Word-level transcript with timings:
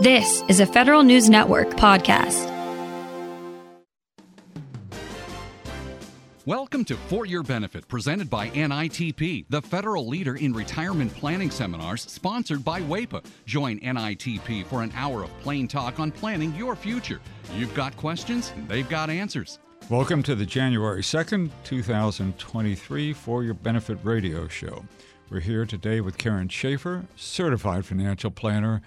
This 0.00 0.44
is 0.46 0.60
a 0.60 0.66
Federal 0.66 1.02
News 1.02 1.28
Network 1.28 1.70
podcast. 1.70 2.46
Welcome 6.46 6.84
to 6.84 6.94
For 6.94 7.26
Your 7.26 7.42
Benefit, 7.42 7.88
presented 7.88 8.30
by 8.30 8.50
NITP, 8.50 9.46
the 9.48 9.60
federal 9.60 10.06
leader 10.06 10.36
in 10.36 10.52
retirement 10.52 11.12
planning 11.14 11.50
seminars, 11.50 12.02
sponsored 12.02 12.64
by 12.64 12.80
WAEPA. 12.82 13.24
Join 13.44 13.80
NITP 13.80 14.66
for 14.66 14.84
an 14.84 14.92
hour 14.94 15.24
of 15.24 15.36
plain 15.40 15.66
talk 15.66 15.98
on 15.98 16.12
planning 16.12 16.54
your 16.54 16.76
future. 16.76 17.20
You've 17.56 17.74
got 17.74 17.96
questions, 17.96 18.52
they've 18.68 18.88
got 18.88 19.10
answers. 19.10 19.58
Welcome 19.90 20.22
to 20.22 20.36
the 20.36 20.46
January 20.46 21.02
2nd, 21.02 21.50
2023 21.64 23.12
For 23.14 23.42
Your 23.42 23.54
Benefit 23.54 23.98
radio 24.04 24.46
show. 24.46 24.84
We're 25.28 25.40
here 25.40 25.66
today 25.66 26.00
with 26.00 26.18
Karen 26.18 26.48
Schaefer, 26.48 27.04
certified 27.16 27.84
financial 27.84 28.30
planner, 28.30 28.80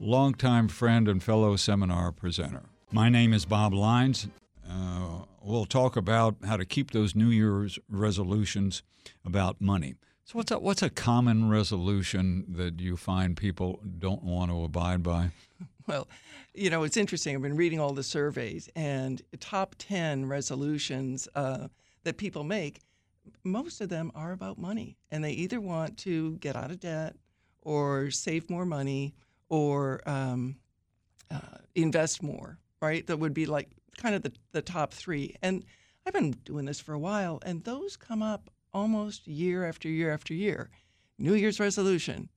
longtime 0.00 0.66
friend 0.66 1.06
and 1.06 1.22
fellow 1.22 1.56
seminar 1.56 2.10
presenter. 2.10 2.62
My 2.90 3.10
name 3.10 3.34
is 3.34 3.44
Bob 3.44 3.74
Leins. 3.74 4.28
Uh, 4.68 5.24
we'll 5.42 5.66
talk 5.66 5.94
about 5.94 6.36
how 6.44 6.56
to 6.56 6.64
keep 6.64 6.92
those 6.92 7.14
New 7.14 7.28
Year's 7.28 7.78
resolutions 7.88 8.82
about 9.26 9.60
money. 9.60 9.94
So, 10.24 10.38
what's 10.38 10.50
a, 10.50 10.58
what's 10.58 10.82
a 10.82 10.90
common 10.90 11.50
resolution 11.50 12.46
that 12.48 12.80
you 12.80 12.96
find 12.96 13.36
people 13.36 13.80
don't 13.98 14.22
want 14.22 14.50
to 14.50 14.64
abide 14.64 15.02
by? 15.02 15.30
Well, 15.86 16.06
you 16.54 16.70
know, 16.70 16.84
it's 16.84 16.96
interesting. 16.96 17.34
I've 17.34 17.42
been 17.42 17.56
reading 17.56 17.80
all 17.80 17.92
the 17.92 18.04
surveys, 18.04 18.68
and 18.76 19.20
top 19.40 19.74
10 19.78 20.26
resolutions 20.26 21.26
uh, 21.34 21.66
that 22.04 22.16
people 22.16 22.44
make, 22.44 22.78
most 23.42 23.80
of 23.80 23.88
them 23.88 24.12
are 24.14 24.30
about 24.30 24.56
money. 24.56 24.98
And 25.10 25.24
they 25.24 25.32
either 25.32 25.60
want 25.60 25.98
to 26.00 26.36
get 26.36 26.54
out 26.54 26.70
of 26.70 26.78
debt 26.78 27.16
or 27.62 28.12
save 28.12 28.48
more 28.48 28.64
money 28.64 29.14
or 29.50 30.00
um, 30.08 30.56
uh, 31.30 31.58
invest 31.74 32.22
more, 32.22 32.58
right? 32.80 33.06
That 33.06 33.18
would 33.18 33.34
be 33.34 33.44
like 33.44 33.68
kind 33.98 34.14
of 34.14 34.22
the, 34.22 34.32
the 34.52 34.62
top 34.62 34.94
three. 34.94 35.36
And 35.42 35.64
I've 36.06 36.14
been 36.14 36.30
doing 36.30 36.64
this 36.64 36.80
for 36.80 36.94
a 36.94 36.98
while, 36.98 37.40
and 37.44 37.62
those 37.64 37.96
come 37.96 38.22
up 38.22 38.48
almost 38.72 39.26
year 39.26 39.66
after 39.66 39.88
year 39.88 40.12
after 40.12 40.32
year. 40.32 40.70
New 41.18 41.34
Year's 41.34 41.60
resolution. 41.60 42.30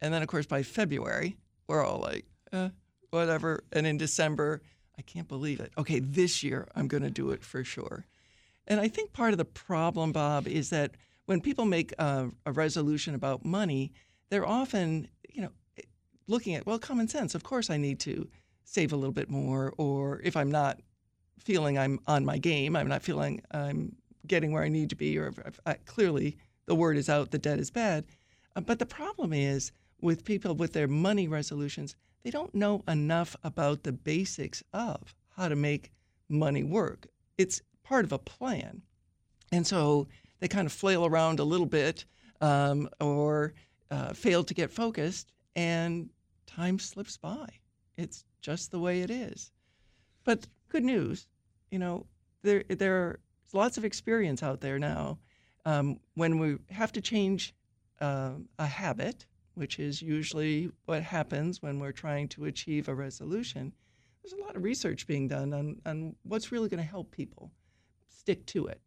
And 0.00 0.12
then, 0.12 0.22
of 0.22 0.28
course, 0.28 0.46
by 0.46 0.62
February, 0.62 1.36
we're 1.68 1.84
all 1.84 2.00
like, 2.00 2.24
eh, 2.52 2.70
whatever. 3.10 3.62
And 3.72 3.86
in 3.86 3.96
December, 3.96 4.62
I 4.98 5.02
can't 5.02 5.28
believe 5.28 5.60
it. 5.60 5.72
Okay, 5.78 6.00
this 6.00 6.42
year 6.42 6.66
I'm 6.74 6.88
going 6.88 7.04
to 7.04 7.10
do 7.10 7.30
it 7.30 7.44
for 7.44 7.62
sure. 7.62 8.06
And 8.66 8.80
I 8.80 8.88
think 8.88 9.12
part 9.12 9.32
of 9.32 9.38
the 9.38 9.44
problem, 9.44 10.12
Bob, 10.12 10.46
is 10.46 10.70
that 10.70 10.92
when 11.26 11.40
people 11.40 11.64
make 11.64 11.92
a, 11.98 12.30
a 12.44 12.52
resolution 12.52 13.14
about 13.14 13.44
money, 13.44 13.92
they're 14.30 14.46
often, 14.46 15.08
you 15.32 15.42
know, 15.42 15.50
looking 16.28 16.54
at, 16.54 16.66
well, 16.66 16.78
common 16.78 17.08
sense. 17.08 17.34
Of 17.34 17.42
course, 17.42 17.70
I 17.70 17.76
need 17.76 17.98
to 18.00 18.28
save 18.64 18.92
a 18.92 18.96
little 18.96 19.12
bit 19.12 19.30
more. 19.30 19.74
Or 19.78 20.20
if 20.22 20.36
I'm 20.36 20.50
not 20.50 20.80
feeling 21.38 21.78
I'm 21.78 21.98
on 22.06 22.24
my 22.24 22.38
game, 22.38 22.76
I'm 22.76 22.88
not 22.88 23.02
feeling 23.02 23.42
I'm 23.50 23.96
getting 24.26 24.52
where 24.52 24.62
I 24.62 24.68
need 24.68 24.90
to 24.90 24.96
be, 24.96 25.18
or 25.18 25.32
I, 25.66 25.74
clearly 25.86 26.36
the 26.66 26.74
word 26.74 26.96
is 26.96 27.08
out, 27.08 27.30
the 27.30 27.38
debt 27.38 27.58
is 27.58 27.70
bad. 27.70 28.04
Uh, 28.54 28.60
but 28.60 28.78
the 28.78 28.86
problem 28.86 29.32
is 29.32 29.72
with 30.00 30.24
people 30.24 30.54
with 30.54 30.72
their 30.74 30.88
money 30.88 31.26
resolutions, 31.26 31.96
they 32.22 32.30
don't 32.30 32.54
know 32.54 32.84
enough 32.86 33.34
about 33.42 33.82
the 33.82 33.92
basics 33.92 34.62
of 34.72 35.14
how 35.36 35.48
to 35.48 35.56
make 35.56 35.92
money 36.28 36.62
work. 36.62 37.06
It's 37.38 37.62
part 37.84 38.04
of 38.04 38.12
a 38.12 38.18
plan. 38.18 38.82
And 39.50 39.66
so 39.66 40.08
they 40.40 40.48
kind 40.48 40.66
of 40.66 40.72
flail 40.72 41.06
around 41.06 41.40
a 41.40 41.44
little 41.44 41.66
bit 41.66 42.04
um, 42.40 42.88
or 43.00 43.54
uh, 43.90 44.12
fail 44.12 44.44
to 44.44 44.54
get 44.54 44.70
focused, 44.70 45.32
and 45.56 46.10
time 46.58 46.78
slips 46.78 47.16
by. 47.16 47.46
It's 47.96 48.24
just 48.40 48.70
the 48.70 48.78
way 48.78 49.00
it 49.02 49.10
is. 49.10 49.52
But 50.24 50.46
good 50.68 50.84
news, 50.84 51.28
you 51.70 51.78
know, 51.78 52.06
there 52.42 52.64
there's 52.68 53.18
lots 53.52 53.78
of 53.78 53.84
experience 53.84 54.42
out 54.42 54.60
there 54.60 54.78
now. 54.78 55.18
Um, 55.64 56.00
when 56.14 56.38
we 56.38 56.56
have 56.70 56.92
to 56.92 57.00
change 57.00 57.54
uh, 58.00 58.32
a 58.58 58.66
habit, 58.66 59.26
which 59.54 59.78
is 59.78 60.02
usually 60.02 60.70
what 60.86 61.02
happens 61.02 61.62
when 61.62 61.78
we're 61.78 61.92
trying 61.92 62.28
to 62.28 62.46
achieve 62.46 62.88
a 62.88 62.94
resolution, 62.94 63.72
there's 64.22 64.32
a 64.32 64.44
lot 64.44 64.56
of 64.56 64.62
research 64.62 65.06
being 65.06 65.28
done 65.28 65.52
on, 65.52 65.80
on 65.84 66.14
what's 66.22 66.52
really 66.52 66.68
going 66.68 66.82
to 66.82 66.88
help 66.88 67.10
people 67.10 67.50
stick 68.08 68.46
to 68.46 68.66
it. 68.66 68.80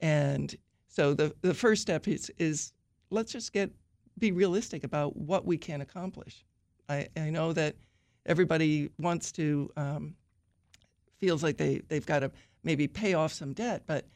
And 0.00 0.54
so 0.88 1.14
the, 1.14 1.34
the 1.42 1.54
first 1.54 1.82
step 1.82 2.08
is, 2.08 2.30
is 2.38 2.72
let's 3.10 3.32
just 3.32 3.52
get 3.52 3.70
be 4.18 4.32
realistic 4.32 4.82
about 4.82 5.14
what 5.16 5.44
we 5.44 5.58
can 5.58 5.82
accomplish. 5.82 6.44
I, 6.88 7.08
I 7.16 7.30
know 7.30 7.52
that 7.52 7.76
everybody 8.24 8.90
wants 8.98 9.32
to 9.32 9.70
um, 9.76 10.14
feels 11.18 11.42
like 11.42 11.56
they 11.56 11.82
they've 11.88 12.06
got 12.06 12.20
to 12.20 12.30
maybe 12.62 12.88
pay 12.88 13.14
off 13.14 13.32
some 13.32 13.52
debt, 13.52 13.84
but 13.86 14.06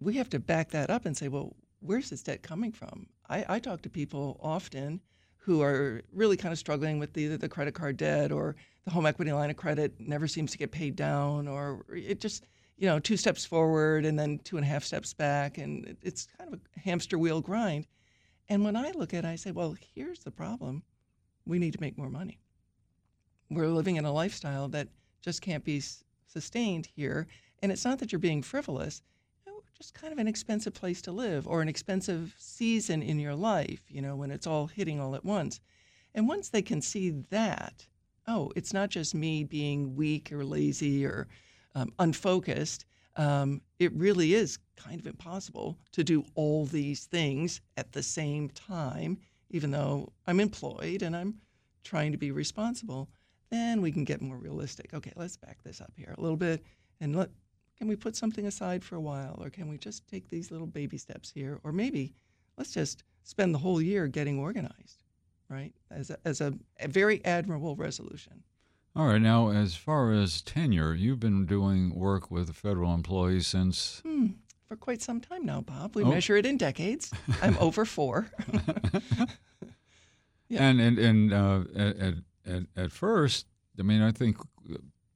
we 0.00 0.14
have 0.14 0.30
to 0.30 0.38
back 0.38 0.70
that 0.70 0.90
up 0.90 1.06
and 1.06 1.16
say, 1.16 1.28
well, 1.28 1.56
where's 1.80 2.10
this 2.10 2.22
debt 2.22 2.42
coming 2.42 2.72
from? 2.72 3.06
I, 3.28 3.44
I 3.48 3.58
talk 3.58 3.82
to 3.82 3.90
people 3.90 4.38
often 4.42 5.00
who 5.36 5.62
are 5.62 6.02
really 6.12 6.36
kind 6.36 6.52
of 6.52 6.58
struggling 6.58 6.98
with 6.98 7.16
either 7.16 7.36
the 7.36 7.48
credit 7.48 7.74
card 7.74 7.96
debt 7.96 8.30
or 8.30 8.56
the 8.84 8.90
home 8.90 9.06
equity 9.06 9.32
line 9.32 9.50
of 9.50 9.56
credit 9.56 9.94
never 9.98 10.28
seems 10.28 10.52
to 10.52 10.58
get 10.58 10.70
paid 10.70 10.96
down, 10.96 11.48
or 11.48 11.84
it 11.94 12.20
just 12.20 12.46
you 12.76 12.86
know 12.86 12.98
two 12.98 13.16
steps 13.16 13.44
forward 13.44 14.04
and 14.04 14.18
then 14.18 14.38
two 14.44 14.56
and 14.56 14.64
a 14.64 14.68
half 14.68 14.84
steps 14.84 15.12
back, 15.14 15.58
and 15.58 15.96
it's 16.02 16.28
kind 16.38 16.52
of 16.52 16.60
a 16.76 16.80
hamster 16.80 17.18
wheel 17.18 17.40
grind. 17.40 17.86
And 18.48 18.64
when 18.64 18.76
I 18.76 18.90
look 18.90 19.14
at 19.14 19.24
it, 19.24 19.28
I 19.28 19.36
say, 19.36 19.52
well, 19.52 19.76
here's 19.94 20.20
the 20.20 20.30
problem 20.30 20.82
we 21.50 21.58
need 21.58 21.72
to 21.72 21.80
make 21.80 21.98
more 21.98 22.08
money. 22.08 22.38
We're 23.50 23.66
living 23.66 23.96
in 23.96 24.04
a 24.04 24.12
lifestyle 24.12 24.68
that 24.68 24.88
just 25.20 25.42
can't 25.42 25.64
be 25.64 25.82
sustained 26.26 26.86
here. 26.86 27.26
And 27.62 27.70
it's 27.72 27.84
not 27.84 27.98
that 27.98 28.12
you're 28.12 28.20
being 28.20 28.42
frivolous, 28.42 29.02
you 29.44 29.52
know, 29.52 29.62
just 29.76 29.92
kind 29.92 30.12
of 30.12 30.18
an 30.18 30.28
expensive 30.28 30.72
place 30.72 31.02
to 31.02 31.12
live 31.12 31.46
or 31.46 31.60
an 31.60 31.68
expensive 31.68 32.34
season 32.38 33.02
in 33.02 33.18
your 33.18 33.34
life, 33.34 33.82
you 33.88 34.00
know, 34.00 34.16
when 34.16 34.30
it's 34.30 34.46
all 34.46 34.68
hitting 34.68 35.00
all 35.00 35.14
at 35.14 35.24
once. 35.24 35.60
And 36.14 36.28
once 36.28 36.48
they 36.48 36.62
can 36.62 36.80
see 36.80 37.10
that, 37.30 37.86
oh, 38.26 38.52
it's 38.54 38.72
not 38.72 38.88
just 38.88 39.14
me 39.14 39.44
being 39.44 39.96
weak 39.96 40.32
or 40.32 40.44
lazy 40.44 41.04
or 41.04 41.26
um, 41.74 41.92
unfocused. 41.98 42.86
Um, 43.16 43.60
it 43.78 43.92
really 43.92 44.34
is 44.34 44.58
kind 44.76 45.00
of 45.00 45.06
impossible 45.06 45.76
to 45.92 46.04
do 46.04 46.24
all 46.36 46.64
these 46.64 47.06
things 47.06 47.60
at 47.76 47.92
the 47.92 48.02
same 48.02 48.48
time 48.50 49.18
even 49.50 49.70
though 49.70 50.12
I'm 50.26 50.40
employed 50.40 51.02
and 51.02 51.14
I'm 51.16 51.34
trying 51.84 52.12
to 52.12 52.18
be 52.18 52.30
responsible, 52.30 53.08
then 53.50 53.82
we 53.82 53.92
can 53.92 54.04
get 54.04 54.22
more 54.22 54.36
realistic. 54.36 54.94
Okay, 54.94 55.12
let's 55.16 55.36
back 55.36 55.62
this 55.64 55.80
up 55.80 55.92
here 55.96 56.14
a 56.16 56.20
little 56.20 56.36
bit 56.36 56.64
and 57.00 57.16
let 57.16 57.30
can 57.76 57.88
we 57.88 57.96
put 57.96 58.14
something 58.14 58.46
aside 58.46 58.84
for 58.84 58.96
a 58.96 59.00
while 59.00 59.38
or 59.42 59.48
can 59.48 59.68
we 59.68 59.78
just 59.78 60.06
take 60.06 60.28
these 60.28 60.50
little 60.50 60.66
baby 60.66 60.98
steps 60.98 61.30
here 61.30 61.58
or 61.64 61.72
maybe 61.72 62.12
let's 62.58 62.72
just 62.72 63.04
spend 63.24 63.54
the 63.54 63.58
whole 63.58 63.80
year 63.80 64.06
getting 64.06 64.38
organized, 64.38 65.04
right? 65.48 65.72
As 65.90 66.10
a, 66.10 66.18
as 66.24 66.40
a, 66.40 66.52
a 66.78 66.88
very 66.88 67.24
admirable 67.24 67.76
resolution. 67.76 68.42
All 68.94 69.06
right. 69.06 69.22
Now, 69.22 69.50
as 69.50 69.76
far 69.76 70.12
as 70.12 70.42
tenure, 70.42 70.94
you've 70.94 71.20
been 71.20 71.46
doing 71.46 71.94
work 71.94 72.30
with 72.30 72.54
federal 72.54 72.92
employees 72.92 73.46
since 73.46 74.02
hmm 74.04 74.26
for 74.70 74.76
quite 74.76 75.02
some 75.02 75.20
time 75.20 75.44
now, 75.44 75.60
Bob. 75.60 75.96
We 75.96 76.04
oh. 76.04 76.06
measure 76.06 76.36
it 76.36 76.46
in 76.46 76.56
decades. 76.56 77.10
I'm 77.42 77.58
over 77.60 77.84
four. 77.84 78.28
yeah. 80.48 80.62
And 80.62 80.80
and 80.80 80.96
and 80.96 81.32
uh, 81.32 81.62
at, 81.74 82.14
at 82.46 82.62
at 82.76 82.92
first, 82.92 83.46
I 83.80 83.82
mean, 83.82 84.00
I 84.00 84.12
think 84.12 84.36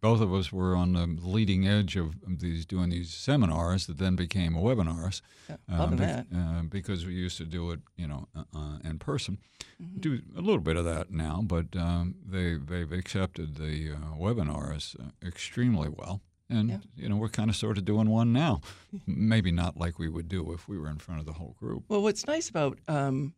both 0.01 0.21
of 0.21 0.35
us 0.35 0.53
were 0.53 0.75
on 0.75 0.95
the 0.95 1.07
leading 1.23 1.69
edge 1.69 1.95
of 1.95 2.17
these 2.27 2.67
doing 2.67 2.91
these 2.91 3.15
seminars 3.15 3.87
that 3.87 3.99
then 3.99 4.17
became 4.17 4.55
webinars. 4.55 5.21
Yeah, 5.49 5.57
uh, 5.73 5.87
be, 5.87 5.97
that. 5.99 6.27
Uh, 6.35 6.63
because 6.63 7.07
we 7.07 7.13
used 7.13 7.39
to 7.39 7.45
do 7.45 7.71
it, 7.71 7.79
you 7.97 8.09
know, 8.09 8.27
uh, 8.35 8.43
uh, 8.53 8.79
in 8.83 8.99
person. 8.99 9.39
Mm-hmm. 9.81 10.01
Do 10.01 10.21
a 10.37 10.41
little 10.41 10.61
bit 10.61 10.77
of 10.77 10.85
that 10.85 11.13
now, 11.13 11.43
but 11.47 11.77
um, 11.77 12.17
they 12.27 12.57
they've 12.57 12.91
accepted 12.91 13.55
the 13.55 13.93
uh, 13.93 14.19
webinars 14.19 14.99
uh, 14.99 15.11
extremely 15.25 15.89
well. 15.89 16.23
And 16.51 16.69
yeah. 16.69 16.79
you 16.97 17.09
know 17.09 17.17
we're 17.17 17.29
kind 17.29 17.49
of 17.49 17.57
sort 17.57 17.79
of 17.79 17.85
doing 17.85 18.11
one 18.11 18.33
now, 18.33 18.61
maybe 19.07 19.51
not 19.51 19.77
like 19.77 19.99
we 19.99 20.09
would 20.09 20.29
do 20.29 20.53
if 20.53 20.69
we 20.69 20.79
were 20.79 20.91
in 20.91 20.99
front 20.99 21.21
of 21.21 21.27
the 21.27 21.33
whole 21.33 21.57
group. 21.59 21.85
Well, 21.89 22.03
what's 22.03 22.27
nice 22.27 22.51
about 22.51 22.79
um, 22.87 23.35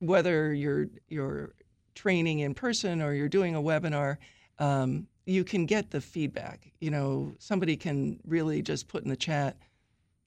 whether 0.00 0.52
you're 0.52 0.86
you're 1.08 1.54
training 1.94 2.40
in 2.40 2.54
person 2.54 3.02
or 3.02 3.12
you're 3.14 3.28
doing 3.28 3.54
a 3.54 3.62
webinar, 3.62 4.18
um, 4.58 5.06
you 5.26 5.44
can 5.44 5.66
get 5.66 5.90
the 5.90 6.00
feedback. 6.00 6.70
You 6.80 6.90
know, 6.90 7.32
somebody 7.38 7.76
can 7.76 8.20
really 8.26 8.62
just 8.62 8.88
put 8.88 9.02
in 9.02 9.10
the 9.10 9.16
chat, 9.16 9.56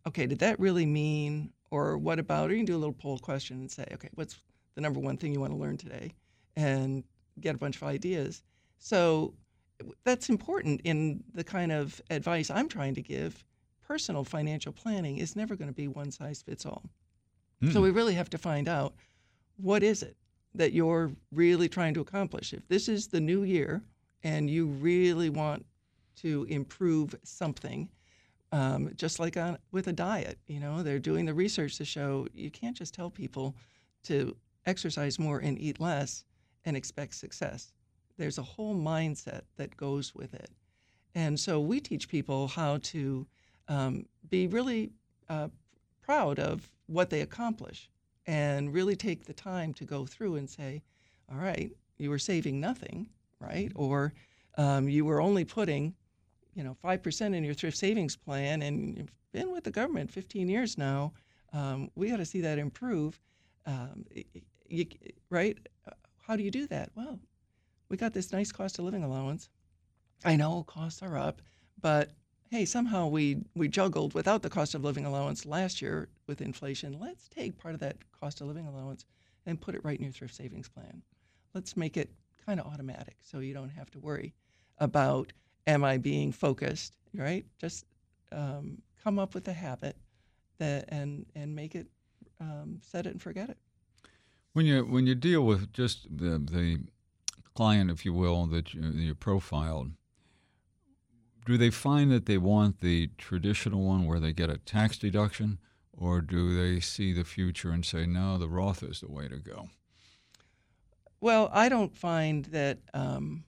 okay, 0.08 0.26
did 0.26 0.40
that 0.40 0.60
really 0.60 0.86
mean, 0.86 1.52
or 1.72 1.98
what 1.98 2.20
about? 2.20 2.50
Or 2.50 2.54
you 2.54 2.60
can 2.60 2.66
do 2.66 2.76
a 2.76 2.78
little 2.78 2.94
poll 2.94 3.20
question 3.20 3.58
and 3.58 3.72
say, 3.72 3.86
okay, 3.94 4.10
what's 4.16 4.38
the 4.76 4.82
number 4.82 5.00
one 5.00 5.18
thing 5.18 5.32
you 5.32 5.40
want 5.40 5.54
to 5.54 5.58
learn 5.58 5.78
today, 5.78 6.14
and 6.56 7.04
get 7.40 7.56
a 7.56 7.58
bunch 7.58 7.76
of 7.78 7.84
ideas. 7.84 8.44
So 8.80 9.34
that's 10.04 10.30
important 10.30 10.82
in 10.84 11.24
the 11.34 11.44
kind 11.44 11.72
of 11.72 12.02
advice 12.10 12.50
I'm 12.50 12.70
trying 12.70 12.96
to 12.96 13.02
give. 13.02 13.44
Personal 13.86 14.24
financial 14.24 14.72
planning 14.72 15.18
is 15.18 15.36
never 15.36 15.56
going 15.56 15.68
to 15.68 15.74
be 15.74 15.88
one 15.88 16.12
size 16.12 16.42
fits 16.42 16.66
all. 16.66 16.84
Mm. 17.62 17.74
So 17.74 17.82
we 17.82 17.92
really 17.92 18.14
have 18.14 18.30
to 18.32 18.38
find 18.38 18.68
out 18.68 18.94
what 19.58 19.84
is 19.84 20.04
it 20.04 20.16
that 20.56 20.72
you're 20.72 21.12
really 21.32 21.68
trying 21.68 21.94
to 21.96 22.02
accomplish. 22.02 22.54
If 22.54 22.68
this 22.68 22.88
is 22.88 23.08
the 23.08 23.20
new 23.20 23.44
year, 23.44 23.84
and 24.24 24.50
you 24.50 24.68
really 24.68 25.30
want 25.30 25.66
to 26.18 26.46
improve 26.50 27.16
something, 27.24 27.90
um, 28.52 28.92
just 28.96 29.20
like 29.20 29.36
on, 29.36 29.58
with 29.72 29.88
a 29.88 29.94
diet, 29.94 30.38
you 30.48 30.60
know, 30.60 30.84
they're 30.84 31.00
doing 31.00 31.26
the 31.26 31.34
research 31.34 31.78
to 31.78 31.86
show 31.86 32.28
you 32.34 32.50
can't 32.50 32.78
just 32.78 32.94
tell 32.94 33.10
people 33.10 33.56
to 34.04 34.36
exercise 34.66 35.20
more 35.20 35.40
and 35.40 35.60
eat 35.60 35.80
less 35.80 36.24
and 36.66 36.78
expect 36.78 37.16
success. 37.16 37.74
There's 38.18 38.38
a 38.38 38.44
whole 38.44 38.76
mindset 38.76 39.42
that 39.58 39.76
goes 39.78 40.14
with 40.14 40.34
it. 40.34 40.50
And 41.16 41.40
so 41.40 41.60
we 41.60 41.80
teach 41.80 42.10
people 42.10 42.48
how 42.48 42.78
to 42.84 43.28
um, 43.68 44.06
be 44.30 44.48
really 44.48 44.92
uh, 45.30 45.50
proud 46.02 46.40
of 46.40 46.70
what 46.88 47.10
they 47.10 47.22
accomplish 47.22 47.90
and 48.26 48.74
really 48.74 48.96
take 48.96 49.26
the 49.26 49.34
time 49.34 49.74
to 49.76 49.86
go 49.86 50.06
through 50.06 50.36
and 50.36 50.50
say, 50.50 50.82
all 51.32 51.38
right, 51.38 51.72
you 51.98 52.10
were 52.10 52.20
saving 52.20 52.60
nothing, 52.60 53.10
right? 53.40 53.72
Or 53.76 54.14
um, 54.58 54.88
you 54.90 55.06
were 55.06 55.22
only 55.22 55.46
putting, 55.46 55.94
you 56.56 56.64
know, 56.64 56.76
5% 56.84 57.36
in 57.36 57.44
your 57.44 57.54
thrift 57.54 57.78
savings 57.78 58.16
plan 58.16 58.62
and 58.62 58.98
you've 58.98 59.12
been 59.32 59.52
with 59.52 59.64
the 59.64 59.72
government 59.72 60.12
15 60.12 60.48
years 60.48 60.78
now. 60.78 61.14
Um, 61.54 61.90
we 61.96 62.10
got 62.10 62.18
to 62.18 62.26
see 62.26 62.42
that 62.42 62.58
improve. 62.58 63.20
Um, 63.66 64.06
you, 64.68 64.86
right? 65.30 65.58
How 66.28 66.36
do 66.36 66.44
you 66.44 66.52
do 66.52 66.68
that? 66.68 66.90
Well, 66.96 67.20
we 67.90 67.98
got 67.98 68.14
this 68.14 68.32
nice 68.32 68.52
cost 68.52 68.80
of 68.80 68.86
living 68.86 69.04
allowance. 69.04 69.50
I 70.26 70.36
know 70.36 70.64
costs 70.64 71.02
are 71.02 71.18
up, 71.18 71.42
but 71.82 72.12
hey, 72.50 72.66
somehow 72.66 73.08
we 73.08 73.44
we 73.56 73.68
juggled 73.68 74.14
without 74.14 74.42
the 74.42 74.50
cost 74.50 74.76
of 74.76 74.84
living 74.84 75.06
allowance 75.06 75.46
last 75.46 75.82
year 75.82 76.10
with 76.28 76.42
inflation. 76.42 76.98
Let's 77.00 77.28
take 77.28 77.58
part 77.58 77.74
of 77.74 77.80
that 77.82 77.98
cost 78.12 78.42
of 78.42 78.48
living 78.48 78.68
allowance 78.68 79.06
and 79.46 79.60
put 79.60 79.76
it 79.76 79.84
right 79.84 79.98
in 79.98 80.04
your 80.06 80.14
thrift 80.14 80.36
savings 80.36 80.70
plan. 80.70 81.02
Let's 81.54 81.76
make 81.76 81.98
it 81.98 82.10
kind 82.46 82.60
of 82.60 82.68
automatic 82.68 83.18
so 83.22 83.40
you 83.40 83.54
don't 83.54 83.70
have 83.70 83.90
to 83.92 84.00
worry 84.00 84.34
about 84.78 85.34
am 85.68 85.84
I 85.84 85.98
being 85.98 86.32
focused, 86.32 86.96
right? 87.14 87.46
Just 87.58 87.86
um, 88.32 88.82
come 89.04 89.20
up 89.20 89.34
with 89.34 89.48
a 89.48 89.54
habit 89.54 89.98
that 90.60 90.86
and 90.90 91.26
and 91.36 91.56
make 91.56 91.76
it 91.76 91.88
um, 92.40 92.80
set 92.82 93.06
it 93.06 93.10
and 93.10 93.22
forget 93.22 93.50
it. 93.50 93.58
When 94.54 94.66
you 94.66 94.86
when 94.86 95.08
you 95.08 95.16
deal 95.16 95.42
with 95.42 95.74
just 95.74 96.06
the 96.16 96.38
the 96.38 96.80
client, 97.56 97.92
if 97.92 98.06
you 98.06 98.14
will, 98.14 98.46
that 98.48 98.74
you, 98.74 99.16
profiled, 99.16 99.92
do 101.46 101.58
they 101.58 101.70
find 101.70 102.12
that 102.12 102.26
they 102.26 102.38
want 102.38 102.80
the 102.80 103.10
traditional 103.18 103.84
one 103.84 104.06
where 104.06 104.20
they 104.20 104.34
get 104.34 104.50
a 104.50 104.58
tax 104.58 104.98
deduction, 104.98 105.60
or 105.92 106.22
do 106.22 106.56
they 106.56 106.80
see 106.80 107.14
the 107.14 107.24
future 107.24 107.72
and 107.72 107.86
say, 107.86 108.06
no, 108.06 108.38
the 108.38 108.48
Roth 108.48 108.82
is 108.82 109.02
the 109.02 109.12
way 109.12 109.28
to 109.28 109.38
go? 109.38 109.70
Well, 111.20 111.50
I 111.54 111.70
don't 111.70 111.96
find 111.96 112.46
that 112.46 112.80
um, 112.94 113.44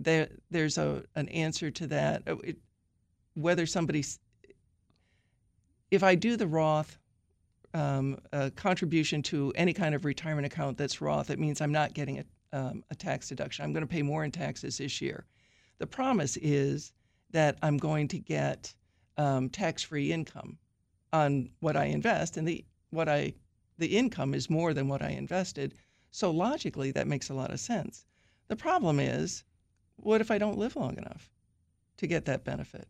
there 0.00 0.28
there's 0.50 0.78
a 0.78 1.04
an 1.14 1.28
answer 1.28 1.70
to 1.70 1.86
that. 1.88 2.22
Uh, 2.26 2.36
it, 2.38 2.56
whether 3.34 3.66
somebody's 3.66 4.18
if 5.90 6.02
I 6.02 6.14
do 6.14 6.36
the 6.36 6.46
Roth 6.46 6.98
um, 7.74 8.18
a 8.32 8.50
contribution 8.52 9.22
to 9.24 9.52
any 9.56 9.72
kind 9.72 9.94
of 9.94 10.04
retirement 10.04 10.46
account 10.46 10.78
that's 10.78 11.00
Roth, 11.00 11.30
it 11.30 11.38
means 11.38 11.60
I'm 11.60 11.72
not 11.72 11.92
getting 11.92 12.18
a, 12.20 12.24
um, 12.54 12.84
a 12.90 12.94
tax 12.94 13.28
deduction. 13.28 13.64
I'm 13.64 13.72
going 13.72 13.86
to 13.86 13.92
pay 13.92 14.02
more 14.02 14.24
in 14.24 14.30
taxes 14.30 14.78
this 14.78 15.02
year. 15.02 15.26
The 15.78 15.86
promise 15.86 16.36
is 16.36 16.92
that 17.32 17.58
I'm 17.62 17.76
going 17.76 18.08
to 18.08 18.18
get 18.18 18.72
um, 19.18 19.50
tax-free 19.50 20.12
income 20.12 20.56
on 21.12 21.50
what 21.60 21.76
I 21.76 21.86
invest, 21.86 22.36
and 22.36 22.46
the 22.46 22.64
what 22.90 23.08
I 23.08 23.34
the 23.76 23.96
income 23.96 24.34
is 24.34 24.48
more 24.48 24.72
than 24.72 24.88
what 24.88 25.02
I 25.02 25.10
invested. 25.10 25.74
So 26.12 26.30
logically, 26.30 26.92
that 26.92 27.08
makes 27.08 27.28
a 27.28 27.34
lot 27.34 27.50
of 27.50 27.58
sense. 27.58 28.06
The 28.46 28.56
problem 28.56 29.00
is, 29.00 29.42
what 29.96 30.20
if 30.20 30.30
I 30.30 30.38
don't 30.38 30.58
live 30.58 30.76
long 30.76 30.96
enough 30.96 31.30
to 31.96 32.06
get 32.06 32.24
that 32.26 32.44
benefit? 32.44 32.86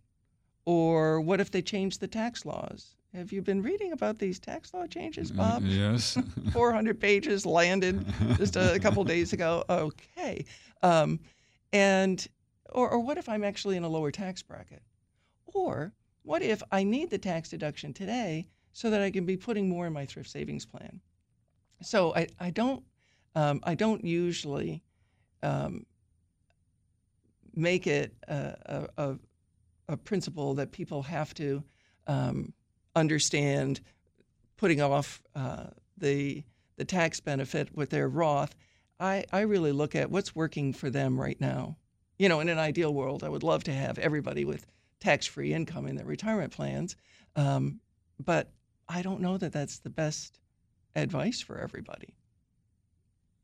Or 0.66 1.20
what 1.22 1.40
if 1.40 1.50
they 1.50 1.62
change 1.62 1.99
the 1.99 2.08
tax 2.08 2.44
laws 2.44 2.96
have 3.14 3.32
you 3.32 3.43
been 3.43 3.62
reading 3.62 3.93
about 3.93 4.19
these 4.19 4.40
tax 4.40 4.75
law 4.75 4.87
changes, 4.87 5.31
uh, 5.31 5.34
Bob? 5.34 5.62
yes. 5.64 6.19
400 6.52 7.00
pages 7.00 7.46
landed 7.46 8.05
just 8.37 8.56
a, 8.56 8.78
couple 8.82 9.05
days 9.05 9.32
ago. 9.32 9.64
Okay. 9.69 10.44
Um, 10.82 11.20
and, 11.72 12.26
or, 12.72 12.90
or 12.90 12.99
what 12.99 13.16
if 13.16 13.28
I'm 13.28 13.44
actually 13.44 13.76
in 13.76 13.84
a 13.84 13.88
lower 13.88 14.11
tax 14.11 14.43
bracket? 14.43 14.82
Or 15.46 15.93
what 16.22 16.43
if 16.43 16.62
I 16.72 16.82
need 16.82 17.11
the 17.11 17.19
tax 17.19 17.50
deduction 17.50 17.93
today 17.93 18.49
so 18.72 18.90
that 18.90 19.00
I 19.00 19.11
can 19.11 19.25
be 19.25 19.37
putting 19.37 19.69
more 19.69 19.87
in 19.87 19.93
my 19.93 20.06
thrift 20.06 20.31
savings 20.31 20.66
plan? 20.66 21.00
So 21.82 22.14
I, 22.14 22.26
I 22.40 22.50
don't, 22.50 22.82
um, 23.37 23.61
I 23.62 23.75
don't 23.75 24.05
usually 24.05 24.82
um, 25.43 25.87
make 27.55 27.87
it 27.87 28.14
a, 28.26 28.88
a, 28.96 29.16
a, 29.88 29.96
principle 29.99 30.55
that 30.55 30.72
people 30.72 31.02
have 31.02 31.34
to 31.34 31.62
um, 32.06 32.52
understand 32.94 33.81
putting 34.56 34.81
off 34.81 35.23
uh, 35.35 35.67
the 35.96 36.44
the 36.76 36.85
tax 36.85 37.20
benefit 37.20 37.75
with 37.75 37.91
their 37.91 38.08
Roth. 38.08 38.55
I, 38.99 39.25
I 39.32 39.41
really 39.43 39.73
look 39.73 39.94
at 39.94 40.11
what's 40.11 40.35
working 40.35 40.73
for 40.73 40.91
them 40.91 41.20
right 41.20 41.41
now. 41.41 41.76
You 42.19 42.29
know, 42.29 42.41
in 42.41 42.49
an 42.49 42.58
ideal 42.58 42.93
world, 42.93 43.23
I 43.23 43.29
would 43.29 43.43
love 43.43 43.64
to 43.64 43.73
have 43.73 43.99
everybody 43.99 44.44
with 44.44 44.67
tax 45.00 45.26
free 45.26 45.52
income 45.52 45.87
in 45.87 45.96
their 45.96 46.06
retirement 46.06 46.52
plans, 46.52 46.96
um, 47.37 47.81
but 48.19 48.50
I 48.88 49.02
don't 49.02 49.20
know 49.20 49.37
that 49.38 49.52
that's 49.52 49.79
the 49.79 49.90
best 49.90 50.38
advice 50.94 51.40
for 51.40 51.58
everybody. 51.58 52.14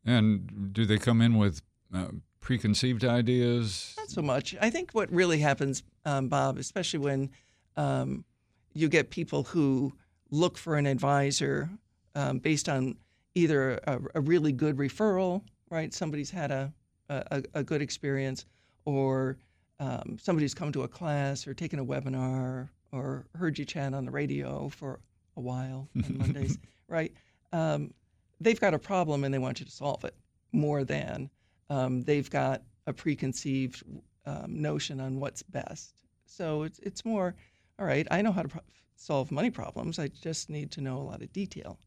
And 0.04 0.72
do 0.72 0.86
they 0.86 0.98
come 0.98 1.20
in 1.20 1.36
with 1.36 1.62
uh, 1.92 2.08
preconceived 2.40 3.04
ideas? 3.04 3.94
Not 3.98 4.08
so 4.08 4.22
much. 4.22 4.56
I 4.60 4.70
think 4.70 4.92
what 4.92 5.12
really 5.12 5.38
happens, 5.38 5.82
um, 6.04 6.28
Bob, 6.28 6.58
especially 6.58 7.00
when 7.00 7.30
um, 7.76 8.24
you 8.72 8.88
get 8.88 9.10
people 9.10 9.44
who 9.44 9.92
look 10.30 10.56
for 10.56 10.76
an 10.76 10.86
advisor 10.86 11.70
um, 12.14 12.38
based 12.38 12.68
on 12.68 12.96
either 13.34 13.80
a, 13.84 14.00
a, 14.14 14.20
really 14.20 14.52
good 14.52 14.76
referral, 14.76 15.42
right? 15.70 15.92
Somebody's 15.92 16.30
had 16.30 16.50
a, 16.50 16.72
a, 17.08 17.42
a 17.54 17.62
good 17.62 17.82
experience, 17.82 18.46
or 18.84 19.36
um, 19.78 20.18
somebody's 20.20 20.54
come 20.54 20.72
to 20.72 20.82
a 20.82 20.88
class 20.88 21.46
or 21.46 21.54
taken 21.54 21.78
a 21.78 21.84
webinar 21.84 22.68
or 22.92 23.26
heard 23.36 23.58
you 23.58 23.64
chat 23.64 23.94
on 23.94 24.04
the 24.04 24.10
radio 24.10 24.68
for 24.68 25.00
a 25.36 25.40
while 25.40 25.88
on 26.04 26.18
Mondays, 26.18 26.58
right? 26.88 27.12
Um, 27.52 27.92
they've 28.40 28.60
got 28.60 28.74
a 28.74 28.78
problem 28.78 29.24
and 29.24 29.32
they 29.32 29.38
want 29.38 29.60
you 29.60 29.66
to 29.66 29.72
solve 29.72 30.04
it 30.04 30.14
more 30.52 30.84
than 30.84 31.30
um, 31.68 32.02
they've 32.02 32.28
got 32.28 32.62
a 32.86 32.92
preconceived 32.92 33.84
um, 34.26 34.60
notion 34.60 35.00
on 35.00 35.20
what's 35.20 35.42
best. 35.42 36.02
So 36.26 36.64
it's, 36.64 36.78
it's 36.80 37.04
more 37.04 37.34
all 37.80 37.86
right, 37.86 38.06
I 38.10 38.20
know 38.22 38.30
how 38.30 38.42
to 38.42 38.48
pro- 38.48 38.60
solve 38.94 39.32
money 39.32 39.50
problems. 39.50 39.98
I 39.98 40.08
just 40.08 40.50
need 40.50 40.70
to 40.72 40.82
know 40.82 40.98
a 40.98 41.02
lot 41.02 41.22
of 41.22 41.32
detail 41.32 41.78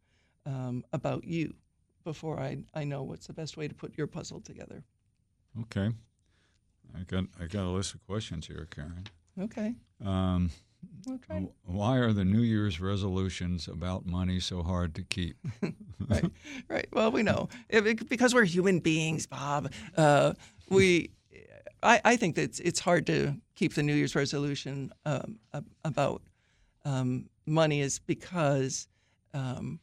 um, 0.46 0.84
about 0.92 1.24
you 1.24 1.54
before 2.04 2.40
I, 2.40 2.58
I 2.74 2.84
know 2.84 3.04
what's 3.04 3.28
the 3.28 3.34
best 3.34 3.56
way 3.56 3.68
to 3.68 3.76
put 3.76 3.98
your 3.98 4.08
puzzle 4.08 4.42
together. 4.42 4.84
Okay. 5.62 5.92
I 6.96 7.04
got 7.04 7.26
I 7.40 7.46
got 7.46 7.66
a 7.66 7.70
list 7.70 7.94
of 7.94 8.06
questions 8.06 8.48
here, 8.48 8.68
Karen. 8.70 9.06
Okay. 9.40 9.76
Um, 10.04 10.50
why 11.64 11.98
are 11.98 12.12
the 12.12 12.26
New 12.26 12.42
Year's 12.42 12.82
resolutions 12.82 13.68
about 13.68 14.06
money 14.06 14.40
so 14.40 14.64
hard 14.64 14.94
to 14.96 15.04
keep? 15.04 15.38
right, 16.10 16.26
right. 16.68 16.88
Well, 16.92 17.12
we 17.12 17.24
know 17.24 17.48
it, 17.70 18.10
because 18.10 18.34
we're 18.34 18.44
human 18.44 18.80
beings, 18.80 19.26
Bob. 19.26 19.72
Uh, 19.96 20.34
we 20.70 21.12
I, 21.84 22.02
I 22.04 22.16
think 22.16 22.36
that 22.36 22.44
it's, 22.44 22.60
it's 22.60 22.80
hard 22.80 23.06
to 23.08 23.36
keep 23.56 23.74
the 23.74 23.84
New 23.84 23.94
Year's 23.94 24.16
resolution 24.16 24.92
um, 25.06 25.40
about 25.84 26.22
um, 26.86 27.30
money 27.46 27.82
is 27.82 28.00
because 28.00 28.88
um, 29.34 29.80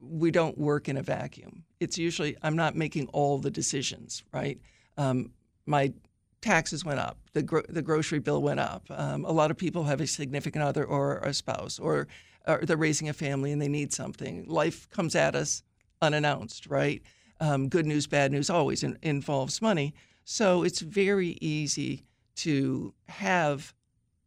we 0.00 0.30
don't 0.30 0.56
work 0.58 0.88
in 0.88 0.96
a 0.96 1.02
vacuum. 1.02 1.64
It's 1.80 1.98
usually 1.98 2.36
I'm 2.42 2.56
not 2.56 2.76
making 2.76 3.08
all 3.08 3.38
the 3.38 3.50
decisions, 3.50 4.22
right? 4.32 4.58
Um, 4.96 5.32
my 5.66 5.92
taxes 6.40 6.84
went 6.84 7.00
up, 7.00 7.18
the 7.32 7.42
gro- 7.42 7.62
the 7.68 7.82
grocery 7.82 8.20
bill 8.20 8.42
went 8.42 8.60
up. 8.60 8.86
Um, 8.90 9.24
a 9.24 9.32
lot 9.32 9.50
of 9.50 9.56
people 9.56 9.84
have 9.84 10.00
a 10.00 10.06
significant 10.06 10.64
other 10.64 10.84
or 10.84 11.18
a 11.18 11.34
spouse, 11.34 11.78
or, 11.78 12.06
or, 12.46 12.60
they're 12.64 12.76
raising 12.76 13.08
a 13.08 13.12
family 13.12 13.52
and 13.52 13.60
they 13.60 13.68
need 13.68 13.92
something. 13.92 14.46
Life 14.46 14.88
comes 14.90 15.14
at 15.14 15.34
us 15.34 15.62
unannounced, 16.00 16.66
right? 16.66 17.02
Um, 17.40 17.68
good 17.68 17.86
news, 17.86 18.06
bad 18.06 18.32
news 18.32 18.50
always 18.50 18.82
in- 18.82 18.98
involves 19.02 19.60
money. 19.62 19.94
So 20.30 20.62
it's 20.62 20.80
very 20.80 21.38
easy 21.40 22.04
to 22.36 22.92
have 23.08 23.72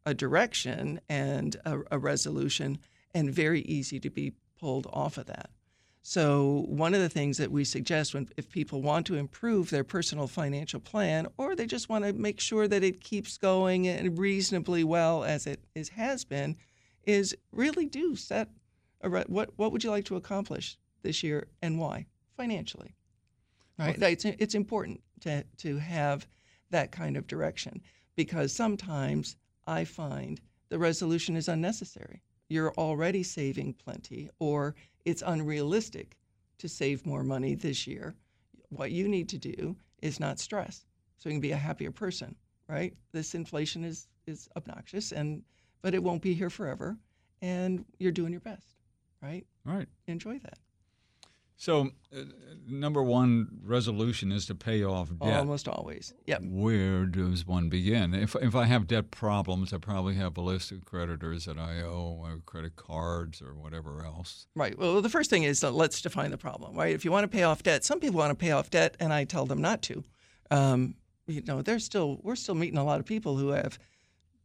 a 0.03 0.15
direction 0.15 0.99
and 1.07 1.55
a, 1.63 1.81
a, 1.91 1.99
resolution, 1.99 2.79
and 3.13 3.29
very 3.31 3.61
easy 3.61 3.99
to 3.99 4.09
be 4.09 4.33
pulled 4.59 4.87
off 4.91 5.19
of 5.19 5.27
that. 5.27 5.51
So 6.01 6.65
one 6.67 6.95
of 6.95 7.01
the 7.01 7.07
things 7.07 7.37
that 7.37 7.51
we 7.51 7.63
suggest 7.63 8.15
when 8.15 8.27
if 8.35 8.49
people 8.49 8.81
want 8.81 9.05
to 9.05 9.15
improve 9.15 9.69
their 9.69 9.83
personal 9.83 10.25
financial 10.25 10.79
plan, 10.79 11.27
or 11.37 11.55
they 11.55 11.67
just 11.67 11.87
want 11.87 12.03
to 12.03 12.13
make 12.13 12.39
sure 12.39 12.67
that 12.67 12.83
it 12.83 13.01
keeps 13.01 13.37
going 13.37 13.87
and 13.87 14.17
reasonably 14.17 14.83
well 14.83 15.23
as 15.23 15.45
it 15.45 15.59
is, 15.75 15.89
has 15.89 16.25
been, 16.25 16.57
is 17.03 17.37
really 17.51 17.85
do 17.85 18.15
set 18.15 18.49
a, 19.01 19.09
what 19.27 19.51
what 19.55 19.71
would 19.71 19.83
you 19.83 19.91
like 19.91 20.05
to 20.05 20.15
accomplish 20.15 20.79
this 21.03 21.21
year 21.21 21.47
and 21.61 21.77
why 21.77 22.07
financially. 22.35 22.95
Right, 23.77 24.01
it's 24.01 24.25
it's 24.25 24.55
important 24.55 25.01
to, 25.21 25.43
to 25.57 25.77
have 25.77 26.27
that 26.69 26.91
kind 26.91 27.17
of 27.17 27.27
direction 27.27 27.81
because 28.15 28.53
sometimes 28.53 29.35
I 29.67 29.85
find 29.85 30.41
the 30.69 30.79
resolution 30.79 31.35
is 31.35 31.47
unnecessary. 31.47 32.21
You're 32.49 32.73
already 32.73 33.23
saving 33.23 33.73
plenty, 33.73 34.29
or 34.39 34.75
it's 35.05 35.23
unrealistic 35.25 36.17
to 36.57 36.67
save 36.67 37.05
more 37.05 37.23
money 37.23 37.55
this 37.55 37.87
year. 37.87 38.15
What 38.69 38.91
you 38.91 39.07
need 39.07 39.29
to 39.29 39.37
do 39.37 39.75
is 40.01 40.19
not 40.19 40.39
stress 40.39 40.85
so 41.17 41.29
you 41.29 41.35
can 41.35 41.41
be 41.41 41.51
a 41.51 41.57
happier 41.57 41.91
person, 41.91 42.35
right? 42.67 42.93
This 43.11 43.35
inflation 43.35 43.83
is, 43.83 44.07
is 44.27 44.49
obnoxious, 44.57 45.11
and 45.11 45.43
but 45.81 45.93
it 45.93 46.03
won't 46.03 46.21
be 46.21 46.33
here 46.33 46.49
forever, 46.49 46.97
and 47.41 47.85
you're 47.99 48.11
doing 48.11 48.31
your 48.31 48.41
best, 48.41 48.75
right? 49.21 49.45
Right. 49.65 49.87
Enjoy 50.07 50.39
that. 50.39 50.57
So, 51.57 51.91
uh, 52.15 52.21
number 52.67 53.03
one 53.03 53.59
resolution 53.63 54.31
is 54.31 54.47
to 54.47 54.55
pay 54.55 54.83
off 54.83 55.09
debt. 55.09 55.37
Almost 55.37 55.67
always. 55.67 56.11
Yep. 56.25 56.41
Where 56.45 57.05
does 57.05 57.45
one 57.45 57.69
begin? 57.69 58.15
If, 58.15 58.35
if 58.35 58.55
I 58.55 58.65
have 58.65 58.87
debt 58.87 59.11
problems, 59.11 59.71
I 59.71 59.77
probably 59.77 60.15
have 60.15 60.35
a 60.37 60.41
list 60.41 60.71
of 60.71 60.85
creditors 60.85 61.45
that 61.45 61.59
I 61.59 61.81
owe, 61.81 62.19
or 62.19 62.39
credit 62.45 62.77
cards, 62.77 63.43
or 63.43 63.53
whatever 63.53 64.03
else. 64.03 64.47
Right. 64.55 64.77
Well, 64.77 65.01
the 65.01 65.09
first 65.09 65.29
thing 65.29 65.43
is 65.43 65.61
let's 65.61 66.01
define 66.01 66.31
the 66.31 66.37
problem, 66.37 66.75
right? 66.75 66.95
If 66.95 67.05
you 67.05 67.11
want 67.11 67.25
to 67.25 67.27
pay 67.27 67.43
off 67.43 67.61
debt, 67.61 67.83
some 67.83 67.99
people 67.99 68.17
want 68.17 68.31
to 68.31 68.43
pay 68.43 68.51
off 68.51 68.71
debt, 68.71 68.97
and 68.99 69.13
I 69.13 69.25
tell 69.25 69.45
them 69.45 69.61
not 69.61 69.83
to. 69.83 70.03
Um, 70.49 70.95
you 71.27 71.43
know, 71.45 71.61
there's 71.61 71.85
still 71.85 72.19
we're 72.23 72.35
still 72.35 72.55
meeting 72.55 72.77
a 72.77 72.83
lot 72.83 72.99
of 72.99 73.05
people 73.05 73.37
who 73.37 73.49
have 73.49 73.77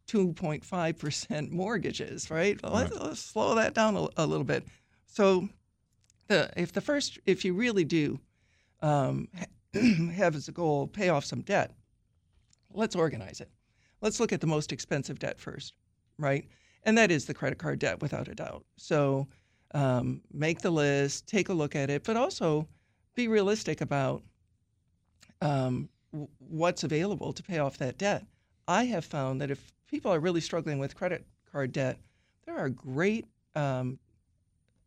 2.5 0.08 0.98
percent 0.98 1.50
mortgages, 1.50 2.30
right? 2.30 2.62
Well, 2.62 2.72
let's, 2.72 2.94
let's 2.94 3.20
slow 3.20 3.54
that 3.54 3.74
down 3.74 3.96
a, 3.96 4.06
a 4.18 4.26
little 4.26 4.44
bit. 4.44 4.64
So 5.06 5.48
the 6.28 6.50
if 6.56 6.72
the 6.72 6.80
first 6.80 7.18
if 7.26 7.44
you 7.44 7.54
really 7.54 7.84
do 7.84 8.18
um, 8.82 9.28
have 10.14 10.34
as 10.34 10.48
a 10.48 10.52
goal 10.52 10.86
pay 10.86 11.08
off 11.08 11.24
some 11.24 11.42
debt, 11.42 11.72
let's 12.72 12.96
organize 12.96 13.40
it. 13.40 13.50
Let's 14.00 14.20
look 14.20 14.32
at 14.32 14.40
the 14.40 14.46
most 14.46 14.72
expensive 14.72 15.18
debt 15.18 15.40
first, 15.40 15.74
right? 16.18 16.46
And 16.84 16.96
that 16.98 17.10
is 17.10 17.24
the 17.24 17.34
credit 17.34 17.58
card 17.58 17.78
debt, 17.78 18.00
without 18.00 18.28
a 18.28 18.34
doubt. 18.34 18.64
So 18.76 19.26
um, 19.74 20.22
make 20.32 20.60
the 20.60 20.70
list, 20.70 21.26
take 21.26 21.48
a 21.48 21.52
look 21.52 21.74
at 21.74 21.90
it, 21.90 22.04
but 22.04 22.16
also 22.16 22.68
be 23.14 23.26
realistic 23.26 23.80
about 23.80 24.22
um, 25.40 25.88
what's 26.38 26.84
available 26.84 27.32
to 27.32 27.42
pay 27.42 27.58
off 27.58 27.78
that 27.78 27.98
debt. 27.98 28.24
I 28.68 28.84
have 28.84 29.04
found 29.04 29.40
that 29.40 29.50
if 29.50 29.72
people 29.88 30.12
are 30.12 30.20
really 30.20 30.40
struggling 30.40 30.78
with 30.78 30.94
credit 30.94 31.26
card 31.50 31.72
debt, 31.72 31.98
there 32.44 32.56
are 32.56 32.68
great 32.68 33.26
um, 33.54 33.98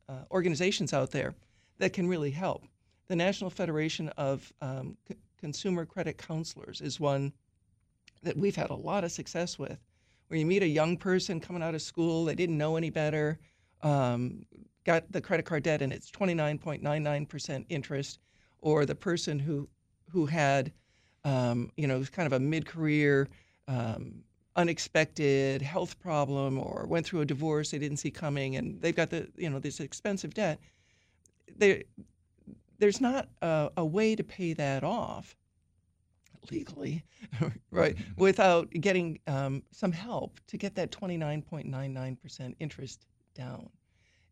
uh, 0.10 0.24
organizations 0.32 0.92
out 0.94 1.12
there 1.12 1.36
that 1.78 1.94
can 1.94 2.08
really 2.08 2.32
help. 2.32 2.64
The 3.08 3.16
National 3.16 3.50
Federation 3.50 4.10
of 4.18 4.52
um, 4.62 4.98
C- 5.08 5.16
Consumer 5.40 5.86
Credit 5.86 6.18
Counselors 6.18 6.82
is 6.82 7.00
one 7.00 7.32
that 8.24 8.36
we've 8.36 8.56
had 8.56 8.70
a 8.70 8.76
lot 8.76 9.04
of 9.04 9.12
success 9.12 9.58
with, 9.58 9.78
where 10.28 10.40
you 10.40 10.46
meet 10.46 10.64
a 10.64 10.68
young 10.68 10.98
person 10.98 11.40
coming 11.40 11.64
out 11.64 11.76
of 11.76 11.82
school, 11.82 12.26
they 12.26 12.36
didn't 12.36 12.58
know 12.58 12.76
any 12.76 12.90
better, 12.90 13.40
um, 13.82 14.46
got 14.84 15.10
the 15.12 15.22
credit 15.22 15.46
card 15.46 15.64
debt 15.64 15.82
and 15.82 15.94
it's 15.94 16.12
29.99% 16.12 17.66
interest, 17.70 18.20
or 18.62 18.86
the 18.86 18.96
person 18.96 19.40
who 19.40 19.68
who 20.12 20.26
had, 20.26 20.74
um, 21.24 21.72
you 21.78 21.86
know, 21.86 22.04
kind 22.12 22.26
of 22.26 22.34
a 22.34 22.40
mid-career 22.40 23.28
um, 23.68 24.24
unexpected 24.60 25.62
health 25.62 26.00
problem 26.00 26.60
or 26.60 26.86
went 26.88 27.06
through 27.06 27.22
a 27.22 27.26
divorce 27.26 27.72
they 27.72 27.80
didn't 27.80 27.98
see 27.98 28.12
coming 28.12 28.56
and 28.56 28.82
they've 28.82 28.96
got 28.96 29.10
the 29.10 29.28
you 29.38 29.50
know 29.50 29.60
this 29.60 29.80
expensive 29.80 30.34
debt 30.34 30.60
there 31.58 31.82
there's 32.80 33.02
not 33.02 33.30
a, 33.42 33.70
a 33.78 33.86
way 33.86 34.16
to 34.16 34.24
pay 34.24 34.54
that 34.54 34.84
off 34.84 35.36
legally 36.52 37.04
right 37.72 37.98
without 38.18 38.70
getting 38.72 39.20
um, 39.28 39.62
some 39.72 39.92
help 39.92 40.40
to 40.48 40.58
get 40.58 40.76
that 40.76 40.92
29.99% 40.92 42.56
interest 42.60 43.06
down. 43.36 43.70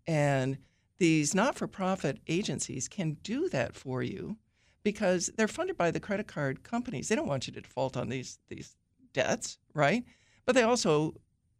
And 0.07 0.57
these 0.99 1.35
not-for-profit 1.35 2.19
agencies 2.27 2.87
can 2.87 3.17
do 3.23 3.49
that 3.49 3.75
for 3.75 4.01
you 4.01 4.37
because 4.83 5.29
they're 5.37 5.47
funded 5.47 5.77
by 5.77 5.91
the 5.91 5.99
credit 5.99 6.27
card 6.27 6.63
companies. 6.63 7.09
They 7.09 7.15
don't 7.15 7.27
want 7.27 7.45
you 7.47 7.53
to 7.53 7.61
default 7.61 7.97
on 7.97 8.09
these 8.09 8.39
these 8.47 8.75
debts, 9.13 9.57
right? 9.73 10.03
But 10.45 10.55
they 10.55 10.63
also 10.63 11.15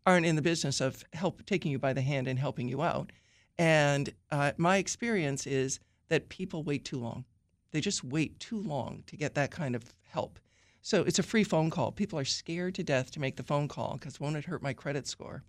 aren't 0.06 0.26
in 0.26 0.36
the 0.36 0.42
business 0.42 0.80
of 0.80 1.04
help 1.14 1.46
taking 1.46 1.72
you 1.72 1.80
by 1.80 1.94
the 1.94 2.02
hand 2.02 2.28
and 2.28 2.40
helping 2.40 2.70
you 2.70 2.82
out. 2.82 3.12
And 3.58 4.14
uh, 4.32 4.54
my 4.58 4.78
experience 4.78 5.46
is 5.46 5.80
that 6.10 6.30
people 6.30 6.64
wait 6.64 6.86
too 6.86 7.00
long. 7.00 7.26
They 7.72 7.82
just 7.82 8.04
wait 8.04 8.40
too 8.40 8.62
long 8.62 9.04
to 9.08 9.18
get 9.18 9.36
that 9.36 9.52
kind 9.52 9.76
of 9.76 9.84
help. 10.04 10.40
So 10.82 11.04
it's 11.04 11.20
a 11.20 11.24
free 11.24 11.44
phone 11.44 11.70
call. 11.70 11.92
People 11.92 12.18
are 12.18 12.26
scared 12.26 12.76
to 12.76 12.84
death 12.84 13.12
to 13.12 13.20
make 13.20 13.36
the 13.36 13.44
phone 13.44 13.68
call 13.68 13.98
because 14.00 14.20
won't 14.20 14.38
it 14.38 14.46
hurt 14.46 14.64
my 14.64 14.72
credit 14.72 15.08
score? 15.08 15.44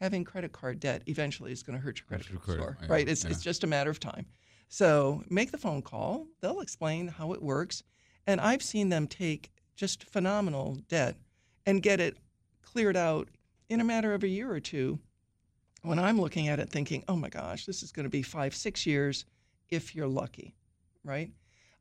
Having 0.00 0.24
credit 0.24 0.52
card 0.52 0.78
debt 0.78 1.02
eventually 1.06 1.50
is 1.50 1.62
going 1.62 1.76
to 1.76 1.84
hurt 1.84 1.98
your 1.98 2.06
credit 2.06 2.26
score, 2.26 2.78
yeah, 2.80 2.86
right? 2.88 3.08
It's, 3.08 3.24
yeah. 3.24 3.30
it's 3.30 3.42
just 3.42 3.64
a 3.64 3.66
matter 3.66 3.90
of 3.90 3.98
time. 3.98 4.26
So 4.68 5.24
make 5.28 5.50
the 5.50 5.58
phone 5.58 5.82
call. 5.82 6.26
They'll 6.40 6.60
explain 6.60 7.08
how 7.08 7.32
it 7.32 7.42
works. 7.42 7.82
And 8.26 8.40
I've 8.40 8.62
seen 8.62 8.88
them 8.88 9.06
take 9.06 9.50
just 9.76 10.04
phenomenal 10.04 10.78
debt 10.88 11.16
and 11.66 11.82
get 11.82 12.00
it 12.00 12.16
cleared 12.62 12.96
out 12.96 13.28
in 13.68 13.80
a 13.80 13.84
matter 13.84 14.14
of 14.14 14.22
a 14.22 14.28
year 14.28 14.50
or 14.50 14.60
two 14.60 14.98
when 15.82 15.98
I'm 15.98 16.20
looking 16.20 16.48
at 16.48 16.58
it 16.58 16.70
thinking, 16.70 17.04
oh 17.08 17.16
my 17.16 17.28
gosh, 17.28 17.66
this 17.66 17.82
is 17.82 17.92
going 17.92 18.04
to 18.04 18.10
be 18.10 18.22
five, 18.22 18.54
six 18.54 18.86
years 18.86 19.26
if 19.68 19.94
you're 19.94 20.08
lucky, 20.08 20.54
right? 21.04 21.30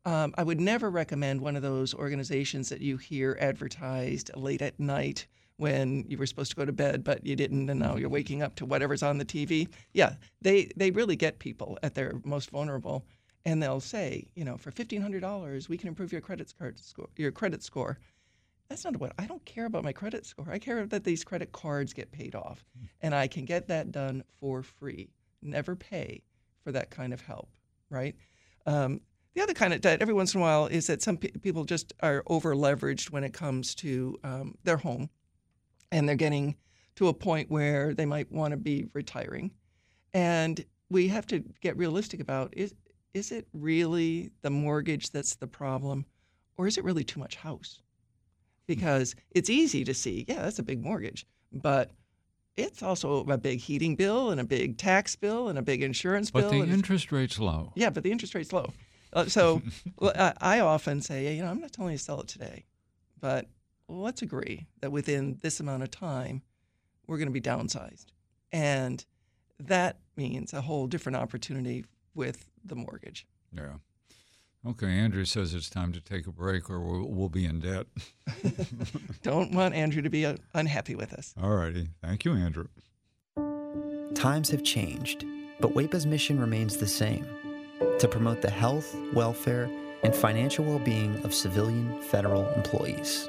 Um, 0.06 0.34
I 0.38 0.44
would 0.44 0.60
never 0.60 0.90
recommend 0.90 1.40
one 1.40 1.56
of 1.56 1.62
those 1.62 1.94
organizations 1.94 2.70
that 2.70 2.82
you 2.82 2.98
hear 2.98 3.38
advertised 3.40 4.32
late 4.36 4.62
at 4.62 4.80
night 4.80 5.28
when 5.58 6.04
you 6.10 6.18
were 6.18 6.26
supposed 6.26 6.50
to 6.50 6.58
go 6.58 6.66
to 6.66 6.74
bed 6.74 7.04
but 7.04 7.26
you 7.26 7.36
didn't 7.36 7.70
and 7.70 7.80
now 7.80 7.96
you're 7.96 8.10
waking 8.10 8.42
up 8.42 8.56
to 8.56 8.66
whatever's 8.66 9.04
on 9.04 9.18
the 9.18 9.26
TV. 9.26 9.70
Yeah, 9.94 10.16
they, 10.42 10.72
they 10.76 10.92
really 10.92 11.16
get 11.16 11.40
people 11.40 11.78
at 11.82 11.94
their 11.94 12.16
most 12.26 12.50
vulnerable 12.50 13.06
and 13.46 13.62
they'll 13.62 13.80
say, 13.80 14.28
you 14.36 14.46
know, 14.46 14.58
for 14.58 14.72
fifteen 14.72 15.02
hundred 15.02 15.22
dollars, 15.22 15.70
we 15.70 15.78
can 15.78 15.88
improve 15.88 16.12
your 16.12 16.22
credit 16.22 16.54
card 16.58 16.80
score. 16.80 17.10
Your 17.18 17.32
credit 17.32 17.64
score. 17.64 18.00
That's 18.70 18.86
not 18.86 18.98
what 18.98 19.14
I 19.20 19.26
don't 19.26 19.44
care 19.46 19.66
about 19.66 19.84
my 19.84 19.92
credit 19.92 20.26
score. 20.26 20.48
I 20.50 20.58
care 20.58 20.86
that 20.86 21.04
these 21.04 21.24
credit 21.24 21.52
cards 21.52 21.94
get 21.94 22.12
paid 22.12 22.34
off, 22.34 22.66
and 23.02 23.14
I 23.14 23.28
can 23.28 23.46
get 23.46 23.68
that 23.68 23.92
done 23.92 24.24
for 24.40 24.64
free. 24.64 25.10
Never 25.42 25.76
pay 25.76 26.24
for 26.64 26.72
that 26.72 26.90
kind 26.90 27.14
of 27.14 27.22
help, 27.22 27.50
right? 27.90 28.16
Um, 28.66 29.02
the 29.36 29.42
other 29.42 29.54
kind 29.54 29.74
of 29.74 29.82
debt, 29.82 30.02
every 30.02 30.14
once 30.14 30.34
in 30.34 30.40
a 30.40 30.44
while, 30.44 30.68
is 30.68 30.88
that 30.88 31.02
some 31.02 31.18
pe- 31.18 31.32
people 31.32 31.66
just 31.66 31.92
are 32.02 32.24
over 32.28 32.56
leveraged 32.56 33.12
when 33.12 33.24
it 33.24 33.34
comes 33.34 33.76
to 33.76 34.18
um, 34.24 34.56
their 34.64 34.78
home, 34.78 35.10
and 35.92 36.08
they're 36.08 36.16
getting 36.16 36.56
to 36.96 37.10
a 37.10 37.14
point 37.14 37.52
where 37.52 37.94
they 37.94 38.06
might 38.06 38.32
want 38.32 38.52
to 38.52 38.58
be 38.58 38.88
retiring, 38.94 39.52
and 40.14 40.66
we 40.90 41.10
have 41.10 41.28
to 41.28 41.44
get 41.60 41.76
realistic 41.76 42.22
about 42.22 42.54
is 42.56 42.74
is 43.14 43.32
it 43.32 43.48
really 43.54 44.32
the 44.42 44.50
mortgage 44.50 45.12
that's 45.12 45.36
the 45.36 45.48
problem, 45.48 46.06
or 46.58 46.68
is 46.68 46.78
it 46.78 46.84
really 46.84 47.04
too 47.04 47.20
much 47.20 47.36
house? 47.36 47.82
Because 48.66 49.16
it's 49.32 49.50
easy 49.50 49.84
to 49.84 49.94
see, 49.94 50.26
yeah, 50.28 50.42
that's 50.44 50.60
a 50.60 50.64
big 50.64 50.82
mortgage, 50.84 51.26
but 51.52 51.92
it's 52.56 52.82
also 52.82 53.26
a 53.28 53.38
big 53.38 53.60
heating 53.60 53.96
bill 53.96 54.30
and 54.32 54.40
a 54.40 54.44
big 54.44 54.78
tax 54.78 55.16
bill 55.16 55.50
and 55.50 55.58
a 55.58 55.62
big 55.62 55.82
insurance 55.82 56.32
But 56.32 56.50
bill. 56.52 56.66
the 56.66 56.72
interest 56.72 57.12
rate's 57.12 57.40
low. 57.40 57.72
yeah, 57.76 57.90
but 57.90 58.04
the 58.04 58.12
interest 58.12 58.36
rate's 58.36 58.54
low. 58.54 58.72
Uh, 59.12 59.26
so 59.26 59.62
I 60.42 60.60
often 60.62 61.02
say, 61.02 61.36
you 61.36 61.44
know, 61.44 61.50
I'm 61.50 61.60
not 61.60 61.72
telling 61.72 61.92
you 61.92 61.98
to 61.98 62.04
sell 62.04 62.22
it 62.22 62.28
today, 62.28 62.66
but 63.20 63.48
let's 63.88 64.22
agree 64.22 64.68
that 64.82 64.92
within 64.92 65.38
this 65.42 65.60
amount 65.60 65.84
of 65.84 65.92
time, 65.92 66.42
we're 67.08 67.18
going 67.18 67.28
to 67.28 67.34
be 67.34 67.42
downsized. 67.42 68.06
And 68.52 69.04
that 69.60 69.98
means 70.16 70.54
a 70.54 70.62
whole 70.62 70.88
different 70.88 71.16
opportunity 71.18 71.86
with 72.16 72.50
the 72.64 72.76
mortgage. 72.76 73.26
Yeah. 73.56 73.74
Okay, 74.66 74.88
Andrew 74.88 75.26
says 75.26 75.54
it's 75.54 75.70
time 75.70 75.92
to 75.92 76.00
take 76.00 76.26
a 76.26 76.32
break 76.32 76.70
or 76.70 76.80
we'll, 76.80 77.10
we'll 77.10 77.30
be 77.30 77.46
in 77.46 77.60
debt. 77.60 77.86
Don't 79.22 79.52
want 79.52 79.76
Andrew 79.76 80.02
to 80.02 80.10
be 80.10 80.26
uh, 80.26 80.38
unhappy 80.54 80.96
with 80.96 81.14
us. 81.14 81.34
All 81.42 81.56
righty. 81.56 81.90
Thank 82.02 82.24
you, 82.24 82.34
Andrew. 82.34 82.68
Times 84.16 84.50
have 84.52 84.64
changed, 84.64 85.26
but 85.60 85.74
WAEPA's 85.74 86.06
mission 86.06 86.40
remains 86.40 86.78
the 86.78 86.88
same 86.88 87.28
to 88.00 88.08
promote 88.08 88.42
the 88.42 88.50
health, 88.50 88.96
welfare, 89.14 89.70
and 90.04 90.16
financial 90.16 90.64
well 90.64 90.80
being 90.80 91.16
of 91.26 91.34
civilian 91.34 92.02
federal 92.04 92.48
employees. 92.54 93.28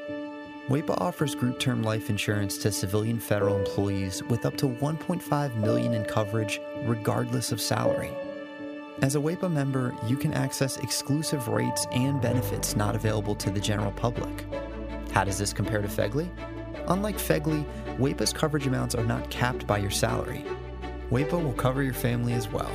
WAEPA 0.68 1.00
offers 1.00 1.34
group 1.34 1.58
term 1.58 1.82
life 1.82 2.08
insurance 2.10 2.56
to 2.58 2.70
civilian 2.70 3.18
federal 3.18 3.58
employees 3.58 4.22
with 4.24 4.46
up 4.46 4.56
to 4.56 4.66
1.5 4.66 5.56
million 5.56 5.94
in 5.94 6.04
coverage 6.04 6.60
regardless 6.84 7.50
of 7.50 7.60
salary. 7.60 8.12
As 9.02 9.16
a 9.16 9.18
WAEPA 9.18 9.50
member, 9.50 9.92
you 10.06 10.16
can 10.16 10.32
access 10.32 10.76
exclusive 10.76 11.48
rates 11.48 11.84
and 11.90 12.22
benefits 12.22 12.76
not 12.76 12.94
available 12.94 13.34
to 13.34 13.50
the 13.50 13.58
general 13.58 13.90
public. 13.90 14.46
How 15.10 15.24
does 15.24 15.36
this 15.36 15.52
compare 15.52 15.82
to 15.82 15.88
FEGLI? 15.88 16.30
Unlike 16.86 17.18
FEGLI, 17.18 17.66
WAEPA's 17.98 18.32
coverage 18.32 18.68
amounts 18.68 18.94
are 18.94 19.04
not 19.04 19.28
capped 19.30 19.66
by 19.66 19.78
your 19.78 19.90
salary. 19.90 20.44
WAEPA 21.10 21.42
will 21.42 21.52
cover 21.54 21.82
your 21.82 21.92
family 21.92 22.34
as 22.34 22.48
well. 22.48 22.70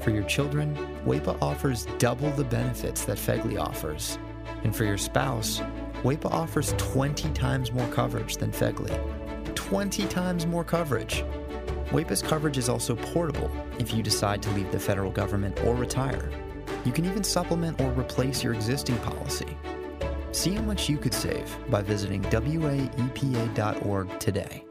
For 0.00 0.10
your 0.10 0.24
children, 0.24 0.76
WAEPA 1.06 1.40
offers 1.40 1.86
double 1.98 2.30
the 2.32 2.44
benefits 2.44 3.04
that 3.04 3.16
FEGLI 3.16 3.58
offers. 3.60 4.18
And 4.64 4.74
for 4.74 4.84
your 4.84 4.98
spouse, 4.98 5.60
WAEPA 6.02 6.32
offers 6.32 6.74
20 6.78 7.30
times 7.30 7.72
more 7.72 7.88
coverage 7.88 8.38
than 8.38 8.50
FEGLI. 8.50 9.54
20 9.54 10.06
times 10.08 10.46
more 10.46 10.64
coverage. 10.64 11.24
WAEPA's 11.90 12.22
coverage 12.22 12.58
is 12.58 12.68
also 12.68 12.96
portable 12.96 13.50
if 13.78 13.92
you 13.92 14.02
decide 14.02 14.42
to 14.42 14.50
leave 14.50 14.72
the 14.72 14.80
federal 14.80 15.10
government 15.10 15.62
or 15.64 15.74
retire. 15.74 16.30
You 16.84 16.92
can 16.92 17.04
even 17.04 17.22
supplement 17.22 17.80
or 17.80 17.90
replace 17.92 18.42
your 18.42 18.54
existing 18.54 18.96
policy. 18.98 19.56
See 20.32 20.52
how 20.52 20.62
much 20.62 20.88
you 20.88 20.96
could 20.98 21.14
save 21.14 21.54
by 21.70 21.82
visiting 21.82 22.22
waepa.org 22.22 22.98
today. 24.18 24.64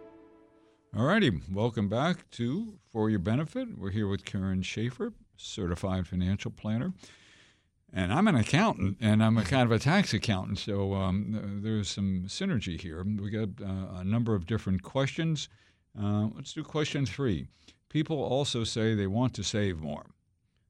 All 0.96 1.06
righty, 1.06 1.32
welcome 1.52 1.88
back 1.88 2.30
to 2.32 2.80
For 2.92 3.10
Your 3.10 3.20
Benefit. 3.20 3.78
We're 3.78 3.92
here 3.92 4.08
with 4.08 4.26
Karen 4.26 4.62
Schaefer, 4.62 5.14
certified 5.38 6.08
financial 6.08 6.52
planner. 6.52 6.94
And 7.92 8.12
I'm 8.12 8.28
an 8.28 8.36
accountant, 8.36 8.98
and 9.00 9.24
I'm 9.24 9.38
a 9.38 9.44
kind 9.44 9.64
of 9.64 9.72
a 9.72 9.80
tax 9.80 10.14
accountant, 10.14 10.58
so 10.58 10.94
um, 10.94 11.62
there's 11.64 11.90
some 11.90 12.24
synergy 12.26 12.82
here. 12.82 13.04
We 13.04 13.30
got 13.30 13.50
uh, 13.62 14.00
a 14.00 14.04
number 14.04 14.34
of 14.34 14.48
different 14.48 14.82
questions. 14.82 15.48
Uh, 16.00 16.28
let's 16.36 16.54
do 16.54 16.64
question 16.64 17.06
three. 17.06 17.48
People 17.90 18.22
also 18.22 18.64
say 18.64 18.96
they 18.96 19.08
want 19.08 19.34
to 19.36 19.44
save 19.44 19.80
more, 19.80 20.06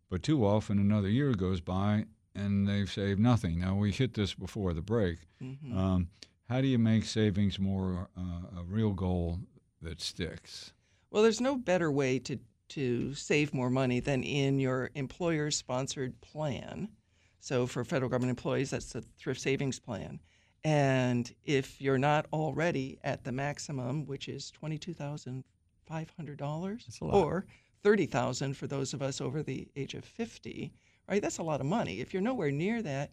but 0.10 0.24
too 0.24 0.46
often 0.46 0.80
another 0.80 1.10
year 1.10 1.34
goes 1.34 1.62
by 1.62 2.06
and 2.36 2.68
they've 2.68 2.92
saved 2.92 3.20
nothing. 3.20 3.60
Now, 3.60 3.75
we 3.75 3.92
hit 3.92 4.15
this 4.15 4.34
before 4.34 4.74
the 4.74 4.82
break. 4.82 5.20
Mm-hmm. 5.42 5.77
Um, 5.77 6.10
how 6.50 6.62
do 6.62 6.68
you 6.68 6.80
make 6.80 7.06
savings 7.06 7.60
more 7.60 8.10
uh, 8.18 8.60
a 8.60 8.63
real 8.63 8.92
goal 8.92 9.39
that 9.82 10.01
sticks? 10.01 10.74
Well, 11.12 11.24
there's 11.24 11.39
no 11.39 11.56
better 11.56 11.92
way 11.92 12.20
to, 12.20 12.39
to 12.70 13.13
save 13.13 13.53
more 13.53 13.70
money 13.70 14.00
than 14.00 14.24
in 14.24 14.60
your 14.60 14.89
employer 14.96 15.51
sponsored 15.51 16.20
plan 16.22 16.89
so 17.44 17.68
for 17.68 17.84
federal 17.84 18.10
government 18.10 18.30
employees, 18.30 18.70
that's 18.70 18.94
the 18.94 19.01
thrift 19.20 19.42
savings 19.42 19.77
plan. 19.77 20.22
And 20.63 21.34
if 21.43 21.82
you're 21.82 21.98
not 21.98 22.25
already 22.32 22.98
at 23.03 23.24
the 23.24 23.32
maximum, 23.32 24.05
which 24.05 24.29
is 24.29 24.50
twenty-two 24.51 24.93
thousand 24.93 25.43
five 25.86 26.10
hundred 26.15 26.38
dollars, 26.38 26.88
or 27.01 27.46
thirty 27.84 28.05
thousand 28.05 28.55
for 28.55 28.67
those 28.67 28.93
of 28.93 29.01
us 29.01 29.20
over 29.20 29.43
the 29.43 29.67
age 29.75 29.93
of 29.93 30.05
fifty, 30.05 30.74
right? 31.10 31.22
That's 31.22 31.39
a 31.39 31.43
lot 31.43 31.60
of 31.60 31.65
money. 31.65 32.00
If 32.00 32.13
you're 32.13 32.22
nowhere 32.22 32.51
near 32.51 32.82
that, 32.82 33.12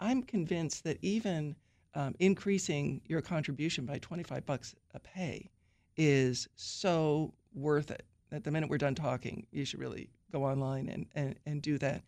I'm 0.00 0.22
convinced 0.22 0.82
that 0.84 0.98
even 1.02 1.54
um, 1.94 2.14
increasing 2.18 3.00
your 3.06 3.20
contribution 3.20 3.86
by 3.86 3.98
twenty-five 3.98 4.44
bucks 4.44 4.74
a 4.92 4.98
pay 4.98 5.50
is 5.96 6.48
so 6.56 7.32
worth 7.54 7.90
it. 7.92 8.04
That 8.30 8.42
the 8.44 8.50
minute 8.50 8.68
we're 8.68 8.78
done 8.78 8.94
talking, 8.96 9.46
you 9.52 9.64
should 9.64 9.80
really 9.80 10.10
go 10.32 10.44
online 10.44 10.88
and, 10.88 11.06
and, 11.14 11.36
and 11.46 11.62
do 11.62 11.78
that. 11.78 12.02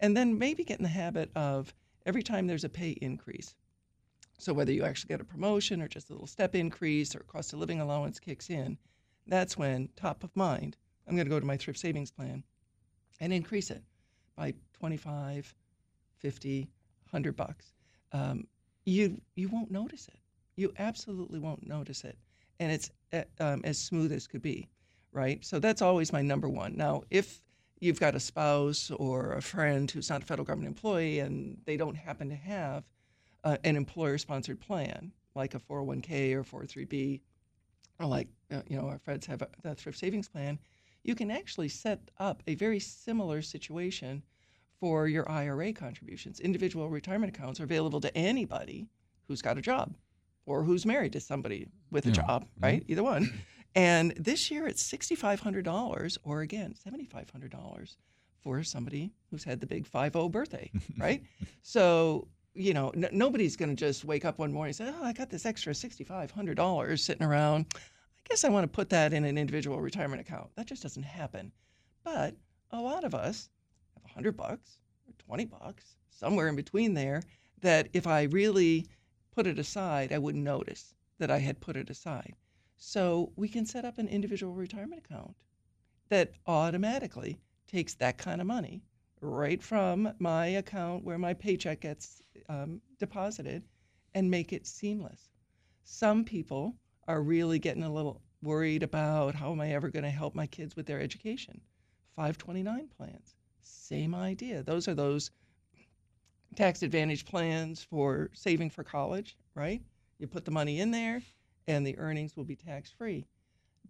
And 0.00 0.16
then 0.16 0.38
maybe 0.38 0.64
get 0.64 0.78
in 0.78 0.82
the 0.82 0.88
habit 0.88 1.30
of 1.34 1.72
every 2.04 2.22
time 2.22 2.46
there's 2.46 2.64
a 2.64 2.68
pay 2.68 2.90
increase. 2.90 3.54
So 4.42 4.52
whether 4.52 4.72
you 4.72 4.82
actually 4.82 5.06
get 5.06 5.20
a 5.20 5.24
promotion 5.24 5.80
or 5.80 5.86
just 5.86 6.10
a 6.10 6.12
little 6.12 6.26
step 6.26 6.56
increase 6.56 7.14
or 7.14 7.20
cost 7.20 7.52
of 7.52 7.60
living 7.60 7.80
allowance 7.80 8.18
kicks 8.18 8.50
in, 8.50 8.76
that's 9.28 9.56
when 9.56 9.88
top 9.94 10.24
of 10.24 10.34
mind, 10.34 10.76
I'm 11.06 11.14
going 11.14 11.26
to 11.26 11.30
go 11.30 11.38
to 11.38 11.46
my 11.46 11.56
thrift 11.56 11.78
savings 11.78 12.10
plan 12.10 12.42
and 13.20 13.32
increase 13.32 13.70
it 13.70 13.84
by 14.36 14.54
25, 14.72 15.54
50, 16.18 16.60
100 16.62 17.36
bucks. 17.36 17.72
Um, 18.10 18.48
you 18.84 19.20
you 19.36 19.48
won't 19.48 19.70
notice 19.70 20.08
it. 20.08 20.18
You 20.56 20.72
absolutely 20.76 21.38
won't 21.38 21.64
notice 21.64 22.02
it, 22.02 22.18
and 22.58 22.72
it's 22.72 22.90
uh, 23.12 23.22
um, 23.38 23.60
as 23.62 23.78
smooth 23.78 24.10
as 24.10 24.26
could 24.26 24.42
be, 24.42 24.68
right? 25.12 25.44
So 25.44 25.60
that's 25.60 25.82
always 25.82 26.12
my 26.12 26.20
number 26.20 26.48
one. 26.48 26.76
Now, 26.76 27.04
if 27.10 27.40
you've 27.78 28.00
got 28.00 28.16
a 28.16 28.20
spouse 28.20 28.90
or 28.90 29.34
a 29.34 29.42
friend 29.42 29.88
who's 29.88 30.10
not 30.10 30.24
a 30.24 30.26
federal 30.26 30.44
government 30.44 30.74
employee 30.74 31.20
and 31.20 31.58
they 31.64 31.76
don't 31.76 31.96
happen 31.96 32.28
to 32.30 32.34
have 32.34 32.82
uh, 33.44 33.56
an 33.64 33.76
employer 33.76 34.18
sponsored 34.18 34.60
plan 34.60 35.12
like 35.34 35.54
a 35.54 35.58
401k 35.58 36.34
or 36.34 36.44
403b 36.44 37.20
or 37.98 38.06
like 38.06 38.28
uh, 38.50 38.62
you 38.68 38.76
know 38.76 38.88
our 38.88 38.98
friends 38.98 39.26
have 39.26 39.42
a, 39.42 39.48
a 39.64 39.74
thrift 39.74 39.98
savings 39.98 40.28
plan 40.28 40.58
you 41.04 41.14
can 41.14 41.30
actually 41.30 41.68
set 41.68 42.10
up 42.18 42.42
a 42.46 42.54
very 42.54 42.78
similar 42.78 43.42
situation 43.42 44.22
for 44.82 45.06
your 45.06 45.30
IRA 45.30 45.72
contributions. 45.72 46.40
Individual 46.40 46.88
retirement 46.88 47.36
accounts 47.36 47.60
are 47.60 47.64
available 47.64 48.00
to 48.00 48.16
anybody 48.16 48.88
who's 49.28 49.42
got 49.42 49.58
a 49.58 49.60
job 49.60 49.94
or 50.46 50.64
who's 50.64 50.84
married 50.84 51.12
to 51.12 51.20
somebody 51.20 51.68
with 51.90 52.04
a 52.06 52.08
yeah. 52.08 52.14
job, 52.14 52.46
right? 52.60 52.84
Either 52.88 53.02
one. 53.02 53.32
And 53.74 54.12
this 54.18 54.50
year 54.50 54.66
it's 54.66 54.82
$6,500 54.92 56.18
or 56.24 56.40
again, 56.40 56.74
$7,500 56.86 57.96
for 58.42 58.62
somebody 58.64 59.12
who's 59.30 59.44
had 59.44 59.60
the 59.60 59.66
big 59.66 59.86
5 59.86 60.12
birthday, 60.30 60.70
right? 60.98 61.22
so, 61.62 62.28
you 62.54 62.74
know, 62.74 62.90
n- 62.90 63.08
nobody's 63.12 63.56
going 63.56 63.74
to 63.74 63.76
just 63.76 64.04
wake 64.04 64.24
up 64.24 64.38
one 64.38 64.52
morning 64.52 64.70
and 64.70 64.76
say, 64.76 64.94
oh, 64.94 65.04
I 65.04 65.12
got 65.12 65.30
this 65.30 65.46
extra 65.46 65.72
$6,500 65.72 66.98
sitting 66.98 67.26
around. 67.26 67.66
I 67.74 67.80
guess 68.28 68.44
I 68.44 68.50
want 68.50 68.64
to 68.64 68.68
put 68.68 68.90
that 68.90 69.12
in 69.12 69.24
an 69.24 69.38
individual 69.38 69.80
retirement 69.80 70.20
account. 70.20 70.50
That 70.56 70.66
just 70.66 70.82
doesn't 70.82 71.02
happen. 71.02 71.52
But 72.04 72.36
a 72.70 72.80
lot 72.80 73.04
of 73.04 73.14
us 73.14 73.48
have 73.94 74.04
100 74.04 74.36
bucks 74.36 74.78
or 75.06 75.14
20 75.18 75.46
bucks, 75.46 75.96
somewhere 76.10 76.48
in 76.48 76.56
between 76.56 76.94
there, 76.94 77.22
that 77.60 77.88
if 77.92 78.06
I 78.06 78.24
really 78.24 78.86
put 79.34 79.46
it 79.46 79.58
aside, 79.58 80.12
I 80.12 80.18
wouldn't 80.18 80.44
notice 80.44 80.94
that 81.18 81.30
I 81.30 81.38
had 81.38 81.60
put 81.60 81.76
it 81.76 81.90
aside. 81.90 82.34
So 82.76 83.32
we 83.36 83.48
can 83.48 83.64
set 83.64 83.84
up 83.84 83.98
an 83.98 84.08
individual 84.08 84.54
retirement 84.54 85.02
account 85.04 85.34
that 86.08 86.32
automatically 86.46 87.38
takes 87.66 87.94
that 87.94 88.18
kind 88.18 88.40
of 88.40 88.46
money 88.46 88.82
right 89.22 89.62
from 89.62 90.12
my 90.18 90.46
account 90.46 91.04
where 91.04 91.18
my 91.18 91.32
paycheck 91.32 91.80
gets 91.80 92.20
um, 92.48 92.80
deposited 92.98 93.62
and 94.14 94.30
make 94.30 94.52
it 94.52 94.66
seamless. 94.66 95.30
Some 95.84 96.24
people 96.24 96.74
are 97.08 97.22
really 97.22 97.58
getting 97.58 97.84
a 97.84 97.92
little 97.92 98.20
worried 98.42 98.82
about 98.82 99.34
how 99.34 99.52
am 99.52 99.60
I 99.60 99.72
ever 99.72 99.88
going 99.88 100.04
to 100.04 100.10
help 100.10 100.34
my 100.34 100.46
kids 100.46 100.74
with 100.76 100.86
their 100.86 101.00
education. 101.00 101.60
529 102.16 102.88
plans, 102.96 103.34
same 103.60 104.14
idea. 104.14 104.62
Those 104.62 104.88
are 104.88 104.94
those 104.94 105.30
tax 106.56 106.82
advantage 106.82 107.24
plans 107.24 107.82
for 107.82 108.30
saving 108.34 108.70
for 108.70 108.84
college, 108.84 109.36
right? 109.54 109.80
You 110.18 110.26
put 110.26 110.44
the 110.44 110.50
money 110.50 110.80
in 110.80 110.90
there, 110.90 111.22
and 111.66 111.86
the 111.86 111.96
earnings 111.98 112.36
will 112.36 112.44
be 112.44 112.56
tax 112.56 112.90
free. 112.90 113.26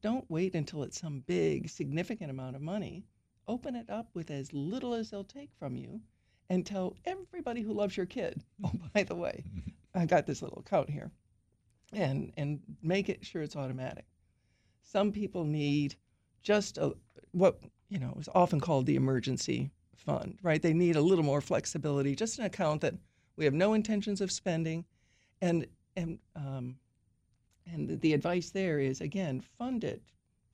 Don't 0.03 0.31
wait 0.31 0.55
until 0.55 0.83
it's 0.83 1.01
some 1.01 1.21
big, 1.27 1.69
significant 1.69 2.31
amount 2.31 2.57
of 2.57 2.63
money. 2.63 3.05
Open 3.53 3.77
it 3.77 3.91
up 3.91 4.09
with 4.15 4.31
as 4.31 4.51
little 4.55 4.95
as 4.95 5.11
they'll 5.11 5.25
take 5.25 5.51
from 5.59 5.77
you 5.77 6.01
and 6.49 6.65
tell 6.65 6.97
everybody 7.05 7.61
who 7.61 7.75
loves 7.75 7.95
your 7.99 8.07
kid, 8.07 8.43
oh, 8.65 8.73
by 8.95 9.03
the 9.03 9.15
way, 9.15 9.45
I 9.95 10.07
got 10.07 10.27
this 10.27 10.41
little 10.41 10.61
account 10.61 10.89
here. 10.89 11.11
And, 11.93 12.33
and 12.39 12.61
make 12.83 13.11
it 13.11 13.27
sure 13.27 13.43
it's 13.43 13.55
automatic. 13.55 14.07
Some 14.81 15.13
people 15.13 15.45
need 15.45 15.97
just 16.43 16.79
a, 16.79 16.95
what 17.33 17.61
you 17.91 17.99
know 17.99 18.17
is 18.19 18.31
often 18.35 18.59
called 18.59 18.87
the 18.87 18.97
emergency 18.97 19.71
fund, 19.95 20.39
right? 20.43 20.63
They 20.63 20.73
need 20.73 20.97
a 20.97 21.03
little 21.03 21.23
more 21.23 21.43
flexibility, 21.43 22.17
just 22.17 22.39
an 22.39 22.47
account 22.47 22.81
that 22.81 22.95
we 23.37 23.45
have 23.45 23.53
no 23.53 23.75
intentions 23.75 24.23
of 24.23 24.33
spending, 24.33 24.87
and 25.43 25.67
and 25.95 26.19
um, 26.35 26.77
and 27.71 28.01
the 28.01 28.15
advice 28.15 28.49
there 28.49 28.79
is 28.79 29.03
again, 29.03 29.43
fund 29.59 29.85
it 29.85 30.01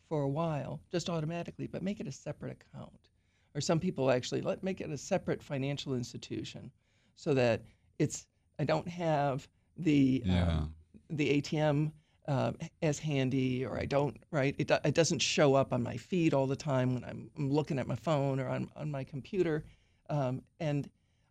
for 0.08 0.22
a 0.22 0.28
while, 0.28 0.80
just 0.90 1.10
automatically, 1.10 1.66
but 1.66 1.82
make 1.82 2.00
it 2.00 2.06
a 2.06 2.12
separate 2.12 2.58
account. 2.60 3.08
Or 3.54 3.60
some 3.60 3.80
people 3.80 4.10
actually 4.10 4.40
let 4.40 4.62
make 4.62 4.80
it 4.80 4.90
a 4.90 4.98
separate 4.98 5.42
financial 5.42 5.94
institution, 5.94 6.70
so 7.16 7.34
that 7.34 7.62
it's 7.98 8.26
I 8.58 8.64
don't 8.64 8.88
have 8.88 9.48
the 9.76 10.22
yeah. 10.24 10.48
um, 10.48 10.74
the 11.10 11.40
ATM 11.40 11.92
uh, 12.28 12.52
as 12.82 12.98
handy, 12.98 13.64
or 13.64 13.78
I 13.78 13.86
don't 13.86 14.16
right. 14.30 14.54
It, 14.58 14.70
it 14.70 14.94
doesn't 14.94 15.20
show 15.20 15.54
up 15.54 15.72
on 15.72 15.82
my 15.82 15.96
feed 15.96 16.34
all 16.34 16.46
the 16.46 16.56
time 16.56 16.94
when 16.94 17.04
I'm, 17.04 17.30
I'm 17.36 17.50
looking 17.50 17.78
at 17.78 17.86
my 17.86 17.96
phone 17.96 18.38
or 18.38 18.48
on 18.48 18.70
on 18.76 18.90
my 18.90 19.02
computer, 19.04 19.64
um, 20.10 20.42
and 20.60 20.88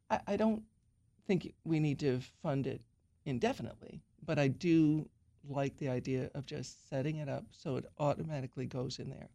I, 0.10 0.20
I 0.28 0.38
don't 0.38 0.64
think 1.28 1.54
we 1.66 1.80
need 1.80 2.00
to 2.00 2.20
fund 2.42 2.68
it 2.68 2.82
indefinitely, 3.26 4.02
but 4.26 4.40
I 4.40 4.48
do 4.48 5.08
like 5.48 5.78
the 5.78 5.90
idea 5.90 6.30
of 6.36 6.46
just 6.46 6.90
setting 6.90 7.18
it 7.18 7.30
up 7.30 7.46
so 7.52 7.78
it 7.78 7.86
automatically 8.00 8.66
goes 8.66 9.00
in 9.00 9.10
there. 9.10 9.30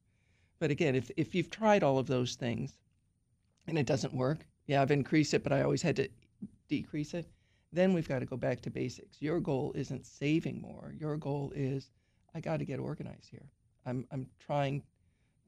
But 0.58 0.70
again, 0.70 0.94
if, 0.94 1.10
if 1.16 1.34
you've 1.34 1.50
tried 1.50 1.82
all 1.82 1.98
of 1.98 2.06
those 2.06 2.34
things 2.36 2.78
and 3.66 3.78
it 3.78 3.86
doesn't 3.86 4.14
work, 4.14 4.46
yeah, 4.66 4.80
I've 4.80 4.90
increased 4.90 5.34
it, 5.34 5.42
but 5.42 5.52
I 5.52 5.62
always 5.62 5.82
had 5.82 5.96
to 5.96 6.08
decrease 6.68 7.14
it, 7.14 7.26
then 7.72 7.92
we've 7.92 8.08
got 8.08 8.20
to 8.20 8.26
go 8.26 8.36
back 8.36 8.60
to 8.62 8.70
basics. 8.70 9.20
Your 9.20 9.40
goal 9.40 9.72
isn't 9.74 10.06
saving 10.06 10.60
more. 10.60 10.94
Your 10.98 11.16
goal 11.16 11.52
is 11.54 11.90
I 12.34 12.40
got 12.40 12.58
to 12.58 12.64
get 12.64 12.78
organized 12.78 13.28
here. 13.30 13.50
I'm, 13.86 14.06
I'm 14.12 14.28
trying 14.38 14.82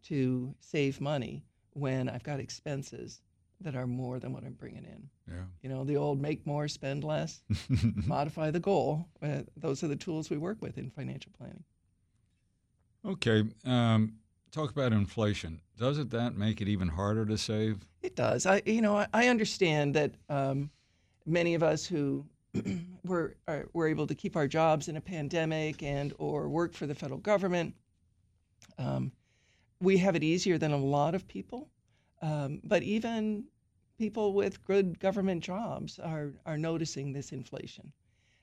to 0.05 0.55
save 0.61 1.01
money 1.01 1.45
when 1.75 2.09
I've 2.09 2.23
got 2.23 2.41
expenses 2.41 3.21
that 3.65 3.75
are 3.75 3.87
more 3.87 4.19
than 4.19 4.33
what 4.33 4.45
I'm 4.45 4.53
bringing 4.53 4.85
in. 4.85 5.09
Yeah. 5.29 5.43
You 5.63 5.71
know, 5.71 5.85
the 5.85 5.97
old 5.97 6.21
make 6.21 6.47
more, 6.47 6.69
spend 6.69 7.03
less, 7.03 7.43
modify 8.07 8.51
the 8.51 8.61
goal. 8.61 9.09
Uh, 9.23 9.41
those 9.57 9.83
are 9.83 9.89
the 9.89 9.97
tools 9.97 10.31
we 10.31 10.37
work 10.37 10.59
with 10.61 10.79
in 10.79 10.91
financial 10.91 11.33
planning. 11.37 11.65
Okay. 13.05 13.45
Um, 13.65 14.15
talk 14.53 14.71
about 14.71 14.93
inflation. 14.93 15.61
Doesn't 15.79 16.11
that 16.11 16.37
make 16.37 16.61
it 16.61 16.69
even 16.69 16.89
harder 16.89 17.27
to 17.27 17.37
save? 17.37 17.87
It 18.03 18.15
does. 18.15 18.47
I, 18.47 18.63
you 18.65 18.81
know, 18.81 18.99
I, 18.99 19.07
I 19.13 19.29
understand 19.29 19.95
that 19.95 20.13
um, 20.29 20.71
many 21.27 21.55
of 21.55 21.63
us 21.63 21.87
who 21.87 22.25
were 23.05 23.35
are, 23.49 23.55
are, 23.55 23.69
we're 23.73 23.89
able 23.89 24.07
to 24.07 24.15
keep 24.15 24.37
our 24.37 24.47
jobs 24.47 24.89
in 24.89 24.97
a 24.97 25.01
pandemic 25.01 25.83
and 25.83 26.13
or 26.19 26.49
work 26.49 26.75
for 26.75 26.87
the 26.87 26.95
federal 26.95 27.19
government. 27.19 27.75
Um, 28.79 29.13
we 29.81 29.97
have 29.99 30.17
it 30.17 30.23
easier 30.23 30.57
than 30.57 30.73
a 30.73 30.79
lot 30.79 31.15
of 31.15 31.27
people, 31.27 31.69
um, 32.23 32.61
but 32.65 32.83
even 32.83 33.45
people 33.99 34.33
with 34.35 34.65
good 34.65 34.99
government 34.99 35.43
jobs 35.43 35.99
are 35.99 36.33
are 36.47 36.59
noticing 36.59 37.13
this 37.13 37.33
inflation, 37.33 37.93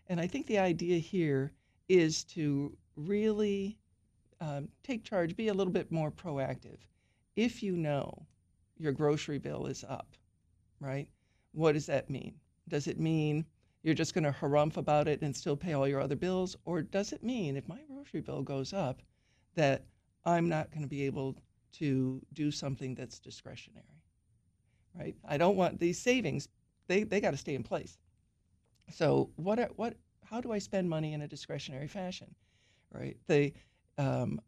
and 0.07 0.19
I 0.19 0.27
think 0.27 0.47
the 0.47 0.59
idea 0.59 0.97
here 0.99 1.51
is 1.89 2.23
to 2.23 2.77
really 2.95 3.77
um, 4.39 4.69
take 4.83 5.03
charge, 5.03 5.35
be 5.35 5.49
a 5.49 5.53
little 5.53 5.73
bit 5.73 5.91
more 5.91 6.11
proactive. 6.11 6.79
If 7.35 7.61
you 7.63 7.77
know 7.77 8.25
your 8.77 8.91
grocery 8.91 9.37
bill 9.37 9.67
is 9.67 9.85
up, 9.87 10.15
right? 10.79 11.07
What 11.51 11.73
does 11.73 11.85
that 11.85 12.09
mean? 12.09 12.35
Does 12.67 12.87
it 12.87 12.99
mean 12.99 13.45
you're 13.83 13.93
just 13.95 14.13
going 14.13 14.23
to 14.23 14.31
harumph 14.31 14.77
about 14.77 15.07
it 15.07 15.21
and 15.21 15.35
still 15.35 15.55
pay 15.55 15.73
all 15.73 15.87
your 15.87 16.01
other 16.01 16.15
bills? 16.15 16.55
Or 16.65 16.81
does 16.81 17.13
it 17.13 17.23
mean 17.23 17.55
if 17.55 17.67
my 17.67 17.79
grocery 17.87 18.21
bill 18.21 18.41
goes 18.41 18.73
up 18.73 19.01
that 19.55 19.85
I'm 20.25 20.49
not 20.49 20.71
going 20.71 20.83
to 20.83 20.87
be 20.87 21.05
able 21.05 21.37
to 21.73 22.21
do 22.33 22.51
something 22.51 22.95
that's 22.95 23.19
discretionary? 23.19 24.00
Right? 24.97 25.15
I 25.25 25.37
don't 25.37 25.55
want 25.55 25.79
these 25.79 25.99
savings, 25.99 26.47
they, 26.87 27.03
they 27.03 27.21
got 27.21 27.31
to 27.31 27.37
stay 27.37 27.55
in 27.55 27.63
place. 27.63 27.97
So 28.89 29.29
what 29.35 29.59
what 29.77 29.95
how 30.25 30.41
do 30.41 30.51
I 30.51 30.59
spend 30.59 30.89
money 30.89 31.13
in 31.13 31.21
a 31.21 31.27
discretionary 31.27 31.87
fashion? 31.87 32.35
Right? 32.91 33.17
The 33.27 33.53
um, 33.97 34.41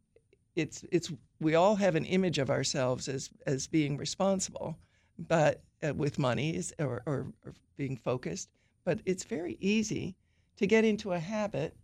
it's 0.56 0.84
it's 0.91 1.12
we 1.39 1.56
all 1.56 1.75
have 1.75 1.95
an 1.95 2.06
image 2.06 2.39
of 2.39 2.49
ourselves 2.49 3.08
as 3.08 3.29
as 3.47 3.67
being 3.67 3.97
responsible, 3.97 4.77
but 5.17 5.63
uh, 5.84 5.93
with 5.93 6.19
money 6.19 6.56
is, 6.56 6.73
or, 6.79 7.01
or, 7.06 7.27
or 7.45 7.53
being 7.77 7.97
focused. 7.97 8.49
But 8.86 8.99
it's 9.06 9.23
very 9.23 9.58
easy 9.60 10.15
to 10.58 10.67
get 10.67 10.86
into 10.86 11.13
a 11.13 11.19
habit 11.19 11.75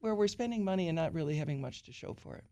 where 0.00 0.14
we're 0.14 0.28
spending 0.28 0.64
money 0.64 0.88
and 0.88 0.96
not 0.96 1.12
really 1.12 1.36
having 1.36 1.60
much 1.60 1.82
to 1.84 1.92
show 1.92 2.14
for 2.14 2.36
it. 2.36 2.44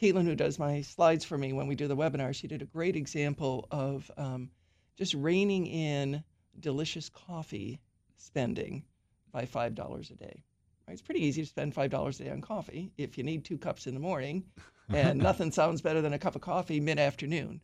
Caitlin, 0.00 0.24
who 0.24 0.34
does 0.34 0.58
my 0.58 0.80
slides 0.80 1.24
for 1.24 1.38
me 1.38 1.52
when 1.52 1.66
we 1.66 1.74
do 1.74 1.88
the 1.88 1.96
webinar, 1.96 2.34
she 2.34 2.48
did 2.48 2.62
a 2.62 2.66
great 2.66 2.96
example 2.96 3.66
of 3.70 4.10
um, 4.16 4.50
just 4.96 5.14
reining 5.14 5.66
in 5.66 6.22
delicious 6.60 7.08
coffee 7.08 7.80
spending 8.16 8.84
by 9.32 9.44
$5 9.44 10.10
a 10.10 10.14
day. 10.14 10.44
Right? 10.86 10.92
It's 10.92 11.02
pretty 11.02 11.24
easy 11.24 11.42
to 11.42 11.48
spend 11.48 11.74
$5 11.74 12.20
a 12.20 12.24
day 12.24 12.30
on 12.30 12.40
coffee 12.40 12.92
if 12.96 13.16
you 13.16 13.24
need 13.24 13.44
two 13.44 13.58
cups 13.58 13.86
in 13.86 13.94
the 13.94 14.00
morning, 14.00 14.44
and 14.88 15.18
nothing 15.22 15.50
sounds 15.50 15.80
better 15.80 16.00
than 16.00 16.12
a 16.12 16.18
cup 16.18 16.34
of 16.34 16.40
coffee 16.40 16.80
mid 16.80 16.98
afternoon. 16.98 17.60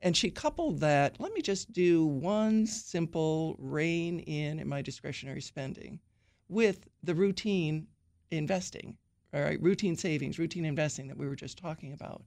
And 0.00 0.16
she 0.16 0.30
coupled 0.30 0.80
that, 0.80 1.20
let 1.20 1.32
me 1.32 1.42
just 1.42 1.72
do 1.72 2.04
one 2.04 2.66
simple 2.66 3.54
rein 3.58 4.18
in 4.20 4.58
in 4.58 4.68
my 4.68 4.82
discretionary 4.82 5.40
spending 5.40 6.00
with 6.48 6.88
the 7.04 7.14
routine 7.14 7.86
investing, 8.30 8.96
all 9.34 9.42
right, 9.42 9.60
routine 9.62 9.96
savings, 9.96 10.38
routine 10.38 10.64
investing 10.64 11.08
that 11.08 11.16
we 11.16 11.26
were 11.26 11.36
just 11.36 11.58
talking 11.58 11.92
about. 11.92 12.22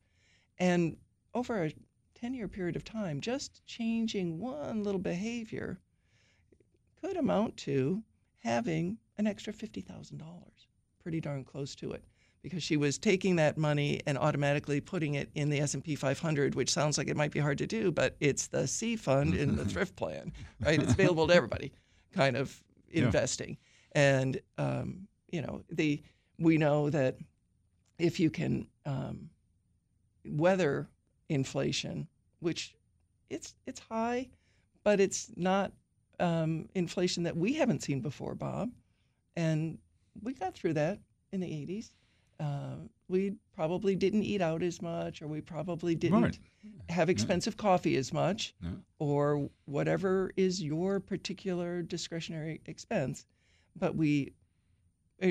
And 0.58 0.98
over 1.34 1.66
a 1.66 1.74
10 2.16 2.34
year 2.34 2.48
period 2.48 2.76
of 2.76 2.84
time, 2.84 3.22
just 3.22 3.66
changing 3.66 4.40
one 4.40 4.84
little 4.84 5.00
behavior 5.00 5.80
could 7.02 7.18
amount 7.18 7.58
to 7.58 8.02
having 8.40 8.98
an 9.18 9.28
extra 9.28 9.54
$50,000, 9.54 10.22
pretty 11.02 11.22
darn 11.22 11.44
close 11.44 11.76
to 11.76 11.92
it 11.92 12.04
because 12.42 12.62
she 12.62 12.78
was 12.78 13.00
taking 13.00 13.38
that 13.38 13.58
money 13.58 14.00
and 14.06 14.20
automatically 14.20 14.80
putting 14.80 15.16
it 15.16 15.32
in 15.34 15.50
the 15.50 15.60
S&P 15.60 15.96
500, 15.96 16.54
which 16.54 16.72
sounds 16.72 16.96
like 16.96 17.08
it 17.08 17.18
might 17.18 17.32
be 17.32 17.40
hard 17.40 17.58
to 17.58 17.66
do, 17.66 17.92
but 17.92 18.16
it's 18.20 18.46
the 18.46 18.68
C 18.68 18.96
fund 18.96 19.34
in 19.34 19.56
the 19.56 19.66
thrift 19.66 19.96
plan, 19.96 20.32
right? 20.64 20.80
It's 20.80 20.94
available 20.94 21.28
to 21.28 21.34
everybody, 21.34 21.72
kind 22.14 22.38
of 22.38 22.56
investing. 22.92 23.58
Yeah. 23.96 24.02
And 24.02 24.42
um, 24.60 25.08
you 25.32 25.42
know, 25.42 25.64
the 25.72 26.04
we 26.40 26.58
know 26.58 26.90
that 26.90 27.18
if 27.98 28.20
you 28.20 28.30
can 28.30 28.68
um, 28.86 29.30
weather 30.26 30.88
inflation, 31.30 32.08
which 32.40 32.76
it's 33.30 33.56
it's 33.66 33.80
high, 33.80 34.30
but 34.84 35.00
it's 35.00 35.32
not 35.36 35.72
um, 36.20 36.68
inflation 36.76 37.24
that 37.24 37.36
we 37.36 37.54
haven't 37.54 37.84
seen 37.84 38.02
before, 38.02 38.36
Bob. 38.36 38.70
And 39.36 39.78
we 40.22 40.34
got 40.34 40.54
through 40.54 40.74
that 40.74 41.00
in 41.32 41.42
the 41.42 41.48
80s. 41.48 41.90
Uh, 42.40 42.76
we 43.08 43.36
probably 43.54 43.96
didn't 43.96 44.24
eat 44.24 44.42
out 44.42 44.62
as 44.62 44.82
much, 44.82 45.22
or 45.22 45.28
we 45.28 45.42
probably 45.42 45.96
didn't 45.96 46.22
right. 46.22 46.40
have 46.90 47.10
expensive 47.10 47.56
coffee 47.56 47.96
as 47.96 48.12
much, 48.12 48.54
or 49.00 49.50
whatever 49.66 50.32
is 50.36 50.62
your 50.62 51.00
particular 51.00 51.82
discretionary 51.82 52.62
expense. 52.66 53.26
But 53.78 53.96
we 53.96 54.34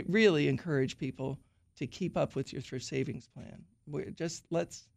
really 0.09 0.49
encourage 0.49 0.99
people 0.99 1.39
to 1.77 1.87
keep 1.87 2.17
up 2.17 2.35
with 2.35 2.53
your 2.53 2.63
thrift 2.63 2.85
savings 2.85 3.29
plan. 3.29 3.65
just 4.17 4.45
let's, 4.51 4.89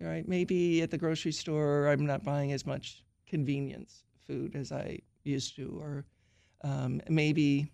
right? 0.00 0.26
Maybe 0.26 0.82
at 0.82 0.90
the 0.90 0.98
grocery 0.98 1.32
store, 1.32 1.88
I'm 1.88 2.06
not 2.06 2.24
buying 2.24 2.52
as 2.52 2.66
much 2.66 3.04
convenience 3.26 4.04
food 4.26 4.54
as 4.56 4.72
I 4.72 5.00
used 5.24 5.56
to, 5.56 5.78
or 5.80 6.04
um, 6.62 7.00
maybe 7.08 7.70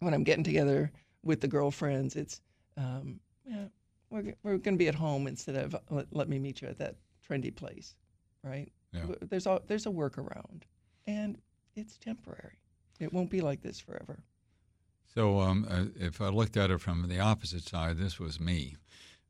when 0.00 0.14
I'm 0.14 0.24
getting 0.24 0.44
together 0.44 0.92
with 1.22 1.40
the 1.40 1.48
girlfriends, 1.48 2.16
it's 2.16 2.40
um, 2.76 3.20
yeah, 3.44 3.64
we're, 4.10 4.34
we're 4.42 4.58
going 4.58 4.74
to 4.74 4.78
be 4.78 4.88
at 4.88 4.94
home 4.94 5.26
instead 5.26 5.56
of 5.56 5.76
let, 5.90 6.06
let, 6.12 6.28
me 6.28 6.38
meet 6.38 6.60
you 6.60 6.68
at 6.68 6.78
that 6.78 6.96
trendy 7.26 7.54
place, 7.54 7.96
right? 8.42 8.70
Yeah. 8.92 9.14
There's 9.22 9.46
a 9.46 9.60
there's 9.66 9.86
a 9.86 9.90
workaround, 9.90 10.62
and 11.06 11.38
it's 11.74 11.98
temporary. 11.98 12.58
It 13.00 13.12
won't 13.12 13.30
be 13.30 13.40
like 13.40 13.62
this 13.62 13.78
forever. 13.78 14.22
So 15.14 15.40
um, 15.40 15.66
uh, 15.68 15.84
if 15.96 16.20
I 16.20 16.28
looked 16.28 16.56
at 16.56 16.70
it 16.70 16.80
from 16.80 17.08
the 17.08 17.20
opposite 17.20 17.66
side, 17.66 17.98
this 17.98 18.18
was 18.18 18.38
me. 18.38 18.76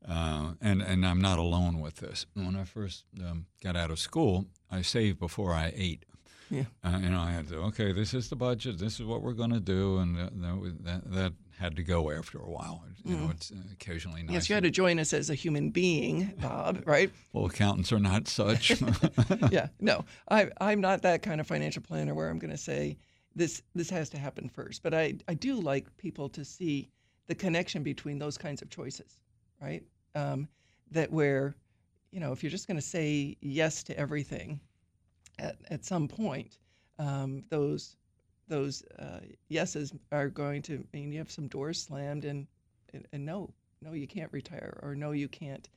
Uh, 0.07 0.53
and 0.61 0.81
and 0.81 1.05
I'm 1.05 1.19
not 1.19 1.39
alone 1.39 1.81
with 1.81 1.97
this. 1.97 2.25
When 2.33 2.55
I 2.55 2.63
first 2.63 3.03
um, 3.19 3.45
got 3.61 3.75
out 3.75 3.91
of 3.91 3.99
school, 3.99 4.45
I 4.71 4.81
saved 4.81 5.19
before 5.19 5.53
I 5.53 5.73
ate. 5.75 6.05
Yeah. 6.49 6.63
Uh, 6.81 6.99
you 7.01 7.09
know, 7.09 7.19
I 7.19 7.31
had 7.31 7.49
to 7.49 7.57
okay, 7.63 7.91
this 7.91 8.13
is 8.13 8.29
the 8.29 8.35
budget. 8.35 8.77
This 8.77 8.99
is 8.99 9.05
what 9.05 9.21
we're 9.21 9.33
going 9.33 9.51
to 9.51 9.59
do, 9.59 9.97
and 9.97 10.15
that 10.17 11.01
that 11.11 11.33
had 11.59 11.75
to 11.75 11.83
go 11.83 12.11
after 12.11 12.37
a 12.37 12.49
while. 12.49 12.83
You 13.03 13.15
mm. 13.15 13.21
know, 13.21 13.31
it's 13.31 13.51
uh, 13.51 13.55
occasionally 13.73 14.23
nice. 14.23 14.33
Yes, 14.33 14.49
you 14.49 14.55
had 14.55 14.63
to 14.63 14.71
join 14.71 14.99
us 14.99 15.11
as 15.11 15.29
a 15.29 15.35
human 15.35 15.71
being, 15.71 16.33
Bob. 16.41 16.83
Right? 16.85 17.11
well, 17.33 17.45
accountants 17.45 17.91
are 17.91 17.99
not 17.99 18.27
such. 18.27 18.81
yeah. 19.51 19.67
No, 19.81 20.05
I 20.29 20.49
I'm 20.61 20.79
not 20.79 21.01
that 21.01 21.21
kind 21.21 21.41
of 21.41 21.47
financial 21.47 21.81
planner 21.81 22.13
where 22.13 22.29
I'm 22.29 22.39
going 22.39 22.51
to 22.51 22.57
say 22.57 22.97
this 23.37 23.61
this 23.75 23.89
has 23.89 24.09
to 24.09 24.17
happen 24.17 24.49
first. 24.49 24.83
But 24.83 24.93
I 24.93 25.15
I 25.27 25.33
do 25.35 25.55
like 25.55 25.95
people 25.97 26.29
to 26.29 26.43
see 26.43 26.89
the 27.27 27.35
connection 27.35 27.83
between 27.83 28.19
those 28.19 28.37
kinds 28.37 28.61
of 28.61 28.69
choices, 28.69 29.21
right? 29.61 29.83
Um, 30.15 30.47
that 30.91 31.11
where, 31.11 31.55
you 32.11 32.19
know, 32.19 32.31
if 32.31 32.41
you're 32.41 32.49
just 32.49 32.67
going 32.67 32.77
to 32.79 32.85
say 32.85 33.37
yes 33.41 33.83
to 33.83 33.99
everything, 33.99 34.59
at, 35.39 35.57
at 35.69 35.85
some 35.85 36.07
point, 36.07 36.57
um, 36.99 37.43
those 37.49 37.95
those 38.47 38.83
uh, 38.97 39.19
yeses 39.49 39.93
are 40.11 40.29
going 40.29 40.61
to 40.63 40.83
mean 40.93 41.11
you 41.11 41.19
have 41.19 41.31
some 41.31 41.47
doors 41.49 41.83
slammed 41.83 42.23
and, 42.23 42.47
and, 42.93 43.05
and 43.11 43.25
no, 43.25 43.53
no, 43.81 43.91
you 43.91 44.07
can't 44.07 44.31
retire, 44.31 44.79
or 44.81 44.95
no, 44.95 45.11
you 45.11 45.27
can't 45.27 45.67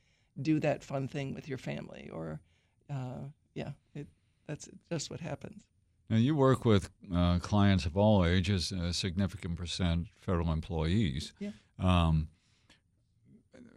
do 0.42 0.60
that 0.60 0.84
fun 0.84 1.08
thing 1.08 1.34
with 1.34 1.48
your 1.48 1.58
family, 1.58 2.08
or 2.12 2.40
uh, 2.88 3.24
yeah, 3.54 3.72
it, 3.94 4.06
that's 4.46 4.68
just 4.88 5.10
what 5.10 5.20
happens. 5.20 5.64
Now, 6.10 6.16
you 6.16 6.34
work 6.34 6.64
with 6.64 6.90
uh, 7.14 7.38
clients 7.38 7.86
of 7.86 7.96
all 7.96 8.26
ages, 8.26 8.72
a 8.72 8.92
significant 8.92 9.56
percent 9.56 10.08
federal 10.18 10.52
employees. 10.52 11.32
Yeah. 11.38 11.52
Um, 11.78 12.28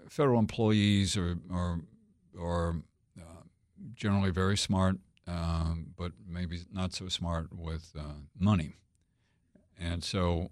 federal 0.10 0.40
employees 0.40 1.16
are, 1.16 1.38
are, 1.52 1.80
are 2.38 2.76
uh, 3.18 3.44
generally 3.96 4.32
very 4.32 4.58
smart 4.58 4.98
um, 5.28 5.94
but 5.98 6.12
maybe 6.28 6.62
not 6.72 6.94
so 6.94 7.08
smart 7.08 7.48
with 7.56 7.94
uh, 7.98 8.14
money. 8.38 8.74
And 9.80 10.04
so, 10.04 10.52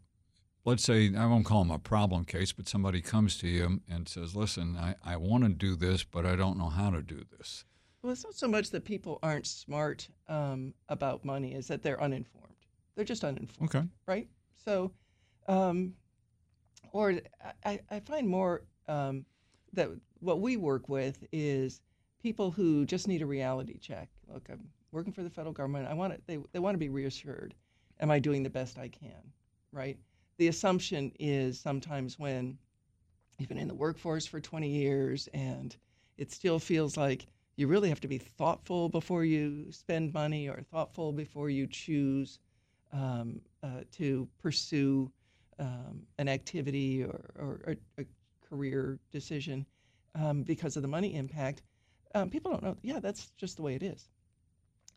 let's 0.65 0.83
say, 0.83 1.13
I 1.15 1.25
won't 1.25 1.45
call 1.45 1.63
them 1.63 1.71
a 1.71 1.79
problem 1.79 2.25
case, 2.25 2.51
but 2.51 2.67
somebody 2.67 3.01
comes 3.01 3.37
to 3.39 3.47
you 3.47 3.81
and 3.89 4.07
says, 4.07 4.35
Listen, 4.35 4.77
I, 4.77 4.95
I 5.03 5.17
want 5.17 5.43
to 5.43 5.49
do 5.49 5.75
this, 5.75 6.03
but 6.03 6.25
I 6.25 6.35
don't 6.35 6.57
know 6.57 6.69
how 6.69 6.89
to 6.89 7.01
do 7.01 7.23
this. 7.37 7.65
Well, 8.01 8.11
it's 8.11 8.23
not 8.23 8.35
so 8.35 8.47
much 8.47 8.71
that 8.71 8.83
people 8.83 9.19
aren't 9.21 9.45
smart 9.45 10.07
um, 10.27 10.73
about 10.89 11.23
money, 11.23 11.53
is 11.53 11.67
that 11.67 11.83
they're 11.83 12.01
uninformed. 12.01 12.47
They're 12.95 13.05
just 13.05 13.23
uninformed. 13.23 13.75
Okay. 13.75 13.87
Right? 14.07 14.27
So, 14.55 14.91
um, 15.47 15.93
or 16.93 17.19
I, 17.65 17.79
I 17.89 17.99
find 17.99 18.27
more 18.27 18.63
um, 18.87 19.25
that 19.73 19.89
what 20.19 20.41
we 20.41 20.57
work 20.57 20.89
with 20.89 21.23
is 21.31 21.81
people 22.21 22.51
who 22.51 22.85
just 22.85 23.07
need 23.07 23.21
a 23.21 23.25
reality 23.25 23.77
check. 23.77 24.09
Look, 24.27 24.47
I'm 24.49 24.67
working 24.91 25.13
for 25.13 25.23
the 25.23 25.29
federal 25.29 25.53
government. 25.53 25.87
I 25.87 25.93
want 25.93 26.13
to, 26.13 26.21
they, 26.27 26.37
they 26.53 26.59
want 26.59 26.73
to 26.73 26.79
be 26.79 26.89
reassured. 26.89 27.53
Am 27.99 28.11
I 28.11 28.19
doing 28.19 28.43
the 28.43 28.49
best 28.49 28.77
I 28.77 28.87
can? 28.87 29.31
Right? 29.71 29.97
The 30.37 30.47
assumption 30.47 31.11
is 31.19 31.59
sometimes 31.59 32.17
when 32.17 32.57
you've 33.37 33.49
been 33.49 33.57
in 33.57 33.67
the 33.67 33.75
workforce 33.75 34.25
for 34.25 34.39
20 34.39 34.67
years 34.67 35.29
and 35.33 35.75
it 36.17 36.31
still 36.31 36.59
feels 36.59 36.97
like 36.97 37.27
you 37.61 37.67
really 37.67 37.89
have 37.89 38.01
to 38.01 38.07
be 38.07 38.17
thoughtful 38.17 38.89
before 38.89 39.23
you 39.23 39.71
spend 39.71 40.11
money 40.13 40.49
or 40.49 40.61
thoughtful 40.71 41.13
before 41.13 41.49
you 41.49 41.67
choose 41.67 42.39
um, 42.91 43.39
uh, 43.63 43.81
to 43.91 44.27
pursue 44.41 45.11
um, 45.59 46.01
an 46.17 46.27
activity 46.27 47.03
or, 47.03 47.31
or, 47.37 47.61
or, 47.67 47.75
a 47.99 48.05
career 48.49 48.99
decision 49.11 49.65
um, 50.15 50.41
because 50.41 50.75
of 50.75 50.81
the 50.81 50.87
money 50.87 51.15
impact, 51.15 51.61
um, 52.15 52.29
people 52.29 52.51
don't 52.51 52.63
know. 52.63 52.75
Yeah, 52.81 52.99
that's 52.99 53.27
just 53.37 53.57
the 53.57 53.61
way 53.61 53.75
it 53.75 53.83
is. 53.83 54.09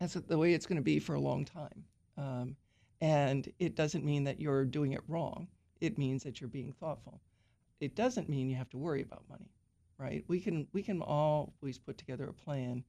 That's 0.01 0.15
the 0.15 0.39
way 0.39 0.55
it's 0.55 0.67
going 0.67 0.77
to 0.77 0.83
be 0.83 0.99
for 0.99 1.15
a 1.15 1.21
long 1.21 1.45
time. 1.45 1.85
Um, 2.17 2.57
and 3.01 3.53
it 3.59 3.77
doesn't 3.77 4.05
mean 4.05 4.25
that 4.25 4.41
you're 4.41 4.65
doing 4.65 4.93
it 4.93 5.03
wrong. 5.07 5.49
It 5.81 5.99
means 5.99 6.23
that 6.23 6.41
you're 6.41 6.49
being 6.49 6.73
thoughtful. 6.73 7.21
It 7.81 7.95
doesn't 7.95 8.29
mean 8.29 8.49
you 8.49 8.57
have 8.57 8.71
to 8.71 8.79
worry 8.79 9.03
about 9.03 9.23
money, 9.29 9.51
right? 9.99 10.25
We 10.29 10.41
can 10.41 10.67
we 10.73 10.83
can 10.83 11.01
always 11.01 11.79
put 11.79 11.99
together 11.99 12.29
a 12.29 12.33
plan 12.33 12.85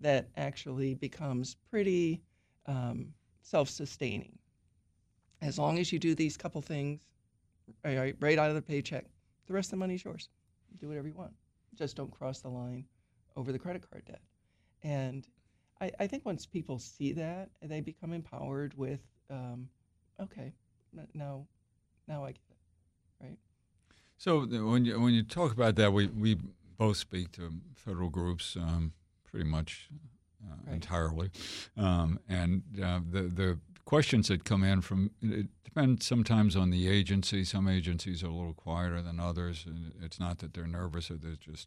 that 0.00 0.28
actually 0.36 0.94
becomes 0.94 1.56
pretty 1.70 2.22
um, 2.66 3.08
self-sustaining. 3.42 4.38
As 5.40 5.58
long 5.58 5.78
as 5.78 5.92
you 5.92 5.98
do 5.98 6.14
these 6.14 6.36
couple 6.36 6.60
things 6.60 7.02
right, 7.84 8.14
right 8.20 8.38
out 8.38 8.48
of 8.48 8.54
the 8.54 8.62
paycheck, 8.62 9.06
the 9.46 9.52
rest 9.52 9.68
of 9.68 9.70
the 9.72 9.76
money's 9.78 10.04
yours. 10.04 10.28
Do 10.80 10.88
whatever 10.88 11.08
you 11.08 11.14
want. 11.14 11.32
Just 11.74 11.96
don't 11.96 12.10
cross 12.10 12.40
the 12.40 12.48
line 12.48 12.84
over 13.36 13.52
the 13.52 13.58
credit 13.58 13.88
card 13.88 14.04
debt. 14.06 14.20
And 14.82 15.26
I, 15.80 15.90
I 16.00 16.06
think 16.06 16.24
once 16.24 16.46
people 16.46 16.78
see 16.78 17.12
that, 17.12 17.50
they 17.62 17.80
become 17.80 18.12
empowered 18.12 18.74
with, 18.76 19.00
um, 19.30 19.68
okay, 20.20 20.52
now, 21.14 21.46
now 22.08 22.24
I 22.24 22.32
get 22.32 22.42
it, 22.50 23.24
right? 23.24 23.38
So 24.22 24.46
when 24.46 24.84
you 24.84 25.00
when 25.00 25.14
you 25.14 25.24
talk 25.24 25.50
about 25.50 25.74
that, 25.74 25.92
we 25.92 26.06
we 26.06 26.36
both 26.78 26.96
speak 26.96 27.32
to 27.32 27.50
federal 27.74 28.08
groups 28.08 28.54
um, 28.54 28.92
pretty 29.24 29.46
much 29.46 29.88
uh, 30.44 30.54
right. 30.64 30.74
entirely, 30.74 31.32
um, 31.76 32.20
and 32.28 32.62
uh, 32.80 33.00
the 33.10 33.22
the 33.22 33.58
questions 33.84 34.28
that 34.28 34.44
come 34.44 34.62
in 34.62 34.80
from 34.80 35.10
it 35.22 35.48
depends 35.64 36.06
sometimes 36.06 36.54
on 36.54 36.70
the 36.70 36.88
agency. 36.88 37.42
Some 37.42 37.66
agencies 37.66 38.22
are 38.22 38.28
a 38.28 38.32
little 38.32 38.54
quieter 38.54 39.02
than 39.02 39.18
others. 39.18 39.64
and 39.66 39.92
It's 40.00 40.20
not 40.20 40.38
that 40.38 40.54
they're 40.54 40.68
nervous 40.68 41.10
or 41.10 41.14
they're 41.14 41.34
just 41.34 41.66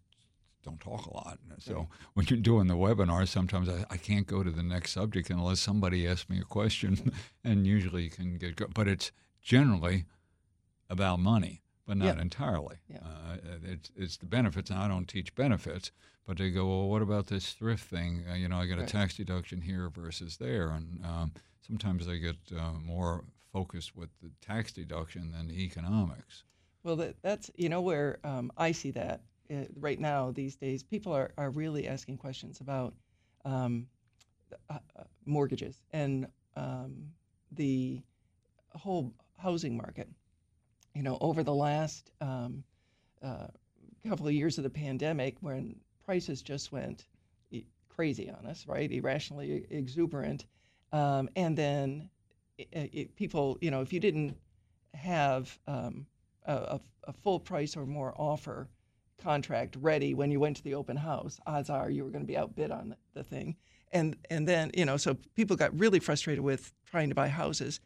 don't 0.64 0.80
talk 0.80 1.08
a 1.08 1.14
lot. 1.14 1.40
So 1.60 1.74
right. 1.76 1.88
when 2.14 2.26
you're 2.30 2.40
doing 2.40 2.68
the 2.68 2.76
webinar, 2.76 3.28
sometimes 3.28 3.68
I, 3.68 3.84
I, 3.90 3.98
can't 3.98 4.28
go 4.28 4.44
to 4.44 4.50
the 4.50 4.64
next 4.64 4.94
subject 4.94 5.30
unless 5.30 5.60
somebody 5.60 6.08
asks 6.08 6.30
me 6.30 6.40
a 6.40 6.46
question, 6.46 7.12
and 7.44 7.68
usually 7.68 8.04
you 8.04 8.10
can 8.10 8.38
get. 8.38 8.56
Go- 8.56 8.70
but 8.74 8.88
it's 8.88 9.12
generally 9.42 10.06
about 10.90 11.20
money, 11.20 11.62
but 11.86 11.98
not 11.98 12.20
entirely. 12.20 12.78
Yeah. 12.88 12.98
Uh, 13.04 13.38
it's 13.64 13.92
it's 13.96 14.18
the 14.18 14.26
benefits. 14.26 14.70
And 14.70 14.80
I 14.80 14.88
don't 14.88 15.08
teach 15.08 15.36
benefits, 15.36 15.92
but 16.28 16.38
they 16.38 16.50
go, 16.50 16.66
well, 16.66 16.88
what 16.88 17.02
about 17.02 17.28
this 17.28 17.54
thrift 17.54 17.84
thing? 17.84 18.26
Uh, 18.30 18.36
you 18.36 18.48
know, 18.48 18.58
I 18.58 18.66
got 18.66 18.80
right. 18.80 18.90
a 18.90 18.92
tax 18.92 19.16
deduction 19.16 19.62
here 19.62 19.90
versus 19.90 20.38
there, 20.38 20.70
and 20.70 21.04
um, 21.06 21.32
sometimes 21.66 22.08
they 22.08 22.20
get 22.20 22.38
uh, 22.58 22.74
more 22.84 23.26
focused 23.54 23.96
with 23.96 24.10
the 24.22 24.32
tax 24.42 24.72
deduction 24.72 25.32
than 25.32 25.48
the 25.48 25.64
economics. 25.64 26.44
Well, 26.84 26.96
that, 26.98 27.16
that's 27.22 27.50
you 27.56 27.70
know 27.70 27.82
where 27.82 28.20
um, 28.24 28.52
I 28.58 28.72
see 28.72 28.92
that 28.92 29.22
uh, 29.52 29.66
right 29.80 30.00
now 30.00 30.32
these 30.32 30.56
days. 30.56 30.84
People 30.84 31.14
are, 31.14 31.32
are 31.38 31.50
really 31.50 31.88
asking 31.88 32.18
questions 32.18 32.60
about 32.62 32.94
um, 33.44 33.88
uh, 34.70 34.80
uh, 34.98 35.04
mortgages 35.26 35.82
and 35.92 36.28
um, 36.56 37.12
the 37.52 38.02
whole 38.74 39.14
housing 39.38 39.78
market. 39.78 40.08
You 40.96 41.04
know, 41.04 41.18
over 41.22 41.44
the 41.44 41.54
last 41.54 42.10
um, 42.22 42.64
uh, 43.22 43.48
couple 44.08 44.28
of 44.28 44.34
years 44.34 44.58
of 44.58 44.64
the 44.64 44.70
pandemic, 44.70 45.36
when 45.42 45.76
prices 46.06 46.42
just 46.42 46.72
went 46.72 47.06
crazy 47.96 48.30
on 48.30 48.46
us, 48.46 48.66
right? 48.68 48.92
Irrationally 48.92 49.66
exuberant. 49.70 50.46
Um, 50.92 51.30
and 51.36 51.58
then 51.58 52.10
it, 52.58 52.68
it, 52.72 53.16
people, 53.16 53.58
you 53.62 53.72
know, 53.72 53.82
if 53.82 53.94
you 53.94 54.00
didn't 54.00 54.36
have 54.94 55.58
um, 55.68 56.06
a, 56.46 56.80
a, 57.06 57.14
full 57.14 57.40
price 57.40 57.76
or 57.76 57.86
more 57.86 58.14
offer 58.18 58.70
contract 59.22 59.78
ready 59.80 60.14
when 60.14 60.32
you 60.32 60.40
went 60.40 60.58
to 60.58 60.64
the 60.64 60.74
open 60.74 60.98
house, 60.98 61.40
odds 61.48 61.70
are 61.70 61.90
you 61.90 62.04
were 62.04 62.10
going 62.10 62.24
to 62.24 62.28
be 62.28 62.38
outbid 62.38 62.72
on 62.72 62.90
the, 62.90 62.98
the 63.14 63.24
thing. 63.24 63.56
And 63.92 64.18
and 64.30 64.48
then 64.48 64.72
you 64.74 64.84
know, 64.84 64.98
so 64.98 65.16
people 65.36 65.56
got 65.56 65.78
really 65.78 66.00
frustrated 66.00 66.44
with 66.44 66.74
trying 66.86 67.10
to 67.10 67.16
buy 67.16 67.30
houses, 67.30 67.80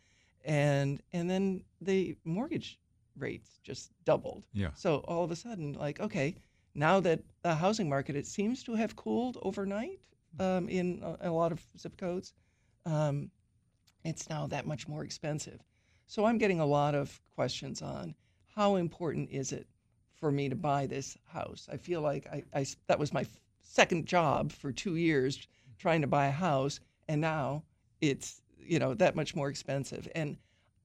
and 0.43 1.01
and 1.13 1.29
then 1.29 1.63
the 1.81 2.15
mortgage 2.23 2.78
rates 3.19 3.59
just 3.63 3.91
doubled. 4.05 4.45
Yeah. 4.53 4.69
So 4.75 4.97
all 5.07 5.23
of 5.23 5.31
a 5.31 5.35
sudden, 5.35 5.73
like, 5.73 5.99
okay, 5.99 6.35
now 6.75 6.99
that 7.01 7.21
the 7.41 7.55
housing 7.55 7.89
market 7.89 8.15
it 8.15 8.27
seems 8.27 8.63
to 8.63 8.75
have 8.75 8.95
cooled 8.95 9.37
overnight 9.41 9.99
um, 10.39 10.69
in 10.69 11.01
a, 11.03 11.29
a, 11.29 11.31
lot 11.31 11.51
of 11.51 11.61
zip 11.77 11.97
codes, 11.97 12.33
um, 12.85 13.29
it's 14.03 14.29
now 14.29 14.47
that 14.47 14.65
much 14.65 14.87
more 14.87 15.03
expensive. 15.03 15.59
So 16.07 16.25
I'm 16.25 16.37
getting 16.37 16.59
a 16.59 16.65
lot 16.65 16.95
of 16.95 17.19
questions 17.35 17.81
on 17.81 18.15
how 18.55 18.75
important 18.75 19.29
is 19.31 19.51
it 19.51 19.67
for 20.15 20.31
me 20.31 20.49
to 20.49 20.55
buy 20.55 20.85
this 20.85 21.17
house. 21.25 21.67
I 21.71 21.77
feel 21.77 22.01
like 22.01 22.27
I, 22.27 22.43
I 22.53 22.65
that 22.87 22.99
was 22.99 23.13
my 23.13 23.25
second 23.61 24.05
job 24.05 24.51
for 24.51 24.71
two 24.71 24.95
years 24.95 25.47
trying 25.77 26.01
to 26.01 26.07
buy 26.07 26.27
a 26.27 26.31
house, 26.31 26.79
and 27.07 27.21
now 27.21 27.63
it's 28.01 28.41
you 28.57 28.79
know 28.79 28.93
that 28.95 29.15
much 29.15 29.35
more 29.35 29.49
expensive. 29.49 30.07
And 30.15 30.37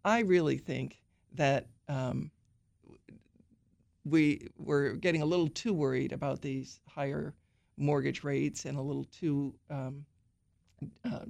I 0.05 0.21
really 0.21 0.59
think 0.59 1.03
that 1.35 1.67
um, 1.89 2.31
we 4.05 4.49
were 4.59 4.95
getting 4.95 5.23
a 5.23 5.27
little 5.27 5.49
too 5.49 5.73
worried 5.73 6.13
about 6.13 6.41
these 6.41 6.81
higher 6.89 7.35
mortgage 7.77 8.23
rates 8.23 8.65
and 8.65 8.79
a 8.79 8.83
little 8.83 9.05
too 9.05 9.55
um, 9.71 10.05
uh, 11.05 11.25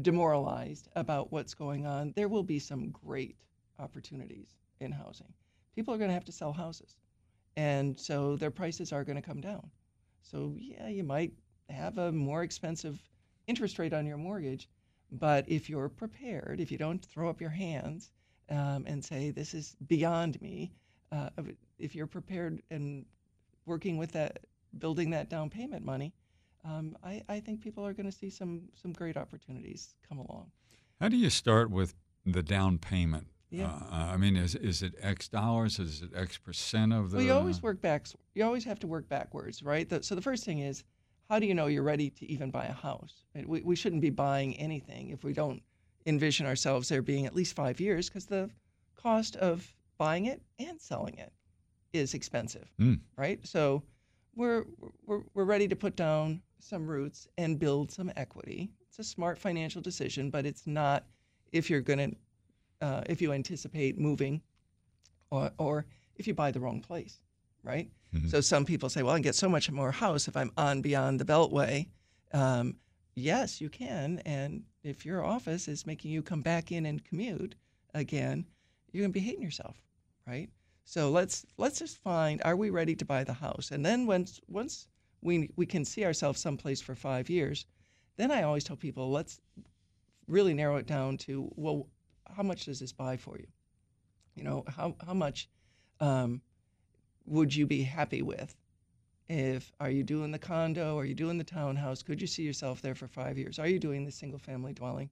demoralized 0.00 0.88
about 0.96 1.32
what's 1.32 1.54
going 1.54 1.86
on. 1.86 2.12
There 2.16 2.28
will 2.28 2.42
be 2.42 2.58
some 2.58 2.90
great 2.90 3.36
opportunities 3.78 4.48
in 4.80 4.92
housing. 4.92 5.32
People 5.74 5.92
are 5.94 5.98
going 5.98 6.08
to 6.08 6.14
have 6.14 6.24
to 6.24 6.32
sell 6.32 6.52
houses, 6.52 6.96
and 7.56 7.98
so 7.98 8.36
their 8.36 8.50
prices 8.50 8.92
are 8.92 9.04
going 9.04 9.16
to 9.16 9.22
come 9.22 9.40
down. 9.40 9.70
So 10.22 10.54
yeah, 10.58 10.88
you 10.88 11.04
might 11.04 11.32
have 11.68 11.98
a 11.98 12.12
more 12.12 12.42
expensive 12.42 12.98
interest 13.46 13.78
rate 13.78 13.92
on 13.92 14.06
your 14.06 14.16
mortgage, 14.16 14.68
but 15.10 15.44
if 15.48 15.68
you're 15.68 15.88
prepared, 15.88 16.60
if 16.60 16.70
you 16.70 16.78
don't 16.78 17.04
throw 17.04 17.28
up 17.28 17.40
your 17.40 17.50
hands 17.50 18.10
um, 18.50 18.84
and 18.86 19.04
say 19.04 19.30
this 19.30 19.54
is 19.54 19.76
beyond 19.86 20.40
me, 20.40 20.72
uh, 21.12 21.30
if 21.78 21.94
you're 21.94 22.06
prepared 22.06 22.62
and 22.70 23.04
working 23.66 23.96
with 23.96 24.12
that, 24.12 24.40
building 24.78 25.10
that 25.10 25.28
down 25.28 25.50
payment 25.50 25.84
money, 25.84 26.12
um, 26.64 26.96
I, 27.04 27.22
I 27.28 27.40
think 27.40 27.62
people 27.62 27.86
are 27.86 27.92
going 27.92 28.10
to 28.10 28.16
see 28.16 28.30
some 28.30 28.62
some 28.74 28.92
great 28.92 29.16
opportunities 29.16 29.94
come 30.08 30.18
along. 30.18 30.50
How 31.00 31.08
do 31.08 31.16
you 31.16 31.30
start 31.30 31.70
with 31.70 31.94
the 32.24 32.42
down 32.42 32.78
payment? 32.78 33.28
Yeah. 33.50 33.66
Uh, 33.66 34.10
I 34.12 34.16
mean, 34.16 34.36
is 34.36 34.54
is 34.54 34.82
it 34.82 34.94
X 35.00 35.28
dollars? 35.28 35.78
Is 35.78 36.02
it 36.02 36.10
X 36.16 36.38
percent 36.38 36.92
of 36.92 37.10
the? 37.10 37.18
Well, 37.18 37.26
you 37.26 37.32
always 37.32 37.62
work 37.62 37.80
back. 37.80 38.06
You 38.34 38.44
always 38.44 38.64
have 38.64 38.80
to 38.80 38.86
work 38.86 39.08
backwards, 39.08 39.62
right? 39.62 39.88
The, 39.88 40.02
so 40.02 40.14
the 40.14 40.22
first 40.22 40.44
thing 40.44 40.60
is, 40.60 40.84
how 41.28 41.38
do 41.38 41.46
you 41.46 41.54
know 41.54 41.66
you're 41.66 41.82
ready 41.82 42.10
to 42.10 42.26
even 42.26 42.50
buy 42.50 42.64
a 42.64 42.72
house? 42.72 43.24
We, 43.46 43.60
we 43.62 43.76
shouldn't 43.76 44.02
be 44.02 44.10
buying 44.10 44.56
anything 44.56 45.10
if 45.10 45.22
we 45.22 45.32
don't 45.32 45.62
envision 46.06 46.46
ourselves 46.46 46.88
there 46.88 47.02
being 47.02 47.26
at 47.26 47.34
least 47.34 47.54
five 47.56 47.80
years, 47.80 48.08
because 48.08 48.26
the 48.26 48.50
cost 48.94 49.36
of 49.36 49.66
buying 49.98 50.26
it 50.26 50.42
and 50.58 50.80
selling 50.80 51.16
it 51.18 51.32
is 51.92 52.14
expensive, 52.14 52.70
mm. 52.80 52.98
right? 53.16 53.46
So 53.46 53.82
we're, 54.34 54.64
we're, 55.06 55.22
we're 55.34 55.44
ready 55.44 55.68
to 55.68 55.76
put 55.76 55.96
down 55.96 56.42
some 56.58 56.86
roots 56.86 57.28
and 57.38 57.58
build 57.58 57.92
some 57.92 58.10
equity. 58.16 58.70
It's 58.88 58.98
a 58.98 59.04
smart 59.04 59.38
financial 59.38 59.80
decision, 59.80 60.30
but 60.30 60.46
it's 60.46 60.66
not 60.66 61.04
if 61.52 61.70
you're 61.70 61.80
going 61.80 61.98
to, 62.80 62.86
uh, 62.86 63.02
if 63.06 63.22
you 63.22 63.32
anticipate 63.32 63.98
moving 63.98 64.40
or, 65.30 65.50
or 65.58 65.86
if 66.16 66.26
you 66.26 66.34
buy 66.34 66.50
the 66.50 66.60
wrong 66.60 66.80
place, 66.80 67.20
right? 67.62 67.90
Mm-hmm. 68.14 68.28
So 68.28 68.40
some 68.40 68.64
people 68.64 68.88
say, 68.88 69.02
well, 69.02 69.12
I 69.12 69.16
can 69.16 69.22
get 69.22 69.34
so 69.34 69.48
much 69.48 69.70
more 69.70 69.92
house 69.92 70.28
if 70.28 70.36
I'm 70.36 70.52
on 70.56 70.82
beyond 70.82 71.20
the 71.20 71.24
Beltway. 71.24 71.88
Um, 72.32 72.76
yes, 73.14 73.60
you 73.60 73.68
can. 73.68 74.20
And 74.24 74.64
if 74.82 75.04
your 75.04 75.24
office 75.24 75.68
is 75.68 75.86
making 75.86 76.10
you 76.10 76.22
come 76.22 76.42
back 76.42 76.72
in 76.72 76.86
and 76.86 77.04
commute 77.04 77.54
again, 77.94 78.46
you're 78.92 79.02
going 79.02 79.12
to 79.12 79.20
be 79.20 79.24
hating 79.24 79.42
yourself, 79.42 79.76
right? 80.26 80.50
So 80.84 81.10
let's 81.10 81.46
let's 81.56 81.78
just 81.78 81.98
find 82.02 82.42
are 82.44 82.56
we 82.56 82.70
ready 82.70 82.94
to 82.96 83.04
buy 83.04 83.24
the 83.24 83.32
house? 83.32 83.70
And 83.70 83.84
then 83.84 84.06
once 84.06 84.40
once 84.48 84.86
we 85.22 85.50
we 85.56 85.66
can 85.66 85.84
see 85.84 86.04
ourselves 86.04 86.40
someplace 86.40 86.80
for 86.80 86.94
five 86.94 87.30
years, 87.30 87.66
then 88.16 88.30
I 88.30 88.42
always 88.42 88.64
tell 88.64 88.76
people 88.76 89.10
let's 89.10 89.40
really 90.28 90.54
narrow 90.54 90.76
it 90.76 90.86
down 90.86 91.16
to 91.18 91.50
well, 91.56 91.88
how 92.28 92.42
much 92.42 92.66
does 92.66 92.80
this 92.80 92.92
buy 92.92 93.16
for 93.16 93.38
you? 93.38 93.46
You 94.34 94.44
know, 94.44 94.64
how 94.68 94.94
how 95.04 95.14
much 95.14 95.48
um, 96.00 96.42
would 97.24 97.54
you 97.54 97.66
be 97.66 97.82
happy 97.82 98.22
with? 98.22 98.54
If 99.28 99.72
are 99.80 99.90
you 99.90 100.02
doing 100.02 100.30
the 100.30 100.38
condo? 100.38 100.98
Are 100.98 101.04
you 101.04 101.14
doing 101.14 101.38
the 101.38 101.44
townhouse? 101.44 102.02
Could 102.02 102.20
you 102.20 102.26
see 102.26 102.42
yourself 102.42 102.82
there 102.82 102.94
for 102.94 103.08
five 103.08 103.38
years? 103.38 103.58
Are 103.58 103.68
you 103.68 103.78
doing 103.78 104.04
the 104.04 104.12
single 104.12 104.38
family 104.38 104.72
dwelling? 104.74 105.10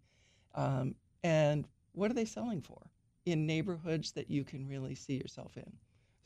Um, 0.55 0.95
and 1.23 1.67
what 1.93 2.11
are 2.11 2.15
they 2.15 2.25
selling 2.25 2.61
for? 2.61 2.91
in 3.27 3.47
neighborhoods 3.47 4.13
that 4.13 4.31
you 4.31 4.45
can 4.45 4.67
really 4.67 4.95
see 4.95 5.15
yourself 5.15 5.57
in. 5.57 5.73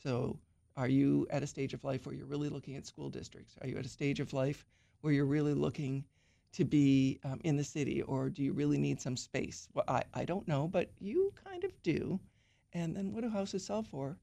So, 0.03 0.38
are 0.77 0.88
you 0.88 1.27
at 1.31 1.42
a 1.42 1.46
stage 1.46 1.72
of 1.72 1.85
life 1.85 2.07
where 2.07 2.14
you're 2.14 2.27
really 2.27 2.49
looking 2.51 2.77
at 2.77 2.87
school 2.87 3.09
districts? 3.09 3.55
Are 3.62 3.68
you 3.68 3.79
at 3.79 3.87
a 3.87 3.88
stage 3.88 4.20
of 4.20 4.33
life 4.33 4.66
where 5.01 5.12
you're 5.12 5.25
really 5.25 5.55
looking 5.55 6.05
to 6.53 6.64
be 6.64 7.18
um, 7.25 7.40
in 7.44 7.57
the 7.57 7.64
city, 7.64 8.03
or 8.03 8.29
do 8.29 8.42
you 8.42 8.53
really 8.53 8.79
need 8.79 9.01
some 9.01 9.16
space? 9.16 9.68
Well, 9.75 9.85
I, 9.88 10.03
I 10.14 10.25
don't 10.25 10.46
know, 10.46 10.68
but 10.68 10.90
you 11.01 11.33
kind 11.44 11.64
of 11.64 11.83
do. 11.83 12.20
And 12.72 12.94
then 12.94 13.12
what 13.12 13.22
do 13.22 13.31
houses 13.31 13.64
sell 13.64 13.83
for? 13.83 14.18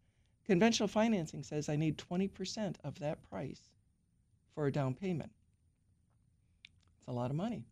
Conventional 0.46 0.88
financing 0.88 1.44
says 1.44 1.70
I 1.70 1.76
need 1.76 1.98
20% 1.98 2.76
of 2.84 3.00
that 3.00 3.24
price 3.30 3.62
for 4.54 4.68
a 4.68 4.72
down 4.72 4.94
payment. 4.94 5.32
It's 7.00 7.08
a 7.08 7.12
lot 7.12 7.32
of 7.32 7.38
money. 7.38 7.66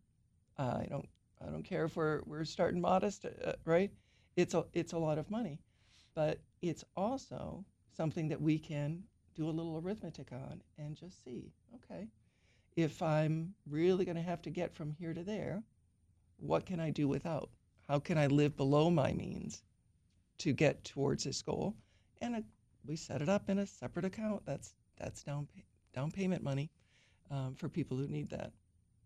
Uh, 0.58 0.78
I 0.80 0.86
don't 0.88 1.08
I 1.40 1.50
don't 1.50 1.64
care 1.64 1.84
if 1.84 1.96
we're 1.96 2.20
we're 2.24 2.44
starting 2.44 2.80
modest, 2.80 3.24
uh, 3.24 3.52
right? 3.64 3.90
It's 4.36 4.54
a 4.54 4.64
it's 4.72 4.92
a 4.92 4.98
lot 4.98 5.18
of 5.18 5.30
money, 5.30 5.58
but 6.14 6.38
it's 6.60 6.84
also 6.96 7.64
something 7.96 8.28
that 8.28 8.40
we 8.40 8.58
can 8.58 9.02
do 9.34 9.48
a 9.48 9.50
little 9.50 9.78
arithmetic 9.78 10.30
on 10.32 10.62
and 10.78 10.96
just 10.96 11.24
see, 11.24 11.52
okay, 11.74 12.06
if 12.76 13.02
I'm 13.02 13.54
really 13.68 14.04
going 14.04 14.16
to 14.16 14.22
have 14.22 14.42
to 14.42 14.50
get 14.50 14.74
from 14.74 14.90
here 14.90 15.14
to 15.14 15.22
there, 15.22 15.62
what 16.38 16.66
can 16.66 16.80
I 16.80 16.90
do 16.90 17.08
without? 17.08 17.50
How 17.88 17.98
can 17.98 18.18
I 18.18 18.26
live 18.26 18.56
below 18.56 18.90
my 18.90 19.12
means 19.12 19.62
to 20.38 20.52
get 20.52 20.84
towards 20.84 21.24
this 21.24 21.42
goal? 21.42 21.74
And 22.20 22.36
a, 22.36 22.44
we 22.86 22.96
set 22.96 23.22
it 23.22 23.28
up 23.28 23.48
in 23.48 23.58
a 23.58 23.66
separate 23.66 24.04
account. 24.04 24.42
That's 24.46 24.74
that's 24.98 25.22
down 25.22 25.46
pay, 25.54 25.64
down 25.94 26.10
payment 26.10 26.42
money 26.42 26.70
um, 27.30 27.54
for 27.54 27.68
people 27.68 27.96
who 27.96 28.06
need 28.08 28.30
that. 28.30 28.52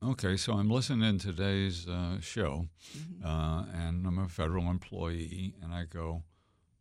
Okay, 0.04 0.36
so 0.36 0.52
I'm 0.54 0.70
listening 0.70 1.18
to 1.18 1.28
today's 1.28 1.88
uh, 1.88 2.20
show, 2.20 2.66
Mm-hmm. 2.96 3.26
uh, 3.26 3.64
and 3.72 4.06
I'm 4.06 4.18
a 4.18 4.28
federal 4.28 4.70
employee, 4.70 5.54
and 5.62 5.72
I 5.72 5.84
go, 5.84 6.22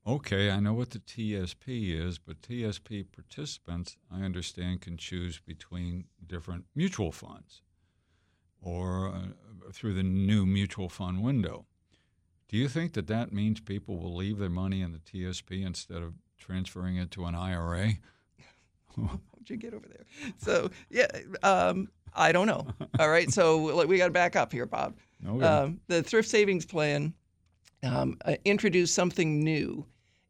okay, 0.05 0.51
I 0.51 0.59
know 0.59 0.73
what 0.73 0.89
the 0.91 0.99
TSP 0.99 1.97
is, 1.97 2.17
but 2.19 2.41
TSP 2.41 3.05
participants, 3.11 3.95
I 4.11 4.21
understand, 4.21 4.81
can 4.81 4.97
choose 4.97 5.39
between 5.39 6.05
different 6.27 6.65
mutual 6.75 7.11
funds 7.13 7.61
or 8.61 9.09
uh, 9.09 9.71
through 9.71 9.93
the 9.93 10.03
new 10.03 10.45
mutual 10.45 10.89
fund 10.89 11.23
window. 11.23 11.65
Do 12.49 12.57
you 12.57 12.67
think 12.67 12.93
that 12.93 13.07
that 13.07 13.31
means 13.31 13.59
people 13.61 13.97
will 13.97 14.15
leave 14.15 14.37
their 14.39 14.49
money 14.49 14.81
in 14.81 14.91
the 14.91 14.99
TSP 14.99 15.65
instead 15.65 16.01
of 16.03 16.13
transferring 16.37 16.97
it 16.97 17.11
to 17.11 17.25
an 17.25 17.35
IRA? 17.35 17.93
How'd 18.95 19.19
you 19.47 19.57
get 19.57 19.73
over 19.73 19.87
there? 19.87 20.05
So 20.37 20.69
yeah, 20.89 21.07
um, 21.43 21.89
I 22.13 22.31
don't 22.31 22.47
know. 22.47 22.67
All 22.99 23.09
right, 23.09 23.29
so 23.31 23.85
we 23.85 23.97
got 23.97 24.07
to 24.07 24.11
back 24.11 24.35
up 24.35 24.51
here, 24.51 24.65
Bob. 24.65 24.95
Okay. 25.27 25.45
Um, 25.45 25.79
the 25.87 26.03
thrift 26.03 26.29
savings 26.29 26.65
plan 26.65 27.13
um, 27.83 28.17
uh, 28.25 28.35
introduced 28.45 28.93
something 28.93 29.43
new 29.43 29.85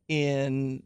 in 0.08 0.84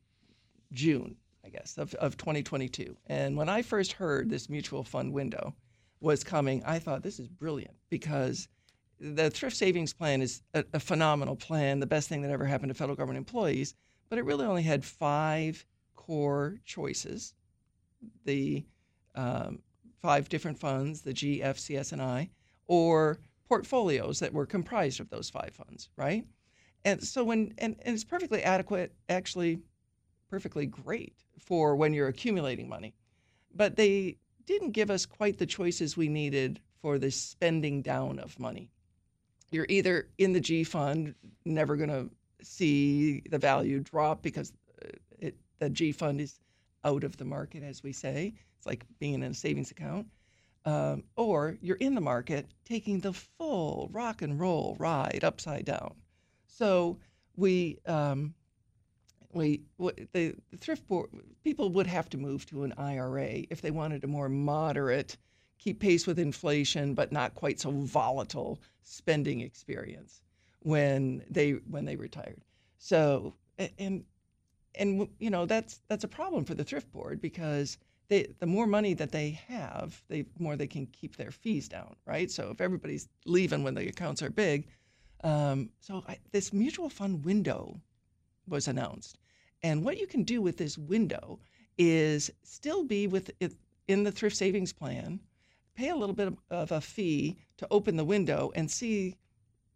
June, 0.72 1.16
I 1.46 1.50
guess, 1.50 1.78
of, 1.78 1.94
of 1.96 2.18
2022. 2.18 2.96
And 3.08 3.36
when 3.36 3.50
I 3.50 3.62
first 3.62 3.94
heard 3.94 4.30
this 4.30 4.50
mutual 4.50 4.84
fund 4.84 5.14
window 5.14 5.54
was 6.00 6.24
coming, 6.24 6.64
I 6.66 6.80
thought 6.80 7.04
this 7.04 7.20
is 7.20 7.28
brilliant 7.28 7.76
because 7.90 8.48
the 9.00 9.30
thrift 9.30 9.56
savings 9.56 9.94
plan 9.94 10.22
is 10.22 10.42
a, 10.54 10.64
a 10.74 10.80
phenomenal 10.80 11.36
plan, 11.36 11.80
the 11.80 11.88
best 11.88 12.10
thing 12.10 12.22
that 12.22 12.32
ever 12.32 12.46
happened 12.46 12.70
to 12.70 12.74
federal 12.74 12.96
government 12.96 13.18
employees. 13.18 13.74
But 14.10 14.20
it 14.20 14.26
really 14.26 14.46
only 14.46 14.64
had 14.64 14.84
five 14.84 15.66
core 15.96 16.60
choices 16.66 17.34
the 18.26 18.66
um, 19.16 19.60
five 20.02 20.30
different 20.30 20.58
funds, 20.58 21.02
the 21.02 21.14
G, 21.14 21.44
F, 21.44 21.60
CS, 21.60 21.92
and 21.92 22.02
I, 22.02 22.30
or 22.68 23.20
portfolios 23.48 24.20
that 24.20 24.34
were 24.34 24.46
comprised 24.46 25.00
of 25.00 25.10
those 25.10 25.30
five 25.30 25.52
funds, 25.54 25.90
right? 25.98 26.26
And 26.86 27.04
so 27.04 27.24
when 27.24 27.54
and, 27.58 27.76
and 27.82 27.94
it's 27.94 28.04
perfectly 28.04 28.44
adequate, 28.44 28.94
actually 29.10 29.60
perfectly 30.30 30.66
great 30.66 31.16
for 31.40 31.76
when 31.76 31.94
you're 31.94 32.08
accumulating 32.08 32.70
money. 32.70 32.94
But 33.54 33.76
they 33.76 34.18
didn't 34.46 34.72
give 34.72 34.90
us 34.90 35.06
quite 35.06 35.38
the 35.38 35.46
choices 35.46 35.98
we 35.98 36.08
needed 36.08 36.60
for 36.82 36.98
the 36.98 37.12
spending 37.12 37.82
down 37.82 38.20
of 38.20 38.40
money. 38.40 38.70
You're 39.52 39.66
either 39.70 40.10
in 40.18 40.34
the 40.34 40.40
G 40.40 40.64
fund, 40.64 41.16
never 41.44 41.76
going 41.76 41.90
to 41.90 42.10
see 42.42 43.22
the 43.30 43.38
value 43.38 43.80
drop 43.80 44.22
because 44.22 44.54
uh, 44.84 44.90
it, 45.20 45.36
the 45.60 45.70
G 45.70 45.92
fund 45.92 46.22
is 46.22 46.40
out 46.84 47.04
of 47.04 47.18
the 47.18 47.26
market, 47.26 47.64
as 47.64 47.84
we 47.84 47.94
say. 47.94 48.34
It's 48.58 48.66
like 48.66 48.86
being 49.00 49.16
in 49.16 49.24
a 49.24 49.34
savings 49.34 49.72
account. 49.72 50.08
Um, 50.66 51.04
or 51.16 51.58
you're 51.62 51.78
in 51.78 51.96
the 51.96 52.02
market 52.02 52.48
taking 52.66 53.00
the 53.00 53.14
full 53.14 53.90
rock 53.92 54.22
and 54.22 54.40
roll 54.40 54.76
ride 54.78 55.22
upside 55.24 55.66
down. 55.66 55.96
So 56.48 56.98
we 57.38 57.80
um, 57.86 58.34
we 59.32 59.62
the, 59.80 60.36
the 60.52 60.58
thrift 60.58 60.86
board 60.88 61.10
people 61.44 61.70
would 61.70 61.88
have 61.88 62.10
to 62.10 62.18
move 62.18 62.46
to 62.48 62.64
an 62.64 62.74
IRA 62.78 63.44
if 63.50 63.62
they 63.62 63.72
wanted 63.72 64.04
a 64.04 64.08
more 64.08 64.28
moderate, 64.28 65.18
keep 65.58 65.80
pace 65.80 66.06
with 66.06 66.20
inflation 66.20 66.94
but 66.94 67.12
not 67.12 67.36
quite 67.36 67.60
so 67.60 67.72
volatile 67.72 68.60
spending 68.84 69.40
experience 69.40 70.22
when 70.62 71.24
they 71.30 71.52
when 71.52 71.86
they 71.86 71.96
retired. 71.96 72.42
So 72.78 73.36
and 73.78 74.04
and 74.76 75.08
you 75.20 75.30
know 75.30 75.46
that's 75.46 75.82
that's 75.88 76.04
a 76.04 76.08
problem 76.08 76.46
for 76.46 76.54
the 76.54 76.64
thrift 76.64 76.92
board 76.92 77.22
because 77.22 77.78
they, 78.10 78.28
the 78.40 78.48
more 78.48 78.66
money 78.66 78.96
that 78.96 79.12
they 79.12 79.40
have, 79.48 80.02
the 80.10 80.26
more 80.40 80.56
they 80.56 80.68
can 80.68 80.88
keep 80.88 81.16
their 81.16 81.32
fees 81.32 81.70
down, 81.70 81.96
right? 82.08 82.30
So 82.32 82.50
if 82.50 82.60
everybody's 82.60 83.08
leaving 83.26 83.64
when 83.64 83.76
the 83.76 83.88
accounts 83.88 84.24
are 84.24 84.32
big, 84.32 84.68
um, 85.24 85.70
so 85.80 86.04
I, 86.08 86.18
this 86.32 86.52
mutual 86.52 86.90
fund 86.90 87.24
window 87.24 87.80
was 88.48 88.68
announced, 88.68 89.20
and 89.62 89.86
what 89.86 90.00
you 90.00 90.08
can 90.08 90.24
do 90.24 90.42
with 90.42 90.58
this 90.58 90.78
window 90.78 91.40
is 91.78 92.32
still 92.44 92.84
be 92.84 93.08
with 93.08 93.32
it 93.40 93.54
in 93.88 94.04
the 94.04 94.12
thrift 94.12 94.36
savings 94.36 94.74
plan, 94.74 95.20
pay 95.76 95.90
a 95.90 95.96
little 95.96 96.16
bit 96.16 96.34
of 96.50 96.72
a 96.72 96.82
fee 96.82 97.38
to 97.58 97.68
open 97.72 97.96
the 97.96 98.06
window 98.06 98.52
and 98.56 98.70
see, 98.70 99.16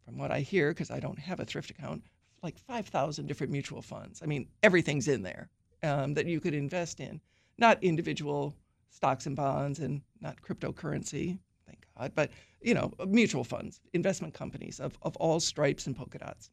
from 0.06 0.18
what 0.18 0.32
I 0.32 0.42
hear, 0.42 0.70
because 0.70 0.92
I 0.92 1.00
don't 1.00 1.20
have 1.20 1.40
a 1.40 1.46
thrift 1.46 1.70
account, 1.70 2.04
like 2.42 2.58
5,000 2.58 3.28
different 3.28 3.52
mutual 3.52 3.82
funds. 3.82 4.22
I 4.22 4.26
mean, 4.26 4.48
everything's 4.62 5.08
in 5.08 5.24
there 5.24 5.50
um, 5.82 6.14
that 6.14 6.26
you 6.26 6.40
could 6.40 6.54
invest 6.54 7.00
in, 7.00 7.22
not 7.58 7.84
individual 7.84 8.56
stocks 8.90 9.26
and 9.26 9.36
bonds 9.36 9.80
and 9.80 10.02
not 10.22 10.42
cryptocurrency, 10.42 11.40
thank 11.66 11.86
God, 11.98 12.12
but, 12.16 12.32
you 12.62 12.74
know, 12.74 12.92
mutual 13.08 13.44
funds, 13.44 13.80
investment 13.94 14.34
companies 14.34 14.80
of, 14.80 14.98
of 15.02 15.16
all 15.18 15.40
stripes 15.40 15.88
and 15.88 15.96
polka 15.96 16.20
dots 16.20 16.50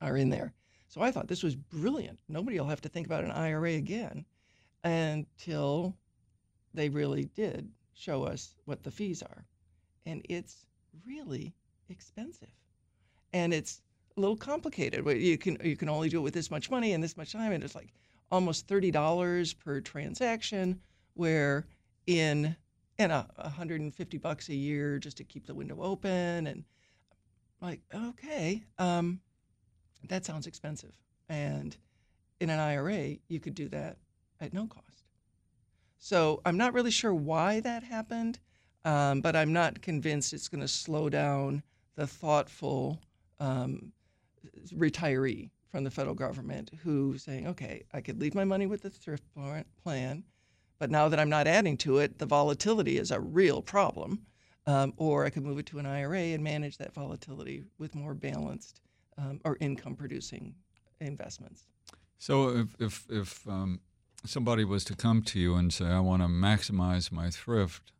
are 0.00 0.16
in 0.16 0.28
there. 0.28 0.52
So 0.88 1.00
I 1.00 1.10
thought 1.10 1.28
this 1.28 1.42
was 1.42 1.56
brilliant. 1.56 2.20
Nobody 2.28 2.58
will 2.58 2.68
have 2.68 2.80
to 2.82 2.88
think 2.88 3.06
about 3.06 3.24
an 3.24 3.32
IRA 3.32 3.72
again 3.72 4.24
until 4.84 5.96
they 6.74 6.88
really 6.88 7.24
did 7.34 7.68
show 7.94 8.24
us 8.24 8.54
what 8.66 8.82
the 8.82 8.90
fees 8.90 9.22
are. 9.22 9.44
And 10.04 10.24
it's 10.28 10.66
really 11.04 11.54
expensive. 11.88 12.48
And 13.32 13.52
it's 13.52 13.82
a 14.16 14.20
little 14.20 14.36
complicated. 14.36 15.06
You 15.06 15.38
can 15.38 15.58
you 15.62 15.76
can 15.76 15.88
only 15.88 16.08
do 16.08 16.18
it 16.18 16.22
with 16.22 16.34
this 16.34 16.50
much 16.50 16.70
money 16.70 16.92
and 16.92 17.02
this 17.02 17.16
much 17.16 17.32
time, 17.32 17.52
and 17.52 17.62
it's 17.62 17.74
like 17.74 17.92
almost 18.30 18.66
thirty 18.66 18.90
dollars 18.90 19.52
per 19.52 19.80
transaction. 19.80 20.80
Where 21.14 21.66
in 22.06 22.56
and 22.98 23.12
a 23.12 23.26
150 23.36 24.18
bucks 24.18 24.48
a 24.48 24.54
year 24.54 24.98
just 24.98 25.16
to 25.18 25.24
keep 25.24 25.46
the 25.46 25.54
window 25.54 25.78
open, 25.80 26.46
and 26.46 26.64
like 27.60 27.80
okay, 27.94 28.62
um, 28.78 29.20
that 30.08 30.24
sounds 30.24 30.46
expensive. 30.46 30.92
And 31.28 31.76
in 32.40 32.50
an 32.50 32.60
IRA, 32.60 33.16
you 33.28 33.40
could 33.40 33.54
do 33.54 33.68
that 33.68 33.96
at 34.40 34.52
no 34.52 34.66
cost. 34.66 34.84
So 35.98 36.40
I'm 36.44 36.56
not 36.56 36.74
really 36.74 36.90
sure 36.90 37.14
why 37.14 37.60
that 37.60 37.82
happened, 37.82 38.38
um, 38.84 39.20
but 39.20 39.34
I'm 39.34 39.52
not 39.52 39.82
convinced 39.82 40.32
it's 40.32 40.48
going 40.48 40.60
to 40.60 40.68
slow 40.68 41.08
down 41.08 41.62
the 41.96 42.06
thoughtful 42.06 43.00
um, 43.40 43.92
retiree 44.74 45.50
from 45.70 45.84
the 45.84 45.90
federal 45.90 46.14
government 46.14 46.70
who's 46.82 47.22
saying, 47.22 47.46
okay, 47.46 47.84
I 47.92 48.00
could 48.00 48.20
leave 48.20 48.34
my 48.34 48.44
money 48.44 48.66
with 48.66 48.82
the 48.82 48.90
thrift 48.90 49.24
plan, 49.82 50.24
but 50.78 50.90
now 50.90 51.08
that 51.08 51.18
I'm 51.18 51.28
not 51.28 51.46
adding 51.46 51.76
to 51.78 51.98
it, 51.98 52.18
the 52.18 52.26
volatility 52.26 52.98
is 52.98 53.10
a 53.10 53.20
real 53.20 53.62
problem. 53.62 54.22
Um, 54.68 54.94
or 54.96 55.24
I 55.24 55.30
could 55.30 55.44
move 55.44 55.60
it 55.60 55.66
to 55.66 55.78
an 55.78 55.86
IRA 55.86 56.18
and 56.18 56.42
manage 56.42 56.76
that 56.78 56.92
volatility 56.92 57.62
with 57.78 57.94
more 57.94 58.14
balanced 58.14 58.80
um, 59.16 59.40
or 59.44 59.56
income 59.60 59.94
producing 59.94 60.56
investments. 61.00 61.68
So 62.18 62.48
if 62.48 62.74
if 62.80 63.06
if 63.08 63.48
um, 63.48 63.80
somebody 64.24 64.64
was 64.64 64.84
to 64.84 64.96
come 64.96 65.22
to 65.22 65.38
you 65.38 65.54
and 65.54 65.72
say, 65.72 65.84
"I 65.84 66.00
want 66.00 66.22
to 66.22 66.28
maximize 66.28 67.12
my 67.12 67.30
thrift," 67.30 67.92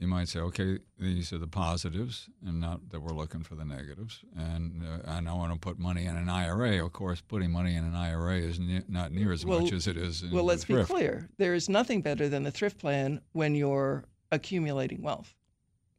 you 0.00 0.06
might 0.08 0.28
say, 0.28 0.40
"Okay, 0.40 0.78
these 0.98 1.32
are 1.32 1.38
the 1.38 1.46
positives, 1.46 2.28
and 2.44 2.60
not 2.60 2.88
that 2.90 3.00
we're 3.00 3.12
looking 3.14 3.42
for 3.42 3.54
the 3.54 3.64
negatives." 3.64 4.20
And 4.36 4.82
uh, 4.82 4.98
and 5.04 5.28
I 5.28 5.34
want 5.34 5.52
to 5.52 5.58
put 5.58 5.78
money 5.78 6.06
in 6.06 6.16
an 6.16 6.28
IRA. 6.28 6.84
Of 6.84 6.92
course, 6.92 7.20
putting 7.20 7.52
money 7.52 7.76
in 7.76 7.84
an 7.84 7.94
IRA 7.94 8.38
is 8.38 8.58
ne- 8.58 8.82
not 8.88 9.12
near 9.12 9.30
as 9.30 9.44
Well- 9.46 9.60
much 9.60 9.72
as 9.72 9.86
it 9.86 9.96
is. 9.96 10.22
In 10.22 10.30
Well, 10.32 10.44
let's 10.44 10.64
be 10.64 10.74
thrift. 10.74 10.90
clear. 10.90 11.28
There 11.36 11.54
is 11.54 11.68
nothing 11.68 12.02
better 12.02 12.28
than 12.28 12.42
the 12.42 12.50
thrift 12.50 12.78
plan 12.78 13.20
when 13.32 13.54
you're 13.54 14.04
accumulating 14.32 15.02
wealth, 15.02 15.34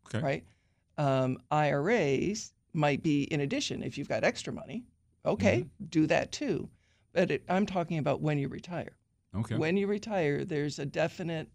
Okay. 0.08 0.20
right? 0.22 0.44
Um, 0.98 1.38
IRAs 1.52 2.54
might 2.74 3.04
be 3.04 3.24
in 3.24 3.42
addition 3.42 3.84
if 3.84 3.98
you've 3.98 4.10
got 4.10 4.24
extra 4.24 4.52
money. 4.54 4.84
Okay, 5.26 5.60
Mm-hmm. 5.62 5.86
do 5.86 6.08
that 6.08 6.32
too. 6.32 6.70
But 7.14 7.30
it, 7.32 7.44
I'm 7.50 7.66
talking 7.66 7.98
about 8.00 8.22
when 8.22 8.40
you 8.40 8.48
retire. 8.48 8.98
Okay. 9.36 9.56
When 9.58 9.78
you 9.78 9.86
retire, 9.88 10.44
there's 10.44 10.80
a 10.80 10.86
definite 10.86 11.50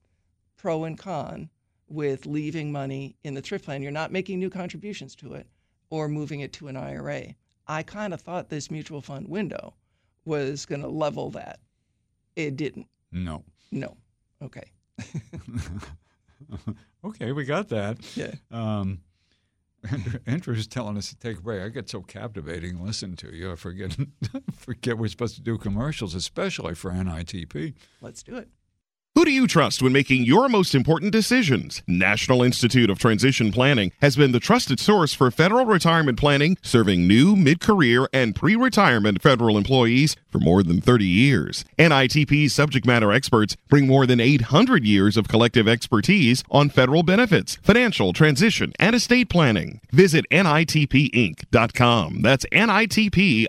pro 0.56 0.84
and 0.84 0.96
con 0.98 1.50
with 1.88 2.26
leaving 2.26 2.72
money 2.72 3.16
in 3.24 3.34
the 3.34 3.42
thrift 3.42 3.64
plan. 3.64 3.82
You're 3.82 3.92
not 3.92 4.12
making 4.12 4.38
new 4.38 4.50
contributions 4.50 5.14
to 5.16 5.34
it 5.34 5.46
or 5.90 6.08
moving 6.08 6.40
it 6.40 6.52
to 6.54 6.68
an 6.68 6.76
IRA. 6.76 7.34
I 7.66 7.82
kind 7.82 8.14
of 8.14 8.20
thought 8.20 8.48
this 8.48 8.70
mutual 8.70 9.00
fund 9.00 9.28
window 9.28 9.74
was 10.24 10.66
going 10.66 10.82
to 10.82 10.88
level 10.88 11.30
that. 11.30 11.60
It 12.34 12.56
didn't. 12.56 12.86
No. 13.12 13.44
No. 13.70 13.96
Okay. 14.42 14.64
okay, 17.04 17.32
we 17.32 17.44
got 17.44 17.68
that. 17.68 17.98
Yeah. 18.16 18.34
Um, 18.50 19.00
Andrew's 20.26 20.66
telling 20.66 20.96
us 20.96 21.08
to 21.10 21.16
take 21.16 21.38
a 21.38 21.40
break. 21.40 21.62
I 21.62 21.68
get 21.68 21.88
so 21.88 22.02
captivating 22.02 22.84
listening 22.84 23.16
to 23.16 23.34
you. 23.34 23.52
I 23.52 23.56
forget 23.56 23.96
forget 24.56 24.98
we're 24.98 25.08
supposed 25.08 25.36
to 25.36 25.42
do 25.42 25.58
commercials, 25.58 26.14
especially 26.14 26.74
for 26.74 26.90
NITP. 26.90 27.74
Let's 28.00 28.22
do 28.22 28.36
it. 28.36 28.48
Who 29.16 29.24
do 29.24 29.30
you 29.32 29.46
trust 29.46 29.80
when 29.80 29.94
making 29.94 30.24
your 30.24 30.46
most 30.46 30.74
important 30.74 31.10
decisions? 31.10 31.82
National 31.86 32.42
Institute 32.42 32.90
of 32.90 32.98
Transition 32.98 33.50
Planning 33.50 33.92
has 34.02 34.14
been 34.14 34.32
the 34.32 34.40
trusted 34.40 34.78
source 34.78 35.14
for 35.14 35.30
federal 35.30 35.64
retirement 35.64 36.18
planning, 36.18 36.58
serving 36.60 37.08
new, 37.08 37.34
mid 37.34 37.58
career, 37.58 38.10
and 38.12 38.36
pre 38.36 38.54
retirement 38.56 39.22
federal 39.22 39.56
employees 39.56 40.16
for 40.28 40.38
more 40.38 40.62
than 40.62 40.82
30 40.82 41.06
years. 41.06 41.64
NITP's 41.78 42.52
subject 42.52 42.86
matter 42.86 43.10
experts 43.10 43.56
bring 43.70 43.86
more 43.86 44.04
than 44.04 44.20
800 44.20 44.84
years 44.84 45.16
of 45.16 45.28
collective 45.28 45.66
expertise 45.66 46.44
on 46.50 46.68
federal 46.68 47.02
benefits, 47.02 47.56
financial 47.62 48.12
transition, 48.12 48.74
and 48.78 48.94
estate 48.94 49.30
planning. 49.30 49.80
Visit 49.92 50.26
NITPinc.com. 50.30 52.20
That's 52.20 52.44
NITPINC.com 52.52 53.44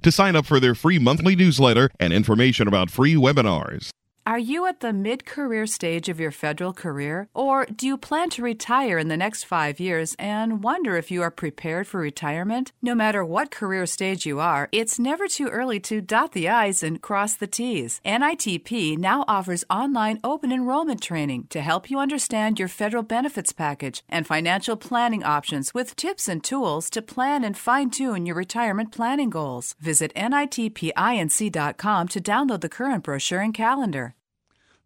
to 0.00 0.10
sign 0.10 0.34
up 0.34 0.46
for 0.46 0.60
their 0.60 0.74
free 0.74 0.98
monthly 0.98 1.36
newsletter 1.36 1.90
and 2.00 2.14
information 2.14 2.66
about 2.66 2.88
free 2.88 3.14
webinars. 3.14 3.90
Are 4.28 4.38
you 4.38 4.66
at 4.66 4.80
the 4.80 4.92
mid 4.92 5.24
career 5.24 5.66
stage 5.66 6.10
of 6.10 6.20
your 6.20 6.30
federal 6.30 6.74
career? 6.74 7.30
Or 7.32 7.64
do 7.64 7.86
you 7.86 7.96
plan 7.96 8.28
to 8.30 8.42
retire 8.42 8.98
in 8.98 9.08
the 9.08 9.16
next 9.16 9.44
five 9.44 9.80
years 9.80 10.14
and 10.18 10.62
wonder 10.62 10.98
if 10.98 11.10
you 11.10 11.22
are 11.22 11.30
prepared 11.30 11.86
for 11.86 11.98
retirement? 11.98 12.70
No 12.82 12.94
matter 12.94 13.24
what 13.24 13.50
career 13.50 13.86
stage 13.86 14.26
you 14.26 14.38
are, 14.38 14.68
it's 14.70 14.98
never 14.98 15.28
too 15.28 15.48
early 15.48 15.80
to 15.80 16.02
dot 16.02 16.32
the 16.32 16.46
I's 16.46 16.82
and 16.82 17.00
cross 17.00 17.36
the 17.36 17.46
T's. 17.46 18.02
NITP 18.04 18.98
now 18.98 19.24
offers 19.26 19.64
online 19.70 20.20
open 20.22 20.52
enrollment 20.52 21.00
training 21.00 21.46
to 21.48 21.62
help 21.62 21.90
you 21.90 21.98
understand 21.98 22.58
your 22.58 22.68
federal 22.68 23.02
benefits 23.02 23.54
package 23.54 24.02
and 24.10 24.26
financial 24.26 24.76
planning 24.76 25.24
options 25.24 25.72
with 25.72 25.96
tips 25.96 26.28
and 26.28 26.44
tools 26.44 26.90
to 26.90 27.00
plan 27.00 27.44
and 27.44 27.56
fine 27.56 27.88
tune 27.88 28.26
your 28.26 28.36
retirement 28.36 28.92
planning 28.92 29.30
goals. 29.30 29.74
Visit 29.80 30.12
NITPINC.com 30.14 32.08
to 32.08 32.20
download 32.20 32.60
the 32.60 32.68
current 32.68 33.04
brochure 33.04 33.40
and 33.40 33.54
calendar. 33.54 34.14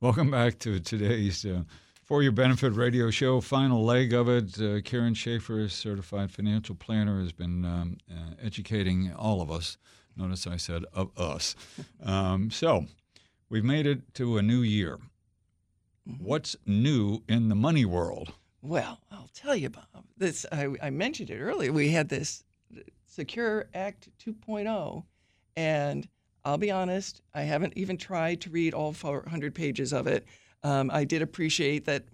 Welcome 0.03 0.33
back 0.33 0.59
to 0.59 0.81
today's 0.81 1.45
uh, 1.45 1.63
For 2.03 2.25
Your 2.25 2.33
Benefit 2.33 2.73
radio 2.73 3.09
show, 3.13 3.41
final 3.41 3.85
leg 3.85 4.13
of 4.13 4.29
it. 4.29 4.61
Uh, 4.61 4.81
Karen 4.81 5.15
Schaeffer, 5.15 5.69
certified 5.69 6.33
financial 6.33 6.75
planner, 6.75 7.21
has 7.21 7.31
been 7.31 7.65
um, 7.65 7.99
uh, 8.11 8.35
educating 8.43 9.13
all 9.15 9.41
of 9.41 9.49
us. 9.49 9.77
Notice 10.17 10.45
I 10.49 10.57
said 10.57 10.85
of 10.93 11.17
us. 11.17 11.55
Um, 12.05 12.51
so 12.51 12.87
we've 13.49 13.63
made 13.63 13.87
it 13.87 14.13
to 14.15 14.39
a 14.39 14.43
new 14.43 14.63
year. 14.63 14.99
What's 16.19 16.57
new 16.67 17.23
in 17.29 17.49
the 17.49 17.55
money 17.55 17.85
world? 17.85 18.33
Well, 18.61 18.99
I'll 19.13 19.31
tell 19.33 19.55
you, 19.55 19.71
Bob. 19.71 20.05
This 20.19 20.45
I, 20.51 20.71
I 20.83 20.91
mentioned 20.91 21.31
it 21.31 21.39
earlier. 21.39 21.73
We 21.73 21.91
had 21.91 22.09
this 22.09 22.43
Secure 23.07 23.69
Act 23.73 24.09
2.0, 24.19 25.05
and 25.55 26.09
I'll 26.45 26.59
be 26.59 26.71
honest, 26.71 27.23
I 27.35 27.43
haven't 27.43 27.75
even 27.77 27.97
tried 27.97 28.41
to 28.43 28.51
read 28.51 28.75
all 28.75 28.93
400 28.93 29.55
pages 29.55 29.93
of 29.93 30.07
it. 30.07 30.27
Um, 30.65 30.91
I 30.93 31.05
did 31.05 31.23
appreciate 31.23 31.85
that 31.85 32.05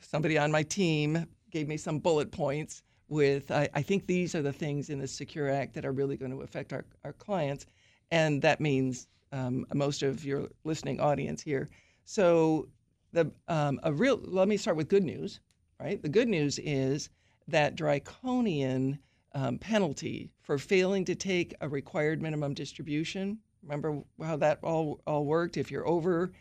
somebody 0.00 0.38
on 0.38 0.50
my 0.50 0.62
team 0.62 1.26
gave 1.50 1.68
me 1.68 1.76
some 1.76 1.98
bullet 1.98 2.32
points 2.32 2.82
with, 3.08 3.50
I, 3.50 3.68
I, 3.74 3.82
think 3.82 4.06
these 4.06 4.34
are 4.34 4.42
the 4.42 4.52
things 4.52 4.90
in 4.90 4.98
the 4.98 5.06
Secure 5.06 5.48
Act 5.48 5.74
that 5.74 5.84
are 5.84 5.92
really 5.92 6.16
going 6.16 6.32
to 6.32 6.42
affect 6.42 6.72
our, 6.72 6.84
our 7.04 7.12
clients. 7.12 7.66
And 8.10 8.42
that 8.42 8.60
means 8.60 9.06
um, 9.32 9.66
most 9.72 10.02
of 10.02 10.24
your 10.24 10.48
listening 10.64 11.00
audience 11.00 11.42
here. 11.42 11.68
So, 12.04 12.68
the 13.12 13.30
um, 13.48 13.78
a 13.84 13.92
real, 13.92 14.20
let 14.24 14.48
me 14.48 14.56
start 14.56 14.76
with 14.76 14.88
good 14.88 15.04
news, 15.04 15.40
right? 15.80 16.02
The 16.02 16.08
good 16.08 16.28
news 16.28 16.58
is 16.58 17.08
that 17.48 17.76
draconian 17.76 18.98
um, 19.34 19.58
penalty 19.58 20.30
for 20.42 20.58
failing 20.58 21.04
to 21.04 21.14
take 21.14 21.54
a 21.60 21.68
required 21.68 22.20
minimum 22.20 22.54
distribution 22.54 23.38
Remember 23.66 24.02
how 24.22 24.36
that 24.36 24.60
all, 24.62 25.00
all 25.06 25.24
worked? 25.24 25.56
If 25.56 25.70
you're 25.70 25.86
over 25.86 26.32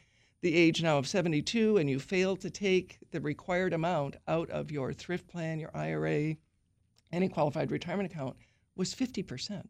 the 0.42 0.56
age 0.56 0.84
now 0.84 1.00
of 1.00 1.08
72 1.08 1.78
and 1.78 1.90
you 1.90 2.00
fail 2.00 2.36
to 2.38 2.52
take 2.52 3.00
the 3.12 3.20
required 3.20 3.74
amount 3.74 4.16
out 4.28 4.50
of 4.52 4.72
your 4.72 4.94
thrift 4.94 5.28
plan, 5.28 5.60
your 5.60 5.76
IRA, 5.76 6.36
any 7.12 7.28
qualified 7.28 7.72
retirement 7.72 8.12
account, 8.12 8.36
was 8.76 8.94
50%. 8.94 9.64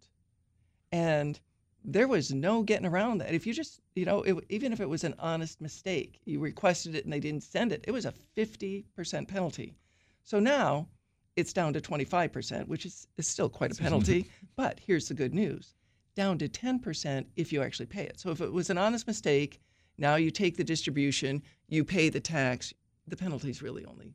And 0.91 1.39
there 1.83 2.07
was 2.07 2.33
no 2.33 2.63
getting 2.63 2.87
around 2.87 3.19
that. 3.19 3.33
If 3.33 3.47
you 3.47 3.53
just, 3.53 3.79
you 3.95 4.05
know, 4.05 4.21
it, 4.23 4.35
even 4.49 4.73
if 4.73 4.81
it 4.81 4.89
was 4.89 5.05
an 5.05 5.15
honest 5.17 5.61
mistake, 5.61 6.19
you 6.25 6.39
requested 6.39 6.95
it 6.95 7.05
and 7.05 7.13
they 7.13 7.19
didn't 7.19 7.43
send 7.43 7.71
it, 7.71 7.85
it 7.87 7.91
was 7.91 8.05
a 8.05 8.13
50% 8.35 9.27
penalty. 9.27 9.77
So 10.25 10.39
now 10.39 10.89
it's 11.35 11.53
down 11.53 11.71
to 11.73 11.79
25%, 11.79 12.67
which 12.67 12.85
is, 12.85 13.07
is 13.17 13.27
still 13.27 13.49
quite 13.49 13.71
a 13.71 13.75
penalty. 13.81 14.29
but 14.57 14.79
here's 14.85 15.07
the 15.07 15.13
good 15.13 15.33
news 15.33 15.75
down 16.15 16.37
to 16.39 16.47
10% 16.47 17.25
if 17.35 17.51
you 17.51 17.61
actually 17.61 17.85
pay 17.85 18.03
it. 18.03 18.19
So 18.19 18.31
if 18.31 18.41
it 18.41 18.51
was 18.51 18.69
an 18.69 18.77
honest 18.77 19.05
mistake, 19.05 19.59
now 19.97 20.15
you 20.15 20.31
take 20.31 20.57
the 20.57 20.63
distribution, 20.63 21.41
you 21.67 21.83
pay 21.83 22.09
the 22.09 22.19
tax, 22.19 22.73
the 23.07 23.15
penalty 23.15 23.49
is 23.49 23.61
really 23.61 23.85
only 23.85 24.13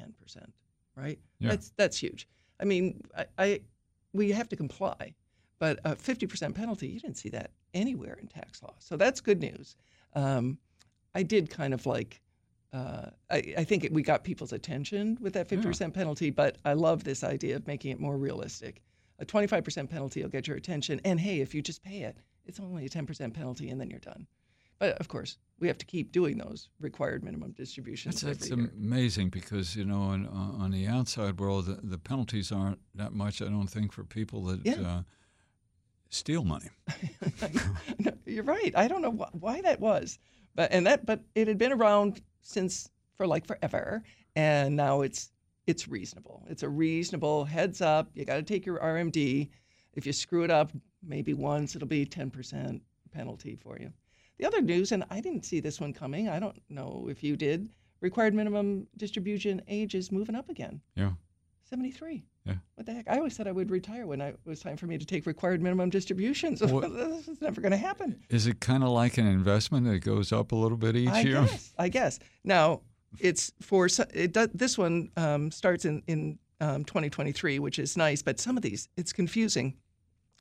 10%, 0.00 0.10
right? 0.96 1.18
Yeah. 1.38 1.50
That's 1.50 1.72
that's 1.76 1.98
huge. 1.98 2.28
I 2.60 2.64
mean, 2.64 3.00
I, 3.16 3.26
I 3.38 3.60
we 4.12 4.30
have 4.32 4.48
to 4.50 4.56
comply, 4.56 5.14
but 5.58 5.78
a 5.84 5.94
50% 5.96 6.54
penalty, 6.54 6.88
you 6.88 7.00
didn't 7.00 7.16
see 7.16 7.30
that 7.30 7.50
anywhere 7.74 8.18
in 8.20 8.26
tax 8.26 8.62
law. 8.62 8.74
So 8.78 8.96
that's 8.96 9.20
good 9.20 9.40
news. 9.40 9.76
Um, 10.14 10.58
I 11.14 11.22
did 11.22 11.50
kind 11.50 11.72
of 11.72 11.86
like, 11.86 12.20
uh, 12.72 13.06
I, 13.30 13.54
I, 13.58 13.64
think 13.64 13.84
it, 13.84 13.92
we 13.92 14.02
got 14.02 14.24
people's 14.24 14.52
attention 14.52 15.18
with 15.20 15.34
that 15.34 15.48
50% 15.48 15.80
yeah. 15.80 15.88
penalty, 15.88 16.30
but 16.30 16.56
I 16.64 16.74
love 16.74 17.04
this 17.04 17.24
idea 17.24 17.56
of 17.56 17.66
making 17.66 17.92
it 17.92 18.00
more 18.00 18.16
realistic 18.16 18.82
a 19.22 19.26
25% 19.26 19.88
penalty 19.88 20.22
will 20.22 20.28
get 20.28 20.46
your 20.46 20.56
attention. 20.56 21.00
And 21.04 21.18
hey, 21.18 21.40
if 21.40 21.54
you 21.54 21.62
just 21.62 21.82
pay 21.82 22.00
it, 22.00 22.18
it's 22.44 22.60
only 22.60 22.84
a 22.84 22.88
10% 22.88 23.32
penalty 23.32 23.70
and 23.70 23.80
then 23.80 23.88
you're 23.88 24.00
done. 24.00 24.26
But 24.78 24.98
of 24.98 25.06
course, 25.06 25.38
we 25.60 25.68
have 25.68 25.78
to 25.78 25.86
keep 25.86 26.10
doing 26.10 26.38
those 26.38 26.68
required 26.80 27.22
minimum 27.22 27.52
distributions. 27.52 28.20
That's, 28.20 28.48
that's 28.48 28.50
amazing 28.50 29.28
because, 29.28 29.76
you 29.76 29.84
know, 29.84 30.00
on, 30.00 30.26
on 30.26 30.72
the 30.72 30.88
outside 30.88 31.38
world, 31.38 31.66
the, 31.66 31.78
the, 31.84 31.98
penalties 31.98 32.50
aren't 32.50 32.80
that 32.96 33.12
much, 33.12 33.40
I 33.40 33.44
don't 33.44 33.68
think, 33.68 33.92
for 33.92 34.02
people 34.02 34.42
that 34.46 34.66
yeah. 34.66 34.80
uh, 34.80 35.02
steal 36.10 36.42
money. 36.42 36.68
no, 38.00 38.12
you're 38.26 38.42
right. 38.42 38.72
I 38.74 38.88
don't 38.88 39.02
know 39.02 39.12
wh- 39.12 39.40
why 39.40 39.60
that 39.60 39.78
was. 39.78 40.18
But 40.56 40.72
and 40.72 40.86
that 40.86 41.06
but 41.06 41.20
it 41.34 41.48
had 41.48 41.58
been 41.58 41.72
around 41.72 42.20
since 42.42 42.90
for 43.16 43.26
like 43.26 43.46
forever 43.46 44.02
and 44.36 44.76
now 44.76 45.02
it's 45.02 45.31
it's 45.66 45.88
reasonable. 45.88 46.44
It's 46.48 46.62
a 46.62 46.68
reasonable 46.68 47.44
heads 47.44 47.80
up. 47.80 48.10
You 48.14 48.24
got 48.24 48.36
to 48.36 48.42
take 48.42 48.66
your 48.66 48.78
RMD. 48.78 49.48
If 49.94 50.06
you 50.06 50.12
screw 50.12 50.42
it 50.44 50.50
up, 50.50 50.72
maybe 51.02 51.34
once, 51.34 51.76
it'll 51.76 51.88
be 51.88 52.06
10% 52.06 52.80
penalty 53.12 53.56
for 53.56 53.78
you. 53.78 53.92
The 54.38 54.46
other 54.46 54.60
news, 54.60 54.92
and 54.92 55.04
I 55.10 55.20
didn't 55.20 55.44
see 55.44 55.60
this 55.60 55.80
one 55.80 55.92
coming, 55.92 56.28
I 56.28 56.40
don't 56.40 56.60
know 56.68 57.06
if 57.10 57.22
you 57.22 57.36
did, 57.36 57.68
required 58.00 58.34
minimum 58.34 58.88
distribution 58.96 59.62
age 59.68 59.94
is 59.94 60.10
moving 60.10 60.34
up 60.34 60.48
again. 60.48 60.80
Yeah. 60.96 61.12
73. 61.68 62.24
Yeah. 62.44 62.54
What 62.74 62.86
the 62.86 62.92
heck? 62.92 63.08
I 63.08 63.16
always 63.16 63.36
said 63.36 63.46
I 63.46 63.52
would 63.52 63.70
retire 63.70 64.06
when 64.06 64.20
it 64.20 64.38
was 64.44 64.60
time 64.60 64.76
for 64.76 64.86
me 64.86 64.98
to 64.98 65.06
take 65.06 65.26
required 65.26 65.62
minimum 65.62 65.90
distributions. 65.90 66.60
Well, 66.60 66.80
this 66.90 67.28
is 67.28 67.40
never 67.40 67.60
going 67.60 67.70
to 67.70 67.76
happen. 67.76 68.20
Is 68.30 68.46
it 68.46 68.60
kind 68.60 68.82
of 68.82 68.90
like 68.90 69.16
an 69.16 69.26
investment 69.26 69.86
that 69.86 70.00
goes 70.00 70.32
up 70.32 70.52
a 70.52 70.56
little 70.56 70.76
bit 70.76 70.96
each 70.96 71.08
I 71.08 71.20
year? 71.20 71.42
Guess, 71.42 71.72
I 71.78 71.88
guess. 71.88 72.18
Now, 72.44 72.82
it's 73.18 73.52
for 73.60 73.88
it 74.14 74.32
does, 74.32 74.48
this 74.54 74.78
one 74.78 75.10
um, 75.16 75.50
starts 75.50 75.84
in 75.84 76.02
in 76.06 76.38
um, 76.60 76.84
2023, 76.84 77.58
which 77.58 77.78
is 77.78 77.96
nice. 77.96 78.22
But 78.22 78.38
some 78.38 78.56
of 78.56 78.62
these, 78.62 78.88
it's 78.96 79.12
confusing 79.12 79.74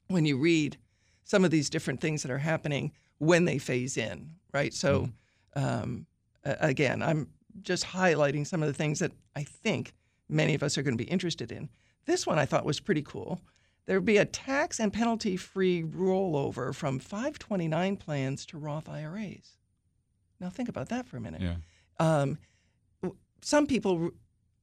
when 0.08 0.26
you 0.26 0.38
read 0.38 0.78
some 1.24 1.44
of 1.44 1.52
these 1.52 1.70
different 1.70 2.00
things 2.00 2.22
that 2.22 2.32
are 2.32 2.38
happening 2.38 2.92
when 3.18 3.46
they 3.46 3.58
phase 3.58 3.98
in, 3.98 4.36
right? 4.54 4.74
So, 4.74 5.10
mm-hmm. 5.56 5.84
um, 5.84 6.06
again, 6.44 7.02
I'm 7.02 7.28
just 7.62 7.86
highlighting 7.86 8.46
some 8.46 8.62
of 8.62 8.68
the 8.68 8.74
things 8.74 9.00
that 9.00 9.12
I 9.36 9.44
think 9.44 9.94
many 10.30 10.54
of 10.54 10.64
us 10.64 10.78
are 10.78 10.84
going 10.84 10.98
to 10.98 11.04
be 11.04 11.10
interested 11.10 11.52
in. 11.52 11.70
This 12.06 12.26
one 12.26 12.40
I 12.40 12.46
thought 12.46 12.66
was 12.66 12.80
pretty 12.80 13.04
cool. 13.04 13.42
There 13.86 13.98
would 13.98 14.06
be 14.06 14.18
a 14.18 14.26
tax 14.26 14.80
and 14.80 14.94
penalty 14.94 15.38
free 15.38 15.84
rollover 15.84 16.74
from 16.74 17.00
529 17.00 17.98
plans 17.98 18.46
to 18.48 18.58
Roth 18.58 18.88
IRAs. 18.88 19.58
Now, 20.40 20.50
think 20.50 20.70
about 20.70 20.90
that 20.90 21.08
for 21.08 21.18
a 21.18 21.22
minute. 21.22 21.42
Yeah. 21.42 21.56
Um, 22.00 22.38
some 23.42 23.68
people 23.68 24.12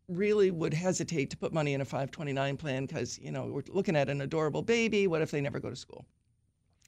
really 0.09 0.51
would 0.51 0.73
hesitate 0.73 1.31
to 1.31 1.37
put 1.37 1.53
money 1.53 1.75
in 1.75 1.81
a 1.81 1.85
529 1.85 2.57
plan 2.57 2.87
because, 2.87 3.19
you 3.19 3.31
know, 3.31 3.47
we're 3.47 3.63
looking 3.69 3.97
at 3.97 4.09
an 4.09 4.21
adorable 4.21 4.63
baby. 4.63 5.07
What 5.07 5.23
if 5.23 5.31
they 5.31 5.41
never 5.41 5.61
go 5.61 5.71
to 5.71 5.77
school? 5.77 6.07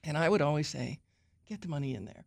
And 0.04 0.16
I 0.16 0.28
would 0.28 0.40
always 0.40 0.68
say, 0.68 0.98
get 1.46 1.60
the 1.60 1.68
money 1.68 1.94
in 1.94 2.04
there. 2.06 2.24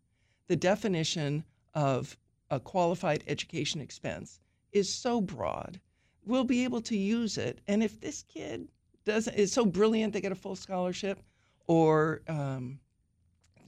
The 0.48 0.56
definition 0.56 1.44
of 1.74 2.16
a 2.52 2.60
qualified 2.60 3.24
education 3.28 3.82
expense 3.82 4.40
is 4.72 4.94
so 4.94 5.22
broad. 5.22 5.80
We'll 6.26 6.44
be 6.44 6.64
able 6.64 6.82
to 6.82 6.98
use 6.98 7.38
it, 7.38 7.60
and 7.68 7.84
if 7.84 8.00
this 8.00 8.24
kid 8.24 8.68
doesn't 9.06 9.34
is 9.34 9.52
so 9.52 9.66
brilliant 9.66 10.14
they 10.14 10.22
get 10.22 10.32
a 10.32 10.36
full 10.36 10.56
scholarship, 10.56 11.20
or 11.68 12.22
um, 12.28 12.80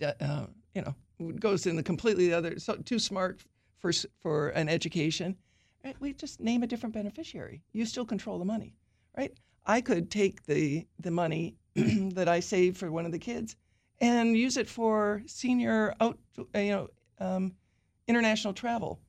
uh, 0.01 0.45
you 0.73 0.81
know 0.81 0.95
goes 1.39 1.65
in 1.65 1.75
the 1.75 1.83
completely 1.83 2.33
other 2.33 2.59
so 2.59 2.75
too 2.75 2.99
smart 2.99 3.41
for 3.79 3.91
for 4.21 4.49
an 4.49 4.69
education, 4.69 5.35
right? 5.85 5.95
we 5.99 6.13
just 6.13 6.39
name 6.39 6.63
a 6.63 6.67
different 6.67 6.93
beneficiary. 6.93 7.61
You 7.71 7.85
still 7.85 8.05
control 8.05 8.39
the 8.39 8.45
money, 8.45 8.73
right? 9.15 9.31
I 9.65 9.81
could 9.81 10.11
take 10.11 10.45
the 10.45 10.85
the 10.99 11.11
money 11.11 11.55
that 11.75 12.27
I 12.27 12.39
save 12.39 12.77
for 12.77 12.91
one 12.91 13.05
of 13.05 13.11
the 13.11 13.19
kids 13.19 13.55
and 14.01 14.35
use 14.35 14.57
it 14.57 14.67
for 14.67 15.21
senior 15.27 15.93
out, 16.01 16.17
you 16.37 16.71
know, 16.71 16.87
um, 17.19 17.53
international 18.07 18.53
travel. 18.53 18.99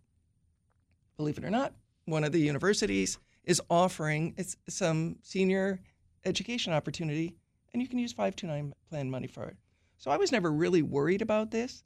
Believe 1.16 1.38
it 1.38 1.44
or 1.44 1.50
not, 1.50 1.72
one 2.04 2.24
of 2.24 2.32
the 2.32 2.40
universities 2.40 3.18
is 3.44 3.60
offering 3.70 4.34
it's 4.36 4.56
some 4.68 5.16
senior 5.22 5.80
education 6.24 6.72
opportunity, 6.72 7.34
and 7.72 7.80
you 7.80 7.88
can 7.88 7.98
use 7.98 8.12
529 8.12 8.74
plan 8.90 9.10
money 9.10 9.26
for 9.26 9.44
it. 9.44 9.56
So 9.98 10.10
I 10.10 10.18
was 10.18 10.30
never 10.30 10.52
really 10.52 10.82
worried 10.82 11.22
about 11.22 11.50
this, 11.50 11.82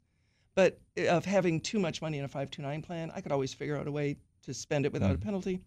but 0.53 0.79
uh, 0.99 1.07
of 1.07 1.23
having 1.23 1.61
too 1.61 1.79
much 1.79 2.01
money 2.01 2.17
in 2.17 2.25
a 2.25 2.27
529 2.27 2.81
plan, 2.81 3.11
I 3.15 3.21
could 3.21 3.31
always 3.31 3.53
figure 3.53 3.77
out 3.77 3.87
a 3.87 3.91
way 3.91 4.17
to 4.43 4.53
spend 4.53 4.85
it 4.85 4.93
without 4.93 5.11
mm. 5.11 5.15
a 5.15 5.25
penalty 5.25 5.61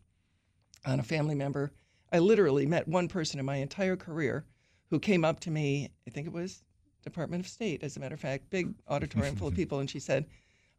on 0.84 1.00
a 1.00 1.04
family 1.04 1.34
member. 1.34 1.72
I 2.12 2.18
literally 2.18 2.66
met 2.66 2.86
one 2.86 3.08
person 3.08 3.40
in 3.40 3.46
my 3.46 3.56
entire 3.56 3.96
career 3.96 4.44
who 4.90 5.00
came 5.00 5.24
up 5.24 5.40
to 5.40 5.50
me, 5.50 5.90
I 6.06 6.10
think 6.10 6.26
it 6.26 6.32
was 6.32 6.62
Department 7.02 7.44
of 7.44 7.50
State, 7.50 7.82
as 7.82 7.96
a 7.96 8.00
matter 8.00 8.14
of 8.14 8.20
fact, 8.20 8.50
big 8.50 8.74
auditorium 8.88 9.36
full 9.36 9.48
of 9.48 9.54
people, 9.54 9.80
and 9.80 9.88
she 9.88 10.00
said, 10.00 10.26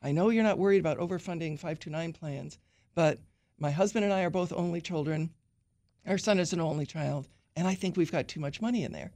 I 0.02 0.12
know 0.12 0.30
you're 0.30 0.44
not 0.44 0.60
worried 0.60 0.80
about 0.80 0.98
overfunding 0.98 1.58
529 1.58 2.14
plans, 2.14 2.60
but 2.94 3.20
my 3.58 3.72
husband 3.72 4.06
and 4.06 4.14
I 4.14 4.24
are 4.24 4.30
both 4.30 4.52
only 4.54 4.82
children. 4.82 5.32
Our 6.06 6.18
son 6.18 6.40
is 6.40 6.54
an 6.54 6.60
only 6.60 6.86
child, 6.86 7.28
and 7.56 7.68
I 7.68 7.76
think 7.76 7.96
we've 7.96 8.12
got 8.12 8.28
too 8.28 8.40
much 8.40 8.62
money 8.62 8.84
in 8.84 8.92
there. 8.92 9.12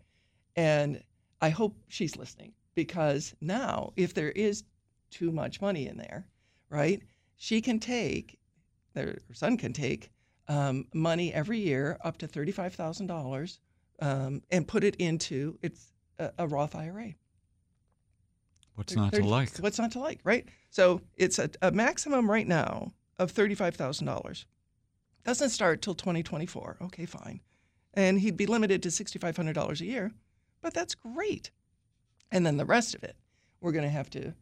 And 0.56 1.04
I 1.42 1.50
hope 1.50 1.76
she's 1.88 2.16
listening 2.16 2.54
because 2.76 3.36
now, 3.42 3.94
if 3.96 4.14
there 4.14 4.32
is 4.32 4.64
too 5.12 5.32
much 5.32 5.62
money 5.62 5.88
in 5.88 5.98
there, 5.98 6.26
right, 6.70 7.02
she 7.36 7.62
can 7.62 7.80
take, 7.80 8.39
her 8.96 9.18
son 9.34 9.58
can 9.58 9.74
take 9.74 10.12
um, 10.48 10.86
money 10.94 11.34
every 11.34 11.60
year 11.60 11.98
up 12.04 12.18
to 12.18 12.28
$35,000 12.28 13.60
um, 14.02 14.42
and 14.50 14.68
put 14.68 14.84
it 14.84 14.96
into 14.96 15.58
it's 15.62 15.92
a, 16.18 16.32
a 16.40 16.48
Roth 16.48 16.76
IRA. 16.76 17.14
What's 18.76 18.96
not 18.96 19.14
to 19.14 19.24
like? 19.24 19.58
What's 19.58 19.78
not 19.78 19.92
to 19.92 20.00
like, 20.00 20.22
right? 20.24 20.48
So 20.70 21.02
it's 21.18 21.38
a, 21.38 21.50
a 21.62 21.72
maximum 21.72 22.30
right 22.30 22.48
now 22.48 22.94
of 23.18 23.34
$35,000. 23.34 24.46
Doesn't 25.26 25.50
start 25.50 25.82
till 25.82 25.96
2024. 25.96 26.78
Okay, 26.84 27.06
fine. 27.06 27.42
And 27.94 28.20
he'd 28.20 28.38
be 28.38 28.46
limited 28.46 28.82
to 28.84 28.90
$6,500 28.90 29.82
a 29.82 29.86
year, 29.86 30.12
but 30.62 30.74
that's 30.74 30.96
great. 30.96 31.52
And 32.32 32.46
then 32.46 32.58
the 32.58 32.66
rest 32.66 32.96
of 32.96 33.04
it, 33.04 33.18
we're 33.60 33.72
going 33.72 33.84
to 33.84 33.90
have 33.90 34.10
to 34.12 34.34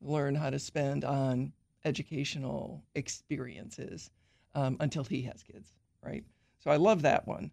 learn 0.00 0.34
how 0.36 0.50
to 0.50 0.58
spend 0.58 1.04
on 1.04 1.52
educational 1.84 2.84
experiences 2.94 4.10
um, 4.54 4.76
until 4.80 5.04
he 5.04 5.22
has 5.22 5.42
kids, 5.42 5.70
right? 6.02 6.24
So 6.60 6.70
I 6.70 6.76
love 6.76 7.02
that 7.02 7.26
one. 7.26 7.50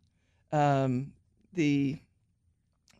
Um, 0.51 1.13
the 1.53 1.97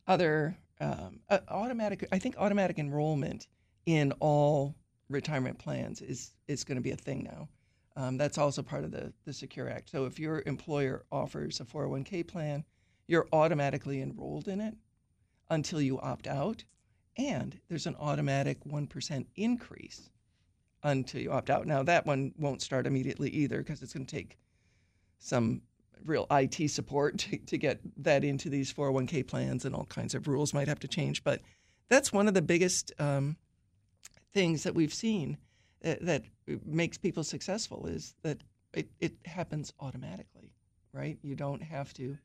other 0.08 0.58
um, 0.82 1.20
automatic, 1.50 2.08
I 2.12 2.20
think 2.20 2.36
automatic 2.38 2.80
enrollment 2.80 3.48
in 3.86 4.12
all 4.20 4.76
retirement 5.10 5.58
plans 5.58 6.02
is 6.02 6.34
is 6.48 6.64
going 6.64 6.78
to 6.78 6.82
be 6.82 6.92
a 6.92 6.96
thing 6.96 7.24
now. 7.24 7.50
Um, 7.96 8.18
that's 8.18 8.38
also 8.38 8.62
part 8.62 8.84
of 8.84 8.92
the 8.92 9.14
the 9.26 9.34
Secure 9.34 9.70
Act. 9.70 9.90
So 9.90 10.06
if 10.06 10.20
your 10.20 10.44
employer 10.46 11.06
offers 11.12 11.60
a 11.60 11.66
401k 11.66 12.28
plan, 12.28 12.64
you're 13.08 13.28
automatically 13.34 14.02
enrolled 14.02 14.48
in 14.48 14.62
it 14.62 14.76
until 15.50 15.82
you 15.82 16.00
opt 16.00 16.28
out, 16.28 16.64
and 17.18 17.60
there's 17.68 17.88
an 17.88 17.96
automatic 18.00 18.58
one 18.66 18.88
percent 18.88 19.28
increase 19.36 20.10
until 20.84 21.22
you 21.22 21.32
opt 21.32 21.50
out. 21.50 21.68
Now 21.68 21.84
that 21.84 22.06
one 22.06 22.34
won't 22.38 22.62
start 22.62 22.88
immediately 22.88 23.30
either 23.30 23.60
because 23.60 23.82
it's 23.82 23.94
going 23.94 24.06
to 24.06 24.16
take 24.16 24.38
some 25.20 25.62
real 26.06 26.26
IT 26.32 26.70
support 26.70 27.18
to, 27.20 27.38
to 27.38 27.58
get 27.58 27.80
that 27.98 28.24
into 28.24 28.50
these 28.50 28.74
401k 28.74 29.28
plans 29.28 29.66
and 29.66 29.76
all 29.76 29.86
kinds 29.86 30.16
of 30.16 30.28
rules 30.28 30.54
might 30.54 30.68
have 30.68 30.80
to 30.80 30.88
change. 30.88 31.24
But 31.24 31.42
that's 31.90 32.14
one 32.14 32.28
of 32.28 32.34
the 32.34 32.42
biggest 32.42 32.94
um, 33.00 33.36
things 34.34 34.64
that 34.64 34.76
we've 34.76 34.94
seen 34.94 35.38
that, 35.82 36.06
that, 36.06 36.24
makes 36.66 36.98
people 36.98 37.24
successful 37.24 37.86
is 37.86 38.16
that 38.24 38.40
it, 38.74 38.90
it 39.00 39.14
happens 39.26 39.72
automatically, 39.80 40.52
right? 40.94 41.20
You 41.22 41.36
don't 41.36 41.62
have 41.62 41.94
to 41.94 42.18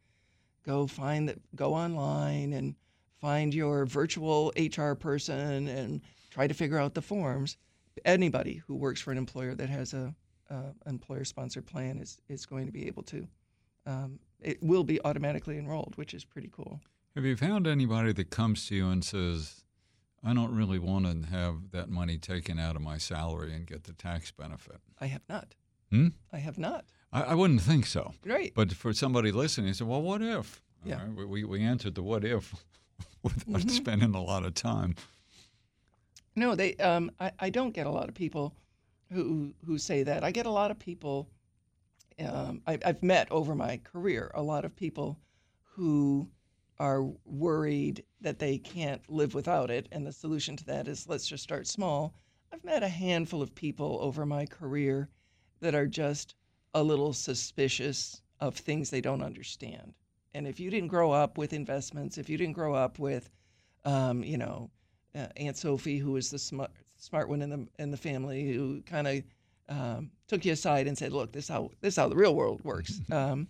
go 0.64 0.86
find 0.86 1.28
that, 1.28 1.38
go 1.55 1.74
online 1.74 2.55
and 2.55 2.74
find 3.20 3.52
your 3.52 3.84
virtual 3.84 4.50
HR 4.57 4.94
person 4.94 5.68
and 5.68 6.00
try 6.30 6.46
to 6.46 6.55
figure 6.55 6.78
out 6.78 6.94
the 6.94 7.02
forms. 7.02 7.59
Anybody 8.05 8.62
who 8.66 8.74
works 8.74 9.01
for 9.01 9.12
an 9.12 9.18
employer 9.18 9.55
that 9.55 9.68
has 9.68 9.95
a 9.95 10.14
uh, 10.51 10.72
employer 10.86 11.24
sponsored 11.24 11.66
plan 11.66 11.99
is, 11.99 12.18
is 12.28 12.47
going 12.47 12.66
to 12.66 12.72
be 12.72 12.86
able 12.86 13.03
to 13.05 13.26
um, 13.86 14.18
it 14.40 14.62
will 14.62 14.84
be 14.84 15.01
automatically 15.05 15.59
enrolled, 15.59 15.95
which 15.97 16.14
is 16.14 16.24
pretty 16.24 16.51
cool. 16.53 16.80
Have 17.14 17.24
you 17.24 17.36
found 17.36 17.66
anybody 17.66 18.12
that 18.12 18.30
comes 18.30 18.66
to 18.68 18.74
you 18.74 18.88
and 18.88 19.05
says, 19.05 19.64
I 20.22 20.34
don't 20.34 20.55
really 20.55 20.78
want 20.78 21.07
to 21.07 21.28
have 21.30 21.70
that 21.72 21.88
money 21.88 22.18
taken 22.18 22.59
out 22.59 22.76
of 22.76 22.82
my 22.82 22.99
salary 22.99 23.55
and 23.55 23.66
get 23.66 23.84
the 23.84 23.92
tax 23.92 24.30
benefit? 24.30 24.78
I 25.01 25.07
have 25.07 25.22
not. 25.28 25.55
Hmm? 25.90 26.09
I 26.32 26.38
have 26.38 26.59
not. 26.59 26.84
I, 27.12 27.22
I 27.22 27.34
wouldn't 27.34 27.61
think 27.61 27.86
so. 27.86 28.14
Right. 28.24 28.53
But 28.55 28.72
for 28.72 28.92
somebody 28.92 29.32
listening, 29.32 29.68
you 29.68 29.74
say, 29.74 29.84
well, 29.84 30.03
what 30.03 30.22
if? 30.22 30.62
Yeah. 30.84 31.01
Right, 31.14 31.28
we, 31.28 31.45
we 31.45 31.62
answered 31.62 31.95
the 31.95 32.03
what 32.03 32.24
if 32.24 32.55
without 33.22 33.47
mm-hmm. 33.47 33.68
spending 33.68 34.14
a 34.14 34.22
lot 34.22 34.45
of 34.45 34.55
time. 34.55 34.97
No, 36.37 36.55
they. 36.55 36.74
Um, 36.76 37.11
I, 37.20 37.32
I 37.39 37.51
don't 37.51 37.74
get 37.74 37.87
a 37.87 37.91
lot 37.91 38.09
of 38.09 38.14
people 38.14 38.57
who 39.12 39.55
who 39.64 39.78
say 39.78 40.03
that. 40.03 40.24
I 40.24 40.30
get 40.30 40.47
a 40.47 40.51
lot 40.51 40.70
of 40.70 40.78
people 40.78 41.28
um, 42.20 42.62
I, 42.66 42.78
I've 42.85 43.03
met 43.03 43.30
over 43.30 43.55
my 43.55 43.78
career 43.78 44.30
a 44.35 44.43
lot 44.43 44.64
of 44.64 44.76
people 44.76 45.18
who 45.62 46.28
are 46.78 47.03
worried 47.24 48.05
that 48.20 48.39
they 48.39 48.59
can't 48.59 49.03
live 49.09 49.35
without 49.35 49.70
it, 49.70 49.89
and 49.93 50.07
the 50.07 50.12
solution 50.12 50.57
to 50.57 50.64
that 50.66 50.89
is 50.89 51.09
let's 51.09 51.26
just 51.26 51.43
start 51.43 51.66
small. 51.66 52.14
I've 52.53 52.64
met 52.64 52.82
a 52.82 52.89
handful 52.89 53.43
of 53.43 53.55
people 53.55 53.99
over 54.01 54.24
my 54.26 54.47
career 54.47 55.09
that 55.61 55.74
are 55.74 55.87
just 55.87 56.35
a 56.74 56.82
little 56.82 57.12
suspicious 57.12 58.22
of 58.41 58.57
things 58.57 58.91
they 58.91 59.01
don't 59.01 59.22
understand. 59.22 59.95
And 60.35 60.47
if 60.47 60.59
you 60.59 60.70
didn't 60.70 60.89
grow 60.89 61.12
up 61.12 61.39
with 61.39 61.53
investments, 61.53 62.18
if 62.18 62.28
you 62.28 62.37
didn't 62.37 62.55
grow 62.55 62.74
up 62.74 62.99
with, 62.99 63.30
um, 63.85 64.22
you 64.24 64.37
know, 64.39 64.70
uh, 65.14 65.26
Aunt 65.36 65.56
Sophie, 65.56 65.98
who 65.98 66.12
was 66.12 66.30
the 66.30 66.38
smart, 66.38 66.70
smart 66.96 67.28
one 67.28 67.42
in 67.42 67.50
the 67.50 67.66
in 67.78 67.90
the 67.90 67.96
family, 67.96 68.52
who 68.52 68.82
kind 68.82 69.06
of 69.06 69.22
um, 69.68 70.10
took 70.28 70.44
you 70.44 70.52
aside 70.52 70.86
and 70.86 70.96
said, 70.96 71.12
"Look, 71.12 71.32
this 71.32 71.44
is 71.44 71.48
how 71.48 71.70
this 71.80 71.94
is 71.94 71.96
how 71.98 72.08
the 72.08 72.16
real 72.16 72.34
world 72.34 72.62
works." 72.64 73.00
Um, 73.12 73.48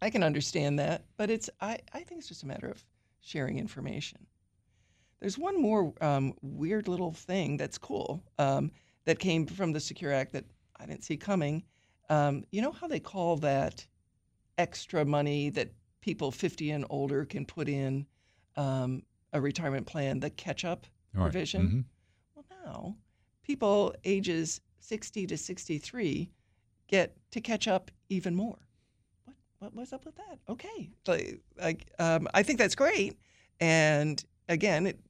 I 0.00 0.10
can 0.10 0.22
understand 0.22 0.78
that, 0.78 1.04
but 1.16 1.28
it's 1.28 1.50
I, 1.60 1.78
I 1.92 2.00
think 2.00 2.20
it's 2.20 2.28
just 2.28 2.44
a 2.44 2.46
matter 2.46 2.68
of 2.68 2.84
sharing 3.20 3.58
information. 3.58 4.26
There's 5.20 5.36
one 5.36 5.60
more 5.60 5.92
um, 6.00 6.34
weird 6.40 6.86
little 6.86 7.12
thing 7.12 7.56
that's 7.56 7.78
cool 7.78 8.22
um, 8.38 8.70
that 9.06 9.18
came 9.18 9.46
from 9.46 9.72
the 9.72 9.80
Secure 9.80 10.12
Act 10.12 10.32
that 10.34 10.44
I 10.78 10.86
didn't 10.86 11.02
see 11.02 11.16
coming. 11.16 11.64
Um, 12.08 12.44
you 12.52 12.62
know 12.62 12.70
how 12.70 12.86
they 12.86 13.00
call 13.00 13.36
that 13.38 13.84
extra 14.56 15.04
money 15.04 15.50
that 15.50 15.72
people 16.00 16.30
50 16.30 16.70
and 16.70 16.84
older 16.90 17.24
can 17.24 17.44
put 17.44 17.68
in 17.68 18.06
um, 18.56 19.02
a 19.32 19.40
retirement 19.40 19.86
plan, 19.86 20.20
the 20.20 20.30
catch-up 20.30 20.86
right. 21.14 21.22
provision? 21.22 21.66
Mm-hmm. 21.66 21.80
Well, 22.34 22.44
now 22.64 22.96
people 23.48 23.94
ages 24.04 24.60
60 24.80 25.26
to 25.26 25.36
63 25.36 26.30
get 26.86 27.16
to 27.32 27.40
catch 27.40 27.66
up 27.66 27.90
even 28.08 28.34
more. 28.34 28.58
What 29.24 29.36
what 29.58 29.74
was 29.74 29.92
up 29.92 30.04
with 30.04 30.16
that? 30.16 30.38
Okay, 30.48 30.90
like, 31.06 31.40
like 31.60 31.90
um, 31.98 32.28
I 32.34 32.42
think 32.42 32.58
that's 32.58 32.74
great. 32.74 33.18
And 33.60 34.22
again, 34.48 34.86
it, 34.86 35.00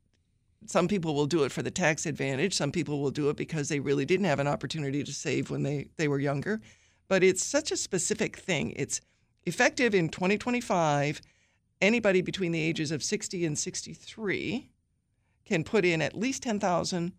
some 0.67 0.89
people 0.89 1.15
will 1.15 1.27
do 1.27 1.45
it 1.45 1.53
for 1.53 1.63
the 1.63 1.71
tax 1.71 2.07
advantage. 2.07 2.55
Some 2.55 2.73
people 2.73 3.01
will 3.01 3.11
do 3.11 3.29
it 3.29 3.37
because 3.37 3.69
they 3.69 3.81
really 3.81 4.05
didn't 4.05 4.27
have 4.27 4.41
an 4.41 4.49
opportunity 4.49 5.05
to 5.05 5.13
save 5.13 5.51
when 5.51 5.63
they, 5.63 5.89
they 5.97 6.09
were 6.09 6.19
younger. 6.19 6.61
But 7.09 7.23
it's 7.23 7.45
such 7.45 7.71
a 7.71 7.77
specific 7.77 8.37
thing. 8.37 8.73
It's 8.77 9.01
effective 9.47 9.95
in 9.95 10.09
2025. 10.09 11.21
Anybody 11.81 12.23
between 12.23 12.53
the 12.53 12.61
ages 12.61 12.91
of 12.91 13.03
60 13.03 13.45
and 13.45 13.59
63 13.59 14.71
can 15.45 15.65
put 15.65 15.85
in 15.85 16.03
at 16.03 16.17
least 16.17 16.43
10,000 16.43 17.13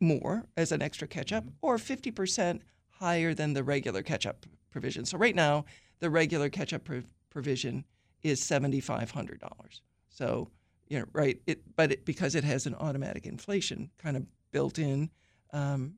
more 0.00 0.44
as 0.56 0.72
an 0.72 0.82
extra 0.82 1.08
catch 1.08 1.32
up 1.32 1.44
or 1.62 1.76
50% 1.78 2.60
higher 2.90 3.34
than 3.34 3.54
the 3.54 3.64
regular 3.64 4.02
catch 4.02 4.26
up 4.26 4.46
provision. 4.70 5.04
So 5.04 5.18
right 5.18 5.34
now, 5.34 5.64
the 6.00 6.10
regular 6.10 6.48
catch 6.50 6.72
up 6.72 6.88
provision 7.30 7.84
is 8.22 8.40
$7,500. 8.40 9.80
So, 10.08 10.50
you 10.88 10.98
know, 10.98 11.06
right, 11.12 11.40
it, 11.46 11.62
but 11.76 11.92
it, 11.92 12.04
because 12.04 12.34
it 12.34 12.44
has 12.44 12.66
an 12.66 12.74
automatic 12.74 13.26
inflation 13.26 13.90
kind 13.98 14.16
of 14.16 14.26
built 14.50 14.78
in, 14.78 15.10
um, 15.52 15.94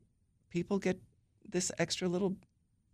people 0.49 0.79
get 0.79 0.99
this 1.47 1.71
extra 1.77 2.07
little 2.07 2.35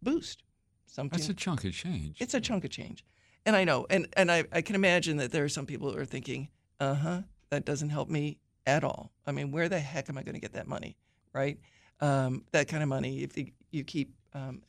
boost. 0.01 0.43
Something 0.87 1.17
That's 1.17 1.29
a 1.29 1.33
chunk 1.33 1.63
of 1.63 1.73
change. 1.73 2.17
it's 2.19 2.33
a 2.33 2.41
chunk 2.41 2.63
of 2.63 2.69
change. 2.69 3.03
And 3.45 3.55
I 3.55 3.63
know, 3.63 3.85
and, 3.89 4.07
and 4.13 4.31
I, 4.31 4.45
I 4.51 4.61
can 4.61 4.75
imagine 4.75 5.17
that 5.17 5.31
there 5.31 5.43
are 5.43 5.49
some 5.49 5.65
people 5.65 5.91
who 5.91 5.99
are 5.99 6.05
thinking, 6.05 6.49
uh 6.79 6.95
huh, 6.95 7.21
that 7.51 7.63
doesn't 7.65 7.89
help 7.89 8.09
me 8.09 8.39
at 8.65 8.83
all. 8.83 9.11
I 9.27 9.31
mean, 9.31 9.51
where 9.51 9.69
the 9.69 9.79
heck 9.79 10.09
am 10.09 10.17
I 10.17 10.23
going 10.23 10.33
to 10.33 10.41
get 10.41 10.53
that 10.53 10.67
money, 10.67 10.97
right? 11.33 11.59
Um, 12.01 12.43
that 12.51 12.67
kind 12.67 12.81
of 12.81 12.89
money, 12.89 13.21
if 13.21 13.37
you, 13.71 13.83
keep 13.83 14.15
um, 14.33 14.61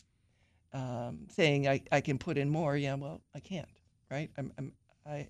um, 0.73 1.27
saying 1.31 1.67
I, 1.67 1.83
I 1.91 2.01
can 2.01 2.19
put 2.19 2.37
in 2.37 2.51
more, 2.51 2.77
yeah, 2.77 2.95
well, 2.95 3.23
I 3.35 3.41
can't, 3.41 3.69
right? 4.11 4.31
I'm, 4.37 4.53
I'm, 4.59 4.73
I, 5.07 5.29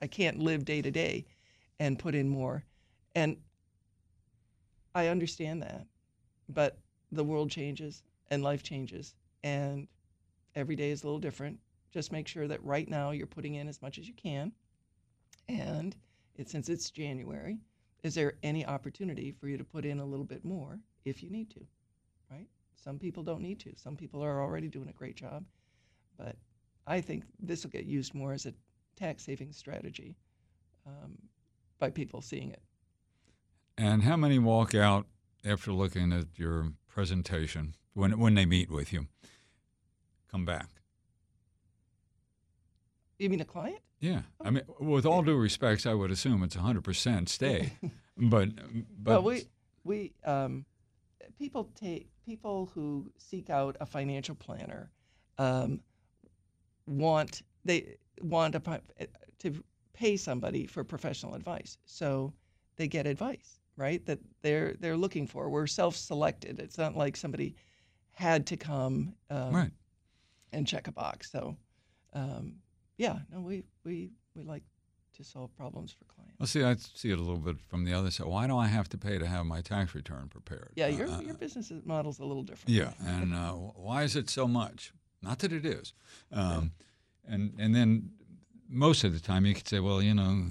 I 0.00 0.06
can't 0.08 0.40
live 0.40 0.64
day 0.64 0.82
to 0.82 0.90
day 0.90 1.24
and 1.78 1.98
put 1.98 2.14
in 2.14 2.28
more. 2.28 2.64
And 3.14 3.36
I 4.94 5.06
understand 5.06 5.62
that, 5.62 5.86
but 6.48 6.78
the 7.12 7.24
world 7.24 7.50
changes 7.50 8.02
and 8.30 8.42
life 8.42 8.62
changes, 8.62 9.14
and 9.44 9.86
every 10.54 10.76
day 10.76 10.90
is 10.90 11.02
a 11.02 11.06
little 11.06 11.20
different. 11.20 11.58
Just 11.92 12.12
make 12.12 12.26
sure 12.26 12.48
that 12.48 12.62
right 12.64 12.88
now 12.88 13.10
you're 13.10 13.26
putting 13.26 13.54
in 13.54 13.68
as 13.68 13.82
much 13.82 13.98
as 13.98 14.08
you 14.08 14.14
can. 14.14 14.52
And 15.48 15.94
it, 16.36 16.48
since 16.48 16.68
it's 16.68 16.90
January, 16.90 17.58
is 18.02 18.14
there 18.14 18.34
any 18.42 18.66
opportunity 18.66 19.30
for 19.30 19.48
you 19.48 19.58
to 19.58 19.64
put 19.64 19.84
in 19.84 20.00
a 20.00 20.04
little 20.04 20.24
bit 20.24 20.44
more 20.44 20.78
if 21.04 21.22
you 21.22 21.30
need 21.30 21.50
to? 21.50 21.60
Right? 22.30 22.46
Some 22.74 22.98
people 22.98 23.22
don't 23.22 23.42
need 23.42 23.60
to. 23.60 23.72
Some 23.76 23.96
people 23.96 24.24
are 24.24 24.40
already 24.40 24.68
doing 24.68 24.88
a 24.88 24.92
great 24.92 25.16
job. 25.16 25.44
But 26.16 26.36
I 26.86 27.00
think 27.00 27.24
this 27.38 27.62
will 27.62 27.70
get 27.70 27.84
used 27.84 28.14
more 28.14 28.32
as 28.32 28.46
a 28.46 28.54
tax 28.96 29.24
saving 29.24 29.52
strategy 29.52 30.16
um, 30.86 31.16
by 31.78 31.90
people 31.90 32.22
seeing 32.22 32.50
it. 32.50 32.62
And 33.78 34.02
how 34.02 34.16
many 34.16 34.38
walk 34.38 34.74
out 34.74 35.06
after 35.44 35.72
looking 35.72 36.12
at 36.12 36.26
your 36.36 36.72
presentation 36.88 37.74
when 37.94 38.18
when 38.18 38.34
they 38.34 38.46
meet 38.46 38.70
with 38.70 38.92
you? 38.92 39.06
Come 40.30 40.44
back. 40.44 40.68
You 43.18 43.30
mean 43.30 43.40
a 43.40 43.44
client? 43.44 43.80
Yeah, 44.00 44.22
I 44.40 44.50
mean, 44.50 44.64
with 44.80 45.06
all 45.06 45.22
due 45.22 45.36
respects, 45.36 45.86
I 45.86 45.94
would 45.94 46.10
assume 46.10 46.42
it's 46.42 46.56
100% 46.56 47.28
stay, 47.28 47.72
but 48.16 48.48
but 48.98 49.12
well, 49.12 49.22
we 49.22 49.44
we 49.84 50.12
um, 50.24 50.64
people 51.38 51.70
take 51.76 52.08
people 52.26 52.70
who 52.74 53.10
seek 53.16 53.48
out 53.48 53.76
a 53.80 53.86
financial 53.86 54.34
planner 54.34 54.90
um, 55.38 55.80
want 56.86 57.42
they 57.64 57.96
want 58.20 58.54
a, 58.54 58.80
to 59.38 59.64
pay 59.92 60.16
somebody 60.16 60.66
for 60.66 60.82
professional 60.84 61.34
advice, 61.34 61.78
so 61.84 62.32
they 62.76 62.88
get 62.88 63.06
advice, 63.06 63.60
right? 63.76 64.04
That 64.06 64.18
they're 64.42 64.74
they're 64.80 64.96
looking 64.96 65.26
for. 65.26 65.48
We're 65.48 65.66
self-selected. 65.66 66.58
It's 66.58 66.78
not 66.78 66.96
like 66.96 67.16
somebody 67.16 67.54
had 68.12 68.46
to 68.46 68.56
come 68.56 69.14
um, 69.30 69.54
right. 69.54 69.70
and 70.52 70.66
check 70.66 70.86
a 70.86 70.92
box. 70.92 71.30
So, 71.30 71.56
um, 72.12 72.56
yeah, 72.96 73.18
no, 73.30 73.40
we 73.40 73.64
we 73.84 74.10
we 74.34 74.42
like 74.42 74.62
to 75.16 75.24
solve 75.24 75.54
problems 75.56 75.92
for 75.92 76.04
clients. 76.04 76.38
Well, 76.38 76.46
see, 76.46 76.62
I 76.62 76.74
see 76.76 77.10
it 77.10 77.18
a 77.18 77.22
little 77.22 77.36
bit 77.36 77.56
from 77.68 77.84
the 77.84 77.92
other 77.92 78.10
side. 78.10 78.26
Why 78.26 78.46
do 78.46 78.56
I 78.56 78.66
have 78.66 78.88
to 78.90 78.98
pay 78.98 79.18
to 79.18 79.26
have 79.26 79.44
my 79.44 79.60
tax 79.60 79.94
return 79.94 80.28
prepared? 80.28 80.72
Yeah, 80.74 80.86
your 80.88 81.08
Uh, 81.08 81.20
your 81.20 81.34
business 81.34 81.70
model's 81.84 82.18
a 82.18 82.24
little 82.24 82.42
different. 82.42 82.70
Yeah, 82.74 82.94
and 83.00 83.34
uh, 83.34 83.52
why 83.52 84.04
is 84.04 84.16
it 84.16 84.30
so 84.30 84.48
much? 84.48 84.92
Not 85.20 85.38
that 85.40 85.52
it 85.52 85.64
is, 85.64 85.92
um, 86.32 86.72
and 87.24 87.52
and 87.58 87.74
then 87.74 88.12
most 88.68 89.04
of 89.04 89.12
the 89.12 89.20
time 89.20 89.44
you 89.46 89.54
could 89.54 89.68
say, 89.68 89.80
well, 89.80 90.02
you 90.02 90.14
know, 90.14 90.46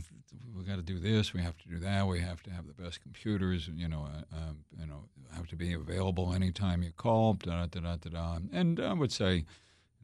we 0.56 0.64
got 0.64 0.76
to 0.76 0.84
do 0.84 1.00
this, 1.00 1.34
we 1.34 1.42
have 1.42 1.58
to 1.58 1.68
do 1.68 1.80
that, 1.80 2.06
we 2.08 2.20
have 2.20 2.44
to 2.44 2.52
have 2.52 2.68
the 2.68 2.74
best 2.84 3.02
computers, 3.02 3.68
you 3.68 3.88
know, 3.88 4.04
uh, 4.06 4.36
um, 4.38 4.64
you 4.80 4.86
know, 4.86 5.10
have 5.36 5.48
to 5.48 5.56
be 5.56 5.74
available 5.74 6.34
anytime 6.34 6.84
you 6.84 6.92
call, 6.92 7.34
da 7.34 7.66
da 7.66 7.80
da 7.80 7.96
da 7.96 8.10
da. 8.10 8.38
And 8.52 8.80
I 8.80 8.94
would 8.94 9.12
say. 9.12 9.46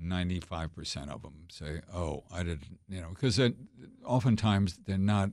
95% 0.02 1.10
of 1.10 1.22
them 1.22 1.48
say, 1.52 1.82
"Oh, 1.94 2.24
I 2.32 2.44
didn't," 2.44 2.80
you 2.88 3.02
know, 3.02 3.10
because 3.10 3.40
oftentimes 4.06 4.78
they're 4.86 4.98
not 4.98 5.32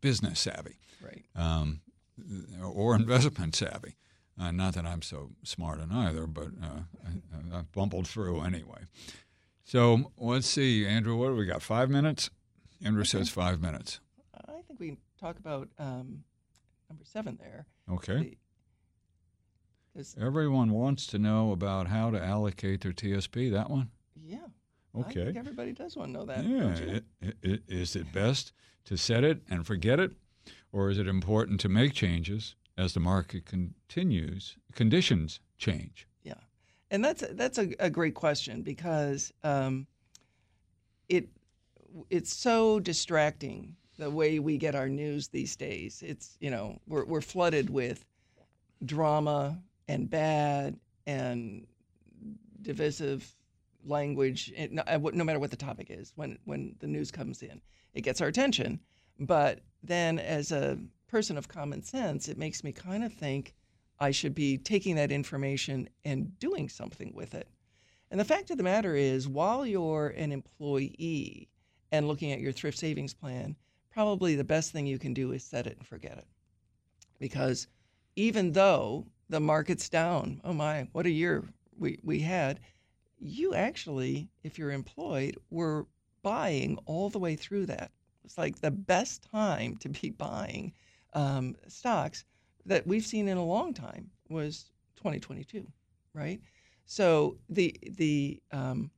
business 0.00 0.40
savvy 0.40 0.76
Right. 1.02 1.24
um, 1.36 1.80
or 2.62 2.94
investment 2.96 3.54
savvy. 3.54 3.96
Uh, 4.40 4.50
not 4.50 4.74
that 4.74 4.86
I'm 4.86 5.02
so 5.02 5.30
smart 5.44 5.78
in 5.80 5.92
either, 5.92 6.26
but 6.26 6.48
uh, 6.62 6.80
I, 7.06 7.58
I 7.58 7.62
bumbled 7.72 8.08
through 8.08 8.40
anyway. 8.42 8.82
So 9.64 10.10
let's 10.16 10.46
see, 10.46 10.86
Andrew. 10.86 11.16
What 11.16 11.28
do 11.28 11.36
we 11.36 11.46
got? 11.46 11.62
Five 11.62 11.90
minutes. 11.90 12.30
Andrew 12.84 13.04
says 13.04 13.28
five 13.28 13.60
minutes. 13.60 14.00
I 14.48 14.62
think 14.66 14.80
we 14.80 14.86
can 14.88 14.96
talk 15.20 15.38
about 15.38 15.68
um, 15.78 16.24
number 16.88 17.04
seven 17.04 17.38
there. 17.40 17.66
Okay. 17.90 18.38
Everyone 20.20 20.70
wants 20.72 21.06
to 21.08 21.18
know 21.18 21.52
about 21.52 21.88
how 21.88 22.10
to 22.10 22.22
allocate 22.22 22.80
their 22.80 22.92
TSP. 22.92 23.50
That 23.50 23.70
one. 23.70 23.90
yeah. 24.16 24.38
I 24.94 24.98
Okay. 25.00 25.24
think 25.24 25.36
everybody 25.38 25.72
does 25.72 25.96
want 25.96 26.08
to 26.10 26.12
know 26.12 26.26
that. 26.26 26.44
Yeah. 26.44 26.60
don't 26.60 26.80
you? 26.88 27.00
i- 27.22 27.48
i- 27.52 27.58
Is 27.66 27.96
it 27.96 28.12
best 28.12 28.52
to 28.84 28.96
set 28.98 29.24
it 29.24 29.42
and 29.48 29.66
forget 29.66 29.98
it, 29.98 30.12
or 30.70 30.90
is 30.90 30.98
it 30.98 31.06
important 31.06 31.60
to 31.60 31.68
make 31.70 31.94
changes 31.94 32.56
as 32.76 32.92
the 32.92 33.00
market 33.00 33.46
continues, 33.46 34.58
conditions 34.74 35.40
change? 35.56 36.06
Yeah, 36.24 36.34
and 36.90 37.02
that's 37.02 37.24
that's 37.32 37.56
a, 37.58 37.70
a 37.78 37.88
great 37.88 38.14
question 38.14 38.60
because 38.62 39.32
um, 39.42 39.86
it 41.08 41.28
it's 42.10 42.34
so 42.34 42.78
distracting 42.80 43.76
the 43.96 44.10
way 44.10 44.38
we 44.40 44.58
get 44.58 44.74
our 44.74 44.90
news 44.90 45.28
these 45.28 45.56
days. 45.56 46.02
It's 46.04 46.36
you 46.38 46.50
know 46.50 46.78
we're 46.86 47.06
we're 47.06 47.20
flooded 47.22 47.70
with 47.70 48.04
drama 48.84 49.62
and 49.88 50.08
bad 50.08 50.78
and 51.06 51.66
divisive 52.62 53.34
language, 53.84 54.52
no, 54.70 54.82
uh, 54.86 54.98
no 55.12 55.24
matter 55.24 55.40
what 55.40 55.50
the 55.50 55.56
topic 55.56 55.88
is. 55.90 56.12
When 56.16 56.38
when 56.44 56.76
the 56.78 56.86
news 56.86 57.10
comes 57.10 57.42
in, 57.42 57.60
it 57.94 58.02
gets 58.02 58.20
our 58.20 58.28
attention. 58.28 58.80
But 59.18 59.60
then, 59.82 60.18
as 60.18 60.52
a 60.52 60.78
person 61.08 61.36
of 61.36 61.48
common 61.48 61.82
sense, 61.82 62.28
it 62.28 62.38
makes 62.38 62.64
me 62.64 62.72
kind 62.72 63.04
of 63.04 63.12
think 63.12 63.54
I 64.00 64.10
should 64.10 64.34
be 64.34 64.58
taking 64.58 64.96
that 64.96 65.12
information 65.12 65.88
and 66.04 66.38
doing 66.38 66.68
something 66.68 67.12
with 67.14 67.34
it. 67.34 67.48
And 68.10 68.18
the 68.18 68.24
fact 68.24 68.50
of 68.50 68.56
the 68.56 68.62
matter 68.62 68.94
is, 68.94 69.28
while 69.28 69.66
you're 69.66 70.08
an 70.08 70.32
employee 70.32 71.48
and 71.90 72.08
looking 72.08 72.32
at 72.32 72.40
your 72.40 72.52
thrift 72.52 72.78
savings 72.78 73.14
plan, 73.14 73.56
probably 73.90 74.34
the 74.34 74.44
best 74.44 74.72
thing 74.72 74.86
you 74.86 74.98
can 74.98 75.14
do 75.14 75.32
is 75.32 75.44
set 75.44 75.66
it 75.66 75.76
and 75.78 75.86
forget 75.86 76.18
it. 76.18 76.26
Because 77.18 77.68
even 78.16 78.52
though 78.52 79.06
the 79.32 79.40
market's 79.40 79.88
down, 79.88 80.42
oh 80.44 80.52
my, 80.52 80.86
what 80.92 81.06
a 81.06 81.10
year 81.10 81.42
we, 81.78 81.98
we 82.04 82.20
had, 82.20 82.60
you 83.18 83.54
actually, 83.54 84.28
if 84.44 84.58
you're 84.58 84.72
employed, 84.72 85.38
were 85.48 85.86
buying 86.22 86.78
all 86.84 87.08
the 87.08 87.18
way 87.18 87.34
through 87.34 87.64
that. 87.64 87.90
It's 88.24 88.36
like 88.36 88.60
the 88.60 88.70
best 88.70 89.26
time 89.32 89.76
to 89.78 89.88
be 89.88 90.10
buying 90.10 90.74
um, 91.14 91.56
stocks 91.66 92.26
that 92.66 92.86
we've 92.86 93.06
seen 93.06 93.26
in 93.26 93.38
a 93.38 93.44
long 93.44 93.72
time 93.72 94.10
was 94.28 94.70
2022, 94.96 95.66
right? 96.14 96.40
So 96.84 97.38
the 97.48 97.74
the 97.96 98.40
um, 98.52 98.90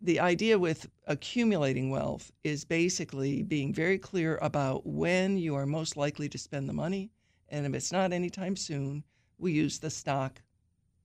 the 0.00 0.20
idea 0.20 0.58
with 0.58 0.88
accumulating 1.06 1.90
wealth 1.90 2.30
is 2.44 2.64
basically 2.64 3.42
being 3.42 3.74
very 3.74 3.98
clear 3.98 4.38
about 4.40 4.86
when 4.86 5.36
you 5.36 5.56
are 5.56 5.66
most 5.66 5.96
likely 5.96 6.28
to 6.28 6.38
spend 6.38 6.68
the 6.68 6.72
money, 6.72 7.10
and 7.48 7.66
if 7.66 7.74
it's 7.74 7.92
not 7.92 8.12
anytime 8.12 8.56
soon, 8.56 9.02
we 9.38 9.52
use 9.52 9.78
the 9.78 9.90
stock 9.90 10.40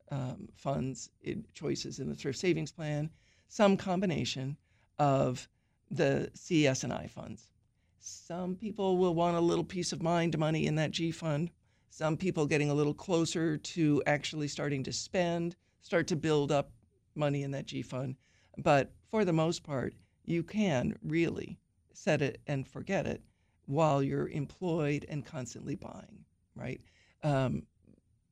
um, 0.10 0.50
funds 0.54 1.10
in 1.22 1.46
choices 1.54 2.00
in 2.00 2.10
the 2.10 2.16
thrift 2.16 2.40
savings 2.40 2.72
plan, 2.72 3.10
some 3.48 3.78
combination 3.78 4.58
of 5.00 5.48
the 5.90 6.30
CS 6.34 6.84
and 6.84 6.94
I 6.94 7.08
funds. 7.08 7.52
Some 8.00 8.56
people 8.56 8.98
will 8.98 9.14
want 9.14 9.38
a 9.38 9.42
little 9.42 9.64
peace 9.64 9.94
of 9.94 10.02
mind 10.02 10.38
money 10.38 10.66
in 10.66 10.76
that 10.76 10.92
G 10.92 11.12
fund. 11.12 11.52
Some 11.90 12.18
people 12.18 12.46
getting 12.46 12.70
a 12.70 12.74
little 12.74 12.94
closer 12.94 13.58
to 13.58 14.02
actually 14.08 14.48
starting 14.48 14.84
to 14.84 14.94
spend, 14.94 15.56
start 15.82 16.08
to 16.08 16.16
build 16.16 16.52
up 16.52 16.72
money 17.16 17.44
in 17.44 17.52
that 17.52 17.66
G 17.68 17.82
fund. 17.82 18.16
But 18.58 18.92
for 19.10 19.26
the 19.26 19.34
most 19.34 19.64
part, 19.64 19.94
you 20.26 20.44
can 20.44 20.98
really 21.04 21.60
set 21.94 22.22
it 22.22 22.42
and 22.48 22.68
forget 22.68 23.06
it 23.06 23.22
while 23.66 24.02
you're 24.02 24.30
employed 24.30 25.06
and 25.08 25.26
constantly 25.26 25.76
buying, 25.76 26.26
right? 26.56 26.82
Um, 27.24 27.64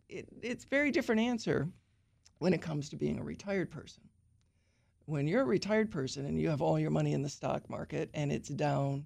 it, 0.10 0.28
it's 0.41 0.66
a 0.66 0.68
very 0.68 0.91
different 0.91 1.22
answer 1.22 1.70
when 2.39 2.53
it 2.53 2.62
comes 2.62 2.89
to 2.89 2.95
being 2.95 3.20
a 3.20 3.24
retired 3.24 3.70
person. 3.70 4.03
When 5.05 5.28
you're 5.28 5.41
a 5.41 5.45
retired 5.45 5.91
person 5.91 6.26
and 6.26 6.39
you 6.39 6.49
have 6.49 6.62
all 6.62 6.80
your 6.80 6.91
money 6.91 7.14
in 7.14 7.22
the 7.22 7.30
stock 7.30 7.70
market 7.70 8.10
and 8.14 8.32
it's 8.32 8.49
down 8.49 9.05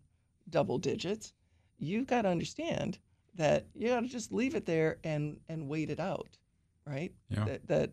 double 0.49 0.77
digits, 0.77 1.33
you've 1.77 2.07
got 2.07 2.23
to 2.23 2.29
understand 2.29 2.99
that 3.35 3.67
you 3.73 3.89
got 3.89 4.01
to 4.01 4.07
just 4.07 4.31
leave 4.31 4.55
it 4.55 4.65
there 4.65 4.97
and 5.03 5.37
and 5.49 5.67
wait 5.67 5.89
it 5.89 5.99
out, 5.99 6.37
right? 6.85 7.11
Yeah. 7.29 7.45
That, 7.45 7.67
that 7.67 7.91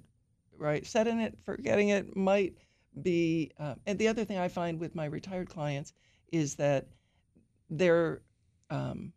right, 0.58 0.86
setting 0.86 1.20
it, 1.20 1.38
forgetting 1.44 1.90
it 1.90 2.16
might 2.16 2.54
be. 3.02 3.50
Uh, 3.58 3.76
and 3.86 3.98
the 3.98 4.08
other 4.08 4.24
thing 4.24 4.38
I 4.38 4.48
find 4.48 4.78
with 4.78 4.94
my 4.94 5.06
retired 5.06 5.48
clients 5.48 5.92
is 6.32 6.56
that 6.56 6.88
they're 7.70 8.20
um, 8.68 9.12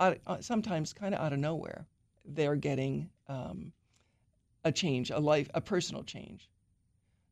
out, 0.00 0.18
uh, 0.26 0.40
sometimes 0.40 0.92
kind 0.92 1.14
of 1.14 1.20
out 1.20 1.32
of 1.32 1.38
nowhere. 1.38 1.86
They're 2.24 2.56
getting 2.56 3.10
um, 3.28 3.72
a 4.64 4.72
change, 4.72 5.10
a 5.10 5.18
life, 5.18 5.50
a 5.54 5.60
personal 5.60 6.04
change. 6.04 6.48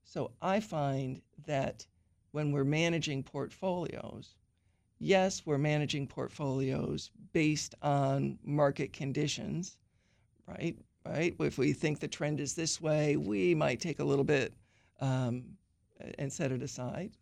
So 0.04 0.32
I 0.42 0.60
find 0.60 1.22
that 1.46 1.86
when 2.32 2.52
we're 2.52 2.64
managing 2.64 3.22
portfolios, 3.22 4.34
yes, 4.98 5.42
we're 5.46 5.58
managing 5.58 6.06
portfolios 6.06 7.10
based 7.32 7.74
on 7.82 8.38
market 8.44 8.92
conditions, 8.92 9.76
right? 10.46 10.76
Right. 11.06 11.34
If 11.40 11.56
we 11.56 11.72
think 11.72 11.98
the 11.98 12.08
trend 12.08 12.40
is 12.40 12.54
this 12.54 12.78
way, 12.78 13.16
we 13.16 13.54
might 13.54 13.80
take 13.80 14.00
a 14.00 14.04
little 14.04 14.24
bit 14.24 14.52
um, 15.00 15.44
and 16.18 16.30
set 16.30 16.52
it 16.52 16.62
aside. 16.62 17.12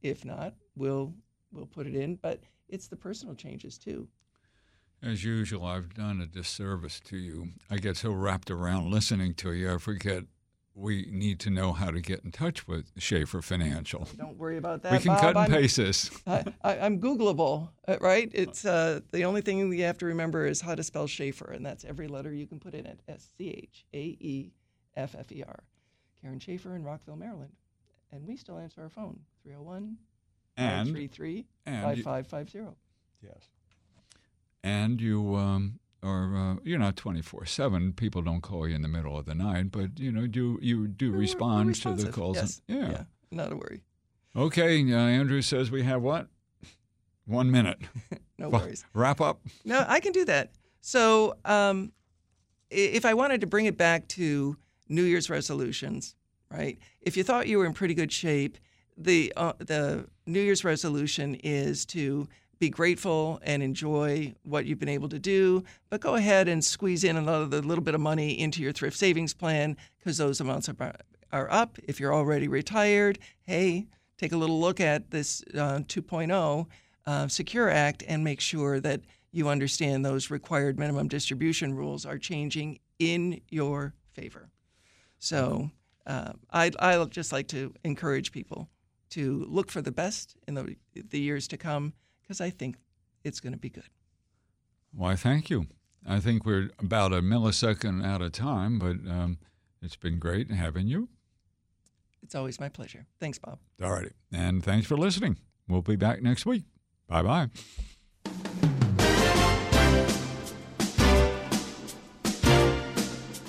If 0.00 0.24
not, 0.24 0.54
we'll 0.74 1.12
we'll 1.52 1.66
put 1.66 1.86
it 1.86 1.94
in. 1.94 2.16
But 2.16 2.40
it's 2.68 2.88
the 2.88 2.96
personal 2.96 3.34
changes 3.34 3.76
too. 3.76 4.08
As 5.04 5.22
usual, 5.22 5.66
I've 5.66 5.92
done 5.92 6.20
a 6.20 6.26
disservice 6.26 6.98
to 7.00 7.16
you. 7.16 7.50
I 7.70 7.76
get 7.76 7.96
so 7.98 8.10
wrapped 8.12 8.50
around 8.50 8.90
listening 8.90 9.34
to 9.34 9.52
you, 9.52 9.74
I 9.74 9.78
forget 9.78 10.24
we 10.74 11.06
need 11.10 11.38
to 11.40 11.50
know 11.50 11.72
how 11.72 11.90
to 11.90 12.00
get 12.00 12.24
in 12.24 12.32
touch 12.32 12.66
with 12.66 12.90
Schaeffer 12.98 13.40
Financial. 13.42 14.08
Don't 14.16 14.36
worry 14.36 14.56
about 14.56 14.82
that. 14.82 14.92
We 14.92 14.98
can 14.98 15.08
Bob. 15.08 15.20
cut 15.20 15.28
and 15.36 15.38
I'm, 15.38 15.50
paste 15.50 15.76
this. 15.76 16.10
I, 16.26 16.44
I, 16.62 16.78
I'm 16.78 17.00
Googleable, 17.00 17.68
uh, 17.86 17.96
right? 18.00 18.28
It's 18.34 18.64
uh, 18.64 19.00
the 19.12 19.24
only 19.24 19.40
thing 19.40 19.72
you 19.72 19.84
have 19.84 19.98
to 19.98 20.06
remember 20.06 20.46
is 20.46 20.60
how 20.60 20.74
to 20.74 20.82
spell 20.82 21.06
Schaeffer, 21.06 21.52
and 21.52 21.64
that's 21.64 21.84
every 21.84 22.08
letter 22.08 22.32
you 22.32 22.46
can 22.46 22.58
put 22.58 22.74
in 22.74 22.86
it. 22.86 23.00
S 23.06 23.30
C 23.38 23.50
H 23.50 23.84
A 23.94 23.98
E 23.98 24.52
F 24.96 25.14
F 25.16 25.30
E 25.30 25.44
R. 25.46 25.62
Karen 26.20 26.40
Schaeffer 26.40 26.74
in 26.74 26.82
Rockville, 26.82 27.16
Maryland, 27.16 27.52
and 28.10 28.26
we 28.26 28.36
still 28.36 28.58
answer 28.58 28.82
our 28.82 28.88
phone 28.88 29.20
301 29.42 29.96
And 30.56 30.88
533 30.88 31.46
5550. 31.66 32.76
yes, 33.22 33.42
and 34.64 35.00
you 35.00 35.36
um, 35.36 35.78
are 36.02 36.36
uh, 36.36 36.56
you're 36.64 36.80
not 36.80 36.96
twenty 36.96 37.22
four 37.22 37.44
seven. 37.46 37.92
People 37.92 38.22
don't 38.22 38.40
call 38.40 38.66
you 38.66 38.74
in 38.74 38.82
the 38.82 38.88
middle 38.88 39.16
of 39.16 39.26
the 39.26 39.34
night, 39.36 39.70
but 39.70 40.00
you 40.00 40.10
know 40.10 40.26
do 40.26 40.58
you 40.60 40.88
do 40.88 41.06
We're- 41.10 41.16
we're 41.18 41.20
respond 41.20 41.74
to 41.76 41.92
the 41.94 42.10
calls? 42.10 42.36
Yes. 42.36 42.62
yeah. 42.66 42.90
yeah, 42.90 43.02
not 43.30 43.52
a 43.52 43.56
worry. 43.56 43.82
Okay. 44.34 44.92
Uh, 44.92 44.96
Andrew 44.96 45.40
says 45.42 45.70
we 45.70 45.84
have 45.84 46.02
what? 46.02 46.26
One 47.26 47.50
minute. 47.50 47.78
No 48.36 48.48
Well, 48.48 48.62
worries. 48.62 48.84
Wrap 48.92 49.20
up. 49.20 49.40
No, 49.64 49.84
I 49.86 50.00
can 50.00 50.10
do 50.10 50.24
that. 50.24 50.50
So, 50.80 51.36
um, 51.44 51.92
if 52.68 53.04
I 53.04 53.14
wanted 53.14 53.40
to 53.42 53.46
bring 53.46 53.66
it 53.66 53.76
back 53.78 54.08
to 54.08 54.56
New 54.88 55.04
Year's 55.04 55.30
resolutions, 55.30 56.16
right? 56.50 56.76
If 57.00 57.16
you 57.16 57.22
thought 57.22 57.46
you 57.46 57.58
were 57.58 57.64
in 57.64 57.74
pretty 57.74 57.94
good 57.94 58.10
shape, 58.10 58.58
the 58.98 59.32
uh, 59.36 59.52
the 59.58 60.06
New 60.26 60.40
Year's 60.40 60.64
resolution 60.64 61.36
is 61.44 61.86
to 61.86 62.28
be 62.58 62.70
grateful 62.70 63.40
and 63.42 63.62
enjoy 63.62 64.34
what 64.42 64.66
you've 64.66 64.78
been 64.78 64.88
able 64.88 65.08
to 65.08 65.18
do, 65.18 65.64
but 65.90 66.00
go 66.00 66.14
ahead 66.14 66.48
and 66.48 66.64
squeeze 66.64 67.04
in 67.04 67.16
another 67.16 67.60
little 67.60 67.84
bit 67.84 67.94
of 67.94 68.00
money 68.00 68.38
into 68.38 68.62
your 68.62 68.72
thrift 68.72 68.96
savings 68.96 69.34
plan 69.34 69.76
because 69.98 70.18
those 70.18 70.40
amounts 70.40 70.68
are 70.68 70.94
are 71.32 71.50
up. 71.50 71.78
If 71.82 71.98
you're 71.98 72.14
already 72.14 72.46
retired, 72.46 73.18
hey, 73.42 73.86
take 74.18 74.32
a 74.32 74.36
little 74.36 74.60
look 74.60 74.80
at 74.80 75.10
this 75.10 75.42
uh, 75.52 75.80
2.0 75.80 76.66
uh, 77.06 77.28
Secure 77.28 77.68
Act 77.68 78.04
and 78.06 78.22
make 78.22 78.40
sure 78.40 78.80
that 78.80 79.00
you 79.32 79.48
understand 79.48 80.04
those 80.04 80.30
required 80.30 80.78
minimum 80.78 81.08
distribution 81.08 81.74
rules 81.74 82.06
are 82.06 82.18
changing 82.18 82.78
in 83.00 83.40
your 83.50 83.94
favor. 84.12 84.48
So 85.18 85.70
uh, 86.06 86.32
I, 86.52 86.70
I'll 86.78 87.06
just 87.06 87.32
like 87.32 87.48
to 87.48 87.74
encourage 87.82 88.30
people 88.30 88.68
to 89.10 89.44
look 89.48 89.70
for 89.70 89.82
the 89.82 89.92
best 89.92 90.36
in 90.46 90.54
the, 90.54 90.76
the 90.94 91.18
years 91.18 91.48
to 91.48 91.56
come 91.56 91.94
because 92.24 92.40
I 92.40 92.50
think 92.50 92.76
it's 93.22 93.40
going 93.40 93.52
to 93.52 93.58
be 93.58 93.68
good. 93.68 93.84
Why, 94.92 95.14
thank 95.16 95.50
you. 95.50 95.66
I 96.06 96.20
think 96.20 96.44
we're 96.44 96.70
about 96.78 97.12
a 97.12 97.20
millisecond 97.20 98.04
out 98.04 98.22
of 98.22 98.32
time, 98.32 98.78
but 98.78 98.96
um, 99.10 99.38
it's 99.82 99.96
been 99.96 100.18
great 100.18 100.50
having 100.50 100.86
you. 100.86 101.08
It's 102.22 102.34
always 102.34 102.58
my 102.58 102.68
pleasure. 102.68 103.06
Thanks, 103.20 103.38
Bob. 103.38 103.58
All 103.82 103.92
righty. 103.92 104.12
And 104.32 104.64
thanks 104.64 104.86
for 104.86 104.96
listening. 104.96 105.36
We'll 105.68 105.82
be 105.82 105.96
back 105.96 106.22
next 106.22 106.46
week. 106.46 106.64
Bye 107.08 107.22
bye. 107.22 107.50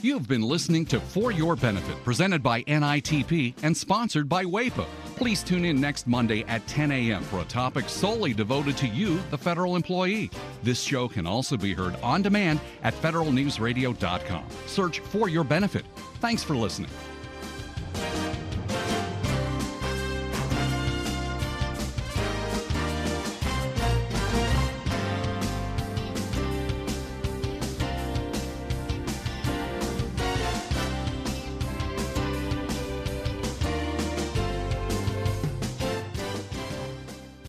You've 0.01 0.27
been 0.27 0.43
listening 0.43 0.85
to 0.87 0.99
For 0.99 1.31
Your 1.31 1.55
Benefit, 1.55 2.03
presented 2.03 2.43
by 2.43 2.61
NITP 2.63 3.55
and 3.63 3.75
sponsored 3.75 4.29
by 4.29 4.43
WAEPA. 4.45 4.85
Please 5.15 5.43
tune 5.43 5.63
in 5.63 5.79
next 5.79 6.07
Monday 6.07 6.43
at 6.47 6.65
10 6.67 6.91
a.m. 6.91 7.23
for 7.23 7.39
a 7.39 7.45
topic 7.45 7.87
solely 7.87 8.33
devoted 8.33 8.75
to 8.77 8.87
you, 8.87 9.19
the 9.31 9.37
federal 9.37 9.75
employee. 9.75 10.29
This 10.61 10.81
show 10.81 11.07
can 11.07 11.25
also 11.25 11.55
be 11.55 11.73
heard 11.73 11.95
on 12.03 12.21
demand 12.21 12.59
at 12.83 12.93
federalnewsradio.com. 12.95 14.45
Search 14.67 14.99
For 14.99 15.29
Your 15.29 15.45
Benefit. 15.45 15.85
Thanks 16.19 16.43
for 16.43 16.55
listening. 16.55 16.89